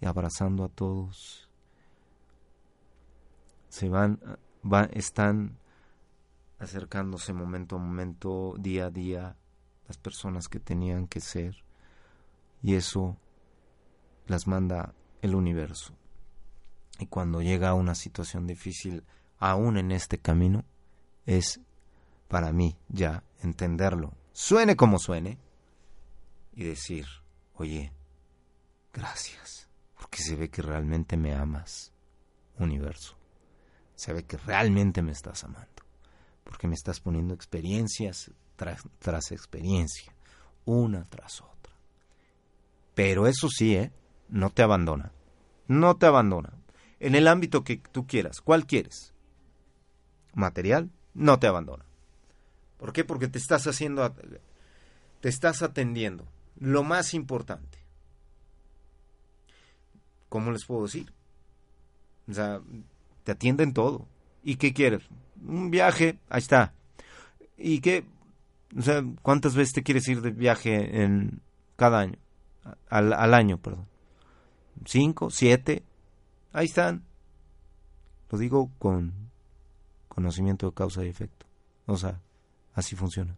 y 0.00 0.06
abrazando 0.06 0.64
a 0.64 0.68
todos. 0.68 1.48
Se 3.68 3.88
van, 3.88 4.18
van 4.62 4.90
están 4.92 5.56
acercándose 6.62 7.32
momento 7.32 7.76
a 7.76 7.78
momento, 7.78 8.54
día 8.58 8.86
a 8.86 8.90
día, 8.90 9.36
las 9.88 9.98
personas 9.98 10.48
que 10.48 10.60
tenían 10.60 11.08
que 11.08 11.20
ser, 11.20 11.56
y 12.62 12.74
eso 12.74 13.16
las 14.26 14.46
manda 14.46 14.94
el 15.20 15.34
universo. 15.34 15.94
Y 16.98 17.06
cuando 17.06 17.42
llega 17.42 17.74
una 17.74 17.94
situación 17.94 18.46
difícil, 18.46 19.04
aún 19.38 19.76
en 19.76 19.90
este 19.90 20.18
camino, 20.18 20.64
es 21.26 21.60
para 22.28 22.52
mí 22.52 22.76
ya 22.88 23.24
entenderlo, 23.40 24.12
suene 24.32 24.76
como 24.76 24.98
suene, 24.98 25.38
y 26.54 26.64
decir, 26.64 27.06
oye, 27.54 27.92
gracias, 28.92 29.68
porque 29.98 30.18
se 30.18 30.36
ve 30.36 30.50
que 30.50 30.62
realmente 30.62 31.16
me 31.16 31.34
amas, 31.34 31.92
universo. 32.58 33.16
Se 33.94 34.12
ve 34.12 34.24
que 34.24 34.36
realmente 34.36 35.02
me 35.02 35.12
estás 35.12 35.44
amando, 35.44 35.81
porque 36.44 36.68
me 36.68 36.74
estás 36.74 37.00
poniendo 37.00 37.34
experiencias 37.34 38.30
tras, 38.56 38.82
tras 38.98 39.32
experiencia, 39.32 40.12
una 40.64 41.04
tras 41.08 41.40
otra. 41.40 41.72
Pero 42.94 43.26
eso 43.26 43.48
sí, 43.48 43.74
¿eh? 43.74 43.92
No 44.28 44.50
te 44.50 44.62
abandona. 44.62 45.12
No 45.68 45.96
te 45.96 46.06
abandona. 46.06 46.52
En 47.00 47.14
el 47.14 47.26
ámbito 47.26 47.64
que 47.64 47.78
tú 47.78 48.06
quieras, 48.06 48.40
¿cuál 48.40 48.66
quieres? 48.66 49.12
Material, 50.34 50.90
no 51.14 51.38
te 51.38 51.46
abandona. 51.46 51.84
¿Por 52.78 52.92
qué? 52.92 53.04
Porque 53.04 53.28
te 53.28 53.38
estás 53.38 53.66
haciendo, 53.66 54.14
te 55.20 55.28
estás 55.28 55.62
atendiendo. 55.62 56.26
Lo 56.58 56.82
más 56.82 57.14
importante. 57.14 57.78
¿Cómo 60.28 60.50
les 60.50 60.64
puedo 60.64 60.84
decir? 60.84 61.12
O 62.28 62.34
sea, 62.34 62.60
te 63.24 63.32
atienden 63.32 63.72
todo. 63.72 64.06
¿Y 64.42 64.56
qué 64.56 64.72
quieres? 64.72 65.02
Un 65.46 65.70
viaje, 65.70 66.18
ahí 66.28 66.38
está. 66.38 66.72
¿Y 67.56 67.80
qué? 67.80 68.04
O 68.76 68.82
sea, 68.82 69.04
¿cuántas 69.22 69.54
veces 69.54 69.74
te 69.74 69.82
quieres 69.82 70.06
ir 70.08 70.20
de 70.22 70.30
viaje 70.30 71.02
en 71.02 71.40
cada 71.76 72.00
año? 72.00 72.18
Al, 72.88 73.12
al 73.12 73.34
año, 73.34 73.58
perdón. 73.58 73.86
¿Cinco? 74.86 75.30
¿Siete? 75.30 75.82
Ahí 76.52 76.66
están. 76.66 77.04
Lo 78.30 78.38
digo 78.38 78.70
con 78.78 79.12
conocimiento 80.08 80.66
de 80.66 80.74
causa 80.74 81.04
y 81.04 81.08
efecto. 81.08 81.46
O 81.86 81.96
sea, 81.96 82.20
Así 82.74 82.96
funciona. 82.96 83.36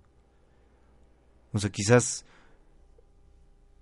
O 1.53 1.59
sea, 1.59 1.71
quizás 1.71 2.25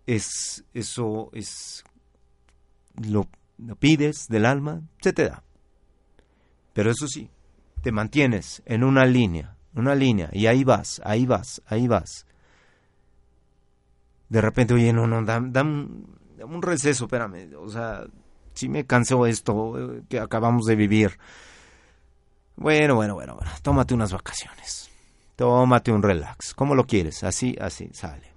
es 0.07 0.65
eso 0.75 1.31
es 1.33 1.85
lo, 3.03 3.29
lo 3.59 3.77
pides 3.77 4.27
del 4.29 4.47
alma, 4.47 4.83
se 5.01 5.13
te 5.13 5.29
da. 5.29 5.43
Pero 6.73 6.91
eso 6.91 7.07
sí, 7.07 7.31
te 7.83 7.93
mantienes 7.93 8.63
en 8.65 8.85
una 8.85 9.05
línea, 9.05 9.57
una 9.75 9.95
línea, 9.95 10.31
y 10.33 10.47
ahí 10.47 10.65
vas, 10.65 11.01
ahí 11.05 11.27
vas, 11.27 11.63
ahí 11.67 11.89
vas. 11.89 12.27
De 14.29 14.41
repente, 14.41 14.75
oye, 14.75 14.93
no, 14.93 15.07
no, 15.07 15.23
dame, 15.23 15.89
un 16.45 16.63
receso, 16.63 17.05
espérame, 17.05 17.55
o 17.59 17.69
sea, 17.69 18.05
si 18.55 18.69
me 18.69 18.87
cansó 18.87 19.27
esto 19.27 19.97
eh, 19.97 20.03
que 20.09 20.19
acabamos 20.19 20.67
de 20.67 20.77
vivir. 20.77 21.19
Bueno, 22.57 22.95
bueno, 22.95 23.15
bueno, 23.15 23.35
bueno, 23.35 23.51
tómate 23.63 23.95
unas 23.95 24.13
vacaciones. 24.13 24.91
Tómate 25.37 25.91
un 25.91 26.03
relax. 26.03 26.55
¿Cómo 26.55 26.75
lo 26.75 26.87
quieres? 26.87 27.25
Así, 27.25 27.57
así, 27.61 27.89
sale. 27.93 28.33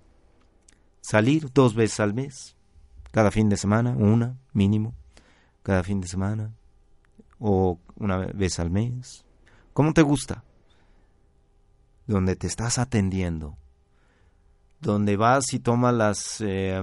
Salir 1.01 1.51
dos 1.53 1.75
veces 1.75 1.99
al 1.99 2.13
mes. 2.13 2.55
Cada 3.11 3.31
fin 3.31 3.49
de 3.49 3.57
semana, 3.57 3.91
una, 3.91 4.37
mínimo. 4.53 4.95
Cada 5.63 5.83
fin 5.83 6.01
de 6.01 6.07
semana. 6.07 6.53
O 7.37 7.79
una 7.97 8.17
vez 8.17 8.59
al 8.59 8.71
mes. 8.71 9.24
¿Cómo 9.75 9.91
te 9.91 10.03
gusta? 10.03 10.45
Donde 12.07 12.37
te 12.37 12.47
estás 12.47 12.77
atendiendo. 12.77 13.57
Donde 14.79 15.17
vas 15.17 15.53
y 15.53 15.59
tomas 15.59 15.93
las... 15.93 16.39
Eh, 16.39 16.81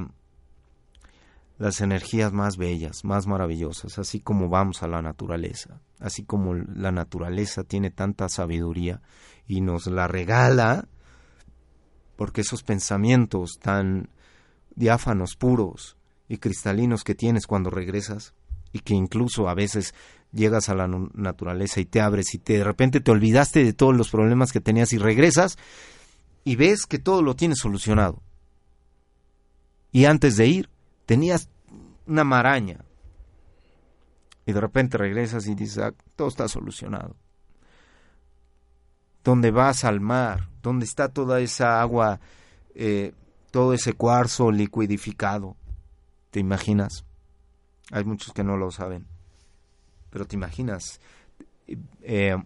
las 1.57 1.80
energías 1.80 2.32
más 2.32 2.59
bellas, 2.59 3.05
más 3.05 3.26
maravillosas, 3.26 3.99
así 3.99 4.20
como 4.20 4.49
vamos 4.49 4.82
a 4.82 4.88
la 4.88 5.01
naturaleza, 5.01 5.80
así 6.01 6.24
como 6.24 6.55
la 6.55 6.90
naturaleza 6.90 7.62
tiene 7.62 7.90
tanta 7.90 8.28
sabiduría 8.28 9.01
y 9.47 9.61
nos 9.61 9.86
la 9.86 10.09
regala, 10.09 10.88
porque 12.16 12.40
esos 12.40 12.62
pensamientos 12.62 13.59
tan 13.61 14.11
diáfanos, 14.74 15.36
puros 15.36 15.97
y 16.28 16.38
cristalinos 16.38 17.05
que 17.05 17.14
tienes 17.14 17.47
cuando 17.47 17.70
regresas 17.70 18.34
y 18.72 18.80
que 18.80 18.95
incluso 18.95 19.49
a 19.49 19.55
veces 19.55 19.95
llegas 20.33 20.68
a 20.68 20.74
la 20.74 20.89
naturaleza 20.89 21.80
y 21.80 21.85
te 21.85 22.01
abres 22.01 22.35
y 22.35 22.39
te, 22.39 22.59
de 22.59 22.64
repente 22.64 23.01
te 23.01 23.11
olvidaste 23.11 23.64
de 23.64 23.72
todos 23.72 23.97
los 23.97 24.11
problemas 24.11 24.53
que 24.53 24.61
tenías 24.61 24.93
y 24.93 24.99
regresas 24.99 25.59
y 26.45 26.57
ves 26.57 26.87
que 26.87 26.99
todo 26.99 27.22
lo 27.22 27.37
tienes 27.37 27.59
solucionado. 27.59 28.22
Y 29.93 30.07
antes 30.07 30.37
de 30.37 30.47
ir 30.47 30.70
tenías 31.07 31.49
una 32.07 32.24
maraña 32.24 32.85
y 34.47 34.53
de 34.53 34.61
repente 34.61 34.99
regresas 34.99 35.47
y 35.47 35.55
dices, 35.55 35.78
ah, 35.78 35.95
todo 36.16 36.28
está 36.28 36.49
solucionado. 36.49 37.16
Donde 39.22 39.51
vas 39.51 39.85
al 39.85 40.01
mar, 40.01 40.49
donde 40.62 40.85
está 40.85 41.09
toda 41.09 41.41
esa 41.41 41.80
agua, 41.80 42.20
eh, 42.74 43.12
todo 43.51 43.72
ese 43.72 43.93
cuarzo 43.93 44.51
liquidificado, 44.51 45.57
¿te 46.30 46.41
imaginas? 46.41 47.05
Hay 47.93 48.05
muchos 48.05 48.33
que 48.33 48.43
no 48.43 48.57
lo 48.57 48.72
saben, 48.72 49.07
pero 50.12 50.26
te 50.26 50.36
imaginas, 50.36 51.00
eh, 52.02 52.36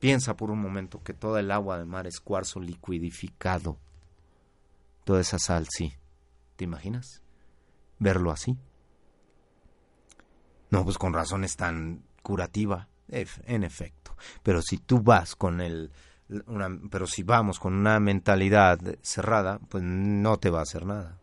piensa 0.00 0.36
por 0.36 0.50
un 0.50 0.60
momento 0.60 1.02
que 1.02 1.14
toda 1.14 1.40
el 1.40 1.50
agua 1.52 1.78
del 1.78 1.86
mar 1.86 2.08
es 2.08 2.20
cuarzo 2.20 2.60
liquidificado, 2.60 3.78
toda 5.04 5.20
esa 5.20 5.38
sal, 5.38 5.68
sí, 5.70 5.94
¿te 6.56 6.64
imaginas? 6.64 7.22
Verlo 8.00 8.32
así. 8.32 8.58
No, 10.70 10.84
pues 10.84 10.98
con 10.98 11.12
razón 11.12 11.44
es 11.44 11.56
tan 11.56 12.02
curativa, 12.22 12.88
en 13.08 13.62
efecto. 13.62 14.16
Pero 14.42 14.60
si 14.60 14.78
tú 14.78 15.00
vas 15.00 15.36
con 15.36 15.60
el, 15.60 15.92
una, 16.46 16.68
pero 16.90 17.06
si 17.06 17.22
vamos 17.22 17.60
con 17.60 17.74
una 17.74 18.00
mentalidad 18.00 18.80
cerrada, 19.02 19.60
pues 19.68 19.84
no 19.84 20.38
te 20.38 20.50
va 20.50 20.58
a 20.58 20.62
hacer 20.62 20.84
nada. 20.84 21.20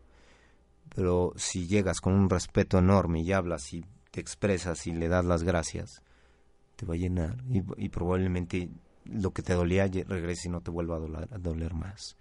Pero 0.94 1.34
si 1.36 1.66
llegas 1.66 2.00
con 2.00 2.14
un 2.14 2.30
respeto 2.30 2.78
enorme 2.78 3.20
y 3.20 3.32
hablas 3.32 3.74
y 3.74 3.84
te 4.12 4.20
expresas 4.20 4.86
y 4.86 4.92
le 4.92 5.08
das 5.08 5.24
las 5.24 5.42
gracias, 5.42 6.02
te 6.76 6.86
va 6.86 6.94
a 6.94 6.98
llenar 6.98 7.42
y, 7.48 7.88
probablemente 7.88 8.70
lo 9.04 9.32
que 9.32 9.42
te 9.42 9.54
dolía 9.54 9.88
regrese 9.88 10.48
y 10.48 10.52
no 10.52 10.60
te 10.60 10.70
vuelva 10.70 10.96
a 10.96 11.38
doler 11.38 11.74
más, 11.74 12.16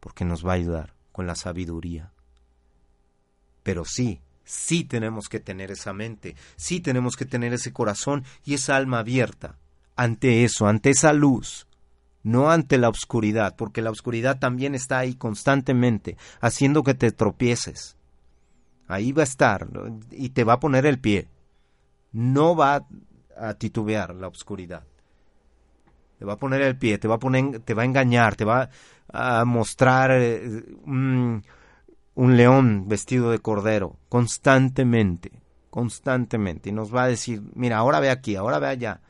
porque 0.00 0.26
nos 0.26 0.44
va 0.44 0.52
a 0.52 0.56
ayudar 0.56 0.94
con 1.12 1.26
la 1.26 1.36
sabiduría. 1.36 2.12
Pero 3.62 3.84
sí, 3.84 4.20
sí 4.44 4.84
tenemos 4.84 5.28
que 5.28 5.40
tener 5.40 5.70
esa 5.70 5.94
mente, 5.94 6.36
sí 6.56 6.80
tenemos 6.80 7.16
que 7.16 7.24
tener 7.24 7.54
ese 7.54 7.72
corazón 7.72 8.24
y 8.44 8.54
esa 8.54 8.76
alma 8.76 8.98
abierta 8.98 9.56
ante 9.96 10.44
eso, 10.44 10.66
ante 10.66 10.90
esa 10.90 11.12
luz, 11.12 11.66
no 12.22 12.50
ante 12.50 12.76
la 12.76 12.88
oscuridad, 12.88 13.56
porque 13.56 13.82
la 13.82 13.90
oscuridad 13.90 14.38
también 14.38 14.74
está 14.74 14.98
ahí 14.98 15.14
constantemente, 15.14 16.16
haciendo 16.40 16.82
que 16.82 16.94
te 16.94 17.12
tropieces. 17.12 17.96
Ahí 18.88 19.12
va 19.12 19.22
a 19.22 19.24
estar 19.24 19.68
y 20.10 20.30
te 20.30 20.44
va 20.44 20.54
a 20.54 20.60
poner 20.60 20.86
el 20.86 20.98
pie. 20.98 21.28
No 22.16 22.56
va 22.56 22.86
a 23.36 23.54
titubear 23.54 24.14
la 24.14 24.28
oscuridad. 24.28 24.84
Te 26.18 26.24
va 26.24 26.32
a 26.32 26.38
poner 26.38 26.62
el 26.62 26.78
pie, 26.78 26.96
te 26.96 27.08
va 27.08 27.16
a 27.16 27.18
poner, 27.18 27.60
te 27.60 27.74
va 27.74 27.82
a 27.82 27.84
engañar, 27.84 28.36
te 28.36 28.46
va 28.46 28.70
a 29.12 29.44
mostrar 29.44 30.12
eh, 30.12 30.62
un 30.86 31.42
león 32.16 32.88
vestido 32.88 33.30
de 33.30 33.40
cordero, 33.40 33.98
constantemente, 34.08 35.30
constantemente, 35.68 36.70
y 36.70 36.72
nos 36.72 36.94
va 36.94 37.02
a 37.02 37.08
decir, 37.08 37.42
mira, 37.54 37.76
ahora 37.76 38.00
ve 38.00 38.08
aquí, 38.08 38.34
ahora 38.34 38.58
ve 38.60 38.68
allá. 38.68 39.02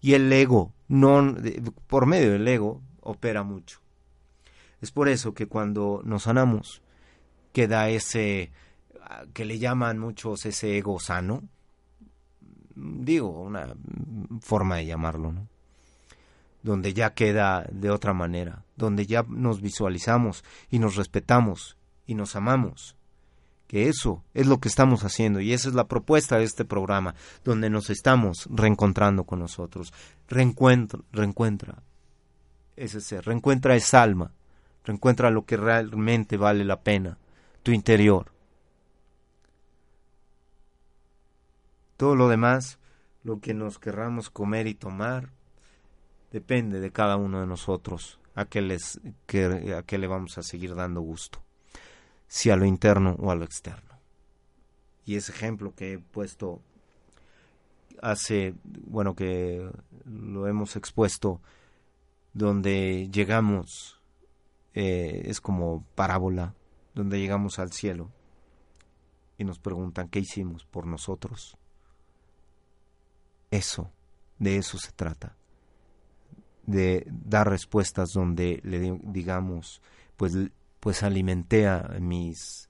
Y 0.00 0.14
el 0.14 0.32
ego, 0.32 0.72
no, 0.88 1.36
por 1.86 2.06
medio 2.06 2.32
del 2.32 2.48
ego, 2.48 2.82
opera 3.02 3.44
mucho. 3.44 3.78
Es 4.80 4.90
por 4.90 5.08
eso 5.08 5.32
que 5.32 5.46
cuando 5.46 6.02
nos 6.04 6.24
sanamos, 6.24 6.82
queda 7.52 7.88
ese, 7.88 8.50
que 9.32 9.44
le 9.44 9.60
llaman 9.60 10.00
muchos 10.00 10.44
ese 10.44 10.76
ego 10.76 10.98
sano, 10.98 11.44
digo, 12.78 13.28
una 13.28 13.74
forma 14.40 14.76
de 14.76 14.86
llamarlo, 14.86 15.32
¿no? 15.32 15.48
Donde 16.62 16.92
ya 16.92 17.14
queda 17.14 17.66
de 17.70 17.90
otra 17.90 18.12
manera, 18.12 18.64
donde 18.76 19.06
ya 19.06 19.24
nos 19.28 19.60
visualizamos 19.60 20.44
y 20.70 20.78
nos 20.78 20.96
respetamos 20.96 21.76
y 22.06 22.14
nos 22.14 22.36
amamos. 22.36 22.96
Que 23.66 23.88
eso 23.88 24.24
es 24.32 24.46
lo 24.46 24.60
que 24.60 24.68
estamos 24.68 25.04
haciendo 25.04 25.40
y 25.40 25.52
esa 25.52 25.68
es 25.68 25.74
la 25.74 25.88
propuesta 25.88 26.38
de 26.38 26.44
este 26.44 26.64
programa, 26.64 27.14
donde 27.44 27.68
nos 27.68 27.90
estamos 27.90 28.48
reencontrando 28.50 29.24
con 29.24 29.40
nosotros. 29.40 29.92
Reencuentra, 30.28 31.00
reencuentra 31.12 31.82
ese 32.76 33.00
ser, 33.00 33.26
reencuentra 33.26 33.76
esa 33.76 34.02
alma, 34.02 34.32
reencuentra 34.84 35.30
lo 35.30 35.44
que 35.44 35.56
realmente 35.56 36.36
vale 36.36 36.64
la 36.64 36.80
pena, 36.80 37.18
tu 37.62 37.72
interior. 37.72 38.32
Todo 41.98 42.14
lo 42.14 42.28
demás, 42.28 42.78
lo 43.24 43.40
que 43.40 43.54
nos 43.54 43.80
querramos 43.80 44.30
comer 44.30 44.68
y 44.68 44.74
tomar, 44.74 45.32
depende 46.30 46.78
de 46.78 46.92
cada 46.92 47.16
uno 47.16 47.40
de 47.40 47.46
nosotros 47.46 48.20
a 48.36 48.44
qué, 48.44 48.62
les, 48.62 49.00
a 49.76 49.82
qué 49.82 49.98
le 49.98 50.06
vamos 50.06 50.38
a 50.38 50.42
seguir 50.42 50.76
dando 50.76 51.00
gusto 51.00 51.42
si 52.28 52.50
a 52.50 52.56
lo 52.56 52.66
interno 52.66 53.16
o 53.18 53.32
a 53.32 53.34
lo 53.34 53.44
externo. 53.44 53.98
Y 55.06 55.16
ese 55.16 55.32
ejemplo 55.32 55.74
que 55.74 55.94
he 55.94 55.98
puesto 55.98 56.62
hace, 58.00 58.54
bueno, 58.62 59.16
que 59.16 59.68
lo 60.04 60.46
hemos 60.46 60.76
expuesto, 60.76 61.40
donde 62.32 63.08
llegamos, 63.10 64.00
eh, 64.74 65.22
es 65.24 65.40
como 65.40 65.84
parábola, 65.96 66.54
donde 66.94 67.18
llegamos 67.18 67.58
al 67.58 67.72
cielo 67.72 68.12
y 69.36 69.42
nos 69.42 69.58
preguntan 69.58 70.08
qué 70.08 70.20
hicimos 70.20 70.64
por 70.64 70.86
nosotros. 70.86 71.58
Eso, 73.50 73.90
de 74.38 74.56
eso 74.56 74.78
se 74.78 74.92
trata, 74.92 75.34
de 76.66 77.06
dar 77.08 77.48
respuestas 77.48 78.12
donde 78.12 78.60
le 78.64 78.98
digamos, 79.02 79.80
pues 80.16 80.34
pues 80.80 81.02
alimenté 81.02 81.66
a 81.66 81.96
mis 82.00 82.68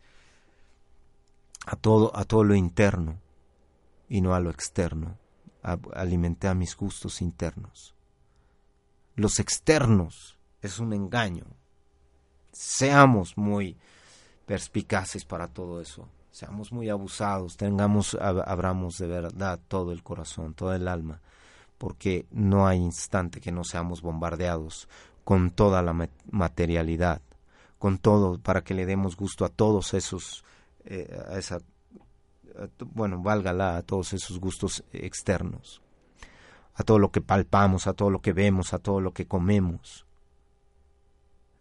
a 1.66 1.76
todo 1.76 2.16
a 2.16 2.24
todo 2.24 2.45
lo 2.45 2.55
interno 2.55 3.18
y 4.09 4.20
no 4.20 4.35
a 4.35 4.41
lo 4.41 4.51
externo. 4.51 5.18
alimenté 5.95 6.49
a 6.49 6.55
mis 6.55 6.76
gustos 6.76 7.20
internos. 7.20 7.95
Los 9.16 9.39
externos 9.39 10.39
es 10.62 10.79
un 10.79 10.93
engaño. 10.95 11.45
Seamos 12.53 13.37
muy 13.37 13.76
perspicaces 14.47 15.24
para 15.24 15.49
todo 15.49 15.81
eso. 15.81 16.09
Seamos 16.39 16.70
muy 16.70 16.89
abusados, 16.89 17.57
tengamos 17.57 18.14
abramos 18.14 18.97
de 18.99 19.09
verdad 19.09 19.59
todo 19.66 19.91
el 19.91 20.05
corazón, 20.05 20.55
todo 20.55 20.72
el 20.72 20.86
alma, 20.86 21.20
porque 21.78 22.26
no 22.30 22.68
hay 22.68 22.78
instante 22.78 23.41
que 23.41 23.51
no 23.51 23.64
seamos 23.64 24.03
bombardeados 24.03 24.89
con 25.24 25.51
toda 25.51 25.82
la 25.82 26.09
materialidad 26.30 27.20
con 27.80 27.99
todo 27.99 28.39
para 28.39 28.62
que 28.62 28.72
le 28.72 28.86
demos 28.86 29.16
gusto 29.16 29.45
a 29.45 29.49
todos 29.49 29.95
esos, 29.95 30.45
eh, 30.84 31.09
a 31.28 31.39
esa, 31.39 31.59
bueno, 32.86 33.20
válgala, 33.20 33.76
a 33.76 33.82
todos 33.82 34.12
esos 34.12 34.39
gustos 34.39 34.84
externos, 34.93 35.82
a 36.74 36.84
todo 36.84 37.01
lo 37.01 37.11
que 37.11 37.20
palpamos, 37.20 37.89
a 37.89 37.95
todo 37.95 38.11
lo 38.11 38.20
que 38.20 38.32
vemos, 38.32 38.74
a 38.74 38.78
todo 38.78 39.01
lo 39.01 39.12
que 39.12 39.26
comemos, 39.26 40.07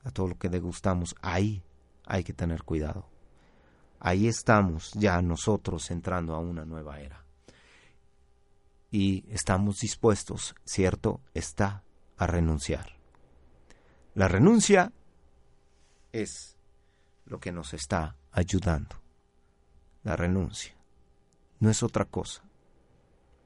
a 0.03 0.11
todo 0.11 0.27
lo 0.27 0.37
que 0.37 0.49
degustamos. 0.49 1.15
Ahí 1.23 1.63
hay 2.05 2.23
que 2.23 2.33
tener 2.33 2.61
cuidado. 2.61 3.16
Ahí 3.99 4.27
estamos 4.27 4.93
ya 4.93 5.21
nosotros 5.21 5.89
entrando 5.91 6.35
a 6.35 6.39
una 6.39 6.65
nueva 6.65 6.99
era. 6.99 7.23
Y 8.91 9.25
estamos 9.29 9.79
dispuestos, 9.79 10.55
cierto, 10.63 11.21
está 11.33 11.83
a 12.17 12.27
renunciar. 12.27 12.97
La 14.13 14.27
renuncia 14.27 14.91
es 16.11 16.55
lo 17.25 17.39
que 17.39 17.51
nos 17.51 17.73
está 17.73 18.15
ayudando. 18.31 18.95
La 20.03 20.15
renuncia. 20.15 20.75
No 21.59 21.69
es 21.69 21.83
otra 21.83 22.05
cosa. 22.05 22.43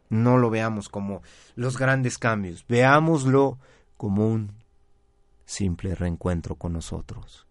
No 0.10 0.38
lo 0.38 0.50
veamos 0.50 0.90
como 0.90 1.22
los 1.56 1.78
grandes 1.78 2.18
cambios. 2.18 2.66
Veámoslo 2.68 3.58
como 3.98 4.28
un 4.28 4.54
simple 5.46 5.96
reencuentro 5.96 6.56
con 6.56 6.74
nosotros. 6.74 7.48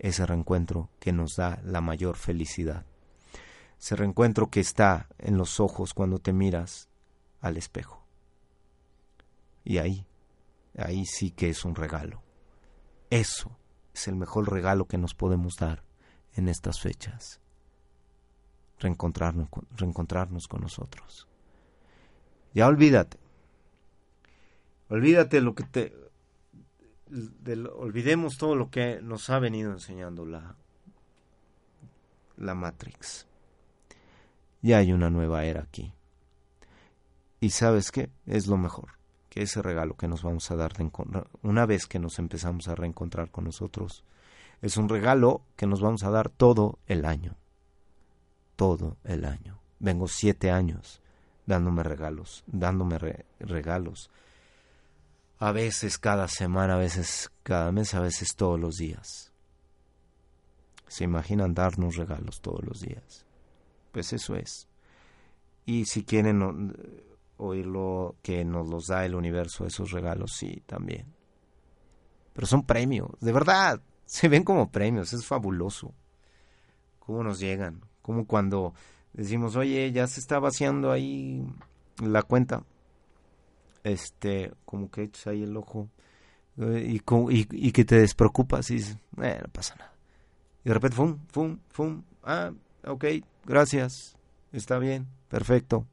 Ese 0.00 0.24
reencuentro 0.24 0.88
que 0.98 1.12
nos 1.12 1.36
da 1.36 1.60
la 1.62 1.82
mayor 1.82 2.16
felicidad. 2.16 2.86
Ese 3.78 3.96
reencuentro 3.96 4.48
que 4.48 4.60
está 4.60 5.08
en 5.18 5.36
los 5.36 5.60
ojos 5.60 5.92
cuando 5.92 6.18
te 6.18 6.32
miras 6.32 6.88
al 7.42 7.58
espejo. 7.58 8.02
Y 9.62 9.76
ahí, 9.76 10.06
ahí 10.78 11.04
sí 11.04 11.30
que 11.30 11.50
es 11.50 11.66
un 11.66 11.74
regalo. 11.74 12.22
Eso 13.10 13.58
es 13.92 14.08
el 14.08 14.16
mejor 14.16 14.50
regalo 14.50 14.86
que 14.86 14.96
nos 14.96 15.14
podemos 15.14 15.56
dar 15.56 15.84
en 16.32 16.48
estas 16.48 16.80
fechas. 16.80 17.42
Reencontrarnos, 18.78 19.50
reencontrarnos 19.76 20.48
con 20.48 20.62
nosotros. 20.62 21.28
Ya 22.54 22.66
olvídate. 22.66 23.18
Olvídate 24.88 25.42
lo 25.42 25.54
que 25.54 25.64
te 25.64 26.09
olvidemos 27.76 28.38
todo 28.38 28.54
lo 28.54 28.70
que 28.70 29.00
nos 29.02 29.30
ha 29.30 29.38
venido 29.38 29.72
enseñando 29.72 30.24
la, 30.26 30.56
la 32.36 32.54
Matrix. 32.54 33.26
Ya 34.62 34.78
hay 34.78 34.92
una 34.92 35.10
nueva 35.10 35.44
era 35.44 35.62
aquí. 35.62 35.92
Y 37.40 37.50
sabes 37.50 37.90
qué? 37.90 38.10
Es 38.26 38.46
lo 38.46 38.56
mejor, 38.56 38.90
que 39.30 39.42
ese 39.42 39.62
regalo 39.62 39.96
que 39.96 40.08
nos 40.08 40.22
vamos 40.22 40.50
a 40.50 40.56
dar 40.56 40.74
de 40.74 40.90
una 41.42 41.66
vez 41.66 41.86
que 41.86 41.98
nos 41.98 42.18
empezamos 42.18 42.68
a 42.68 42.74
reencontrar 42.74 43.30
con 43.30 43.44
nosotros, 43.44 44.04
es 44.60 44.76
un 44.76 44.88
regalo 44.88 45.42
que 45.56 45.66
nos 45.66 45.80
vamos 45.80 46.02
a 46.04 46.10
dar 46.10 46.28
todo 46.28 46.78
el 46.86 47.06
año. 47.06 47.36
Todo 48.56 48.98
el 49.04 49.24
año. 49.24 49.58
Vengo 49.78 50.06
siete 50.06 50.50
años 50.50 51.00
dándome 51.46 51.82
regalos, 51.82 52.44
dándome 52.46 52.98
regalos. 53.38 54.10
A 55.40 55.52
veces 55.52 55.96
cada 55.96 56.28
semana, 56.28 56.74
a 56.74 56.78
veces 56.78 57.30
cada 57.42 57.72
mes, 57.72 57.94
a 57.94 58.00
veces 58.00 58.36
todos 58.36 58.60
los 58.60 58.76
días. 58.76 59.32
¿Se 60.86 61.04
imaginan 61.04 61.54
darnos 61.54 61.96
regalos 61.96 62.42
todos 62.42 62.62
los 62.62 62.82
días? 62.82 63.24
Pues 63.90 64.12
eso 64.12 64.36
es. 64.36 64.68
Y 65.64 65.86
si 65.86 66.04
quieren 66.04 66.76
oír 67.38 67.64
lo 67.64 68.16
que 68.22 68.44
nos 68.44 68.68
los 68.68 68.88
da 68.88 69.06
el 69.06 69.14
universo, 69.14 69.64
esos 69.64 69.92
regalos, 69.92 70.32
sí, 70.36 70.62
también. 70.66 71.06
Pero 72.34 72.46
son 72.46 72.66
premios, 72.66 73.08
de 73.20 73.32
verdad, 73.32 73.80
se 74.04 74.28
ven 74.28 74.44
como 74.44 74.70
premios, 74.70 75.14
es 75.14 75.24
fabuloso. 75.24 75.94
¿Cómo 76.98 77.24
nos 77.24 77.40
llegan? 77.40 77.80
Como 78.02 78.26
cuando 78.26 78.74
decimos, 79.14 79.56
oye, 79.56 79.90
ya 79.90 80.06
se 80.06 80.20
está 80.20 80.38
vaciando 80.38 80.92
ahí 80.92 81.46
la 82.02 82.22
cuenta. 82.22 82.62
Este, 83.82 84.52
como 84.64 84.90
que 84.90 85.04
echas 85.04 85.28
ahí 85.28 85.42
el 85.42 85.56
ojo 85.56 85.88
eh, 86.58 86.86
y, 86.86 87.66
y, 87.68 87.72
que 87.72 87.84
te 87.84 87.98
despreocupas 87.98 88.70
y 88.70 88.74
dices, 88.74 88.98
no 89.16 89.48
pasa 89.52 89.76
nada. 89.76 89.92
Y 90.64 90.68
de 90.68 90.74
repente, 90.74 90.96
fum, 90.96 91.18
fum, 91.28 91.58
fum, 91.70 92.02
ah, 92.24 92.52
ok, 92.86 93.04
gracias, 93.44 94.16
está 94.52 94.78
bien, 94.78 95.06
perfecto. 95.28 95.86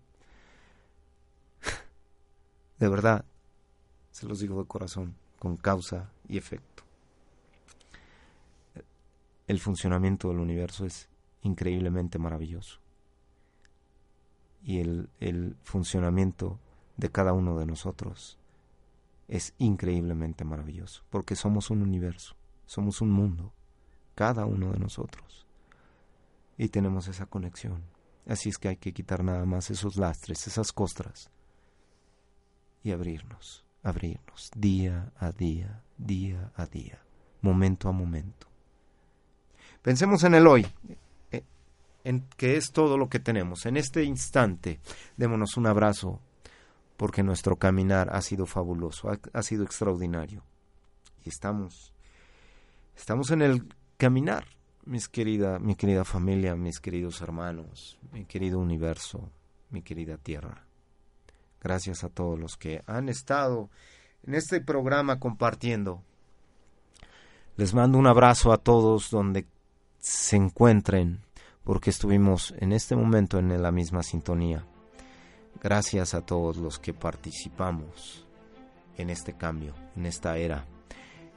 de 2.80 2.90
verdad, 2.90 3.24
se 4.12 4.26
los 4.26 4.40
digo 4.40 4.60
de 4.62 4.68
corazón, 4.68 5.16
con 5.40 5.56
causa 5.56 6.12
y 6.28 6.38
efecto. 6.38 6.84
El 9.48 9.60
funcionamiento 9.60 10.28
del 10.28 10.40
universo 10.40 10.86
es 10.86 11.08
increíblemente 11.44 12.20
maravilloso 12.20 12.80
y 14.68 14.80
el, 14.80 15.56
funcionamiento 15.64 16.60
de 16.98 17.10
cada 17.10 17.34
uno 17.34 17.58
de 17.58 17.66
nosotros 17.66 18.38
es 19.28 19.54
increíblemente 19.58 20.44
maravilloso, 20.44 21.04
porque 21.10 21.36
somos 21.36 21.70
un 21.70 21.82
universo, 21.82 22.36
somos 22.66 23.02
un 23.02 23.12
mundo, 23.12 23.54
cada 24.16 24.46
uno 24.46 24.72
de 24.72 24.80
nosotros, 24.80 25.46
y 26.58 26.70
tenemos 26.70 27.08
esa 27.08 27.26
conexión. 27.26 27.84
Así 28.28 28.50
es 28.50 28.58
que 28.58 28.70
hay 28.70 28.78
que 28.78 28.94
quitar 28.94 29.24
nada 29.24 29.46
más 29.46 29.70
esos 29.70 29.98
lastres, 29.98 30.48
esas 30.48 30.72
costras, 30.72 31.30
y 32.84 32.92
abrirnos, 32.92 33.64
abrirnos, 33.84 34.50
día 34.56 35.12
a 35.18 35.32
día, 35.32 35.84
día 35.98 36.52
a 36.56 36.66
día, 36.66 37.00
momento 37.42 37.90
a 37.90 37.92
momento. 37.92 38.48
Pensemos 39.82 40.24
en 40.24 40.36
el 40.36 40.48
hoy, 40.48 40.66
en 42.04 42.22
que 42.38 42.56
es 42.56 42.72
todo 42.72 42.98
lo 42.98 43.10
que 43.10 43.20
tenemos. 43.20 43.66
En 43.66 43.76
este 43.76 44.06
instante, 44.06 44.80
démonos 45.18 45.58
un 45.58 45.68
abrazo, 45.68 46.22
porque 46.98 47.24
nuestro 47.24 47.56
caminar 47.56 48.10
ha 48.12 48.22
sido 48.22 48.46
fabuloso, 48.48 49.12
ha, 49.32 49.44
sido 49.44 49.64
extraordinario. 49.64 50.44
Y 51.24 51.30
estamos, 51.30 51.94
estamos 52.96 53.30
en 53.32 53.44
el 53.44 53.74
caminar, 53.98 54.46
mis 54.84 55.08
querida, 55.08 55.60
mi 55.60 55.76
querida 55.76 56.04
familia, 56.04 56.56
mis 56.56 56.80
queridos 56.80 57.22
hermanos, 57.22 58.00
mi 58.12 58.26
querido 58.26 58.60
universo, 58.60 59.30
mi 59.70 59.84
querida 59.84 60.18
tierra. 60.18 60.66
Gracias 61.62 62.04
a 62.04 62.10
todos 62.10 62.40
los 62.40 62.58
que 62.58 62.82
han 62.88 63.10
estado 63.10 63.70
en 64.24 64.34
este 64.34 64.60
programa 64.60 65.20
compartiendo. 65.20 66.02
Les 67.58 67.74
mando 67.74 67.98
un 67.98 68.08
abrazo 68.08 68.52
a 68.52 68.58
todos 68.58 69.12
donde 69.12 69.46
se 70.00 70.36
encuentren 70.36 71.22
porque 71.64 71.90
estuvimos 71.90 72.54
en 72.60 72.72
este 72.72 72.96
momento 72.96 73.40
en 73.40 73.62
la 73.62 73.72
misma 73.72 74.02
sintonía. 74.02 74.66
Gracias 75.62 76.14
a 76.14 76.22
todos 76.22 76.58
los 76.58 76.80
que 76.80 76.94
participamos 76.94 78.26
en 78.98 79.10
este 79.10 79.34
cambio, 79.34 79.74
en 79.96 80.06
esta 80.06 80.38
era. 80.38 80.66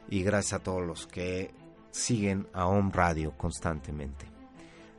Y 0.08 0.22
gracias 0.22 0.60
a 0.60 0.62
todos 0.62 0.82
los 0.86 1.06
que 1.06 1.54
siguen 1.90 2.48
a 2.52 2.66
Home 2.66 2.90
Radio 2.92 3.36
constantemente. 3.36 4.26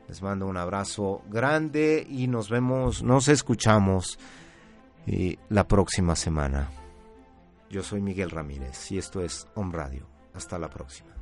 Les 0.08 0.22
mando 0.22 0.46
un 0.46 0.56
abrazo 0.56 1.22
grande 1.28 2.06
y 2.08 2.26
nos 2.26 2.50
vemos, 2.50 3.02
nos 3.02 3.28
escuchamos 3.28 4.18
eh, 5.06 5.36
la 5.48 5.66
próxima 5.66 6.16
semana. 6.16 6.68
Yo 7.70 7.82
soy 7.82 8.00
Miguel 8.00 8.30
Ramírez 8.30 8.90
y 8.92 8.98
esto 8.98 9.22
es 9.22 9.46
Home 9.54 9.72
Radio. 9.72 10.06
Hasta 10.34 10.58
la 10.58 10.68
próxima. 10.68 11.21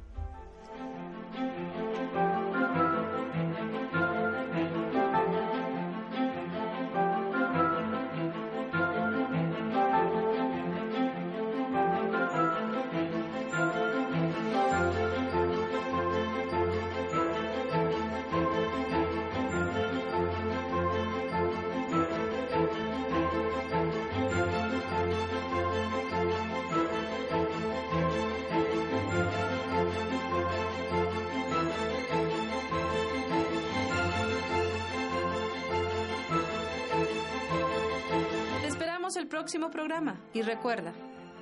Y 40.33 40.43
recuerda, 40.43 40.93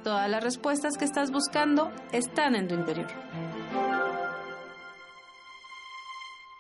todas 0.03 0.29
las 0.31 0.43
respuestas 0.43 0.97
que 0.97 1.05
estás 1.05 1.31
buscando 1.31 1.93
están 2.13 2.55
en 2.55 2.67
tu 2.67 2.75
interior. 2.75 3.09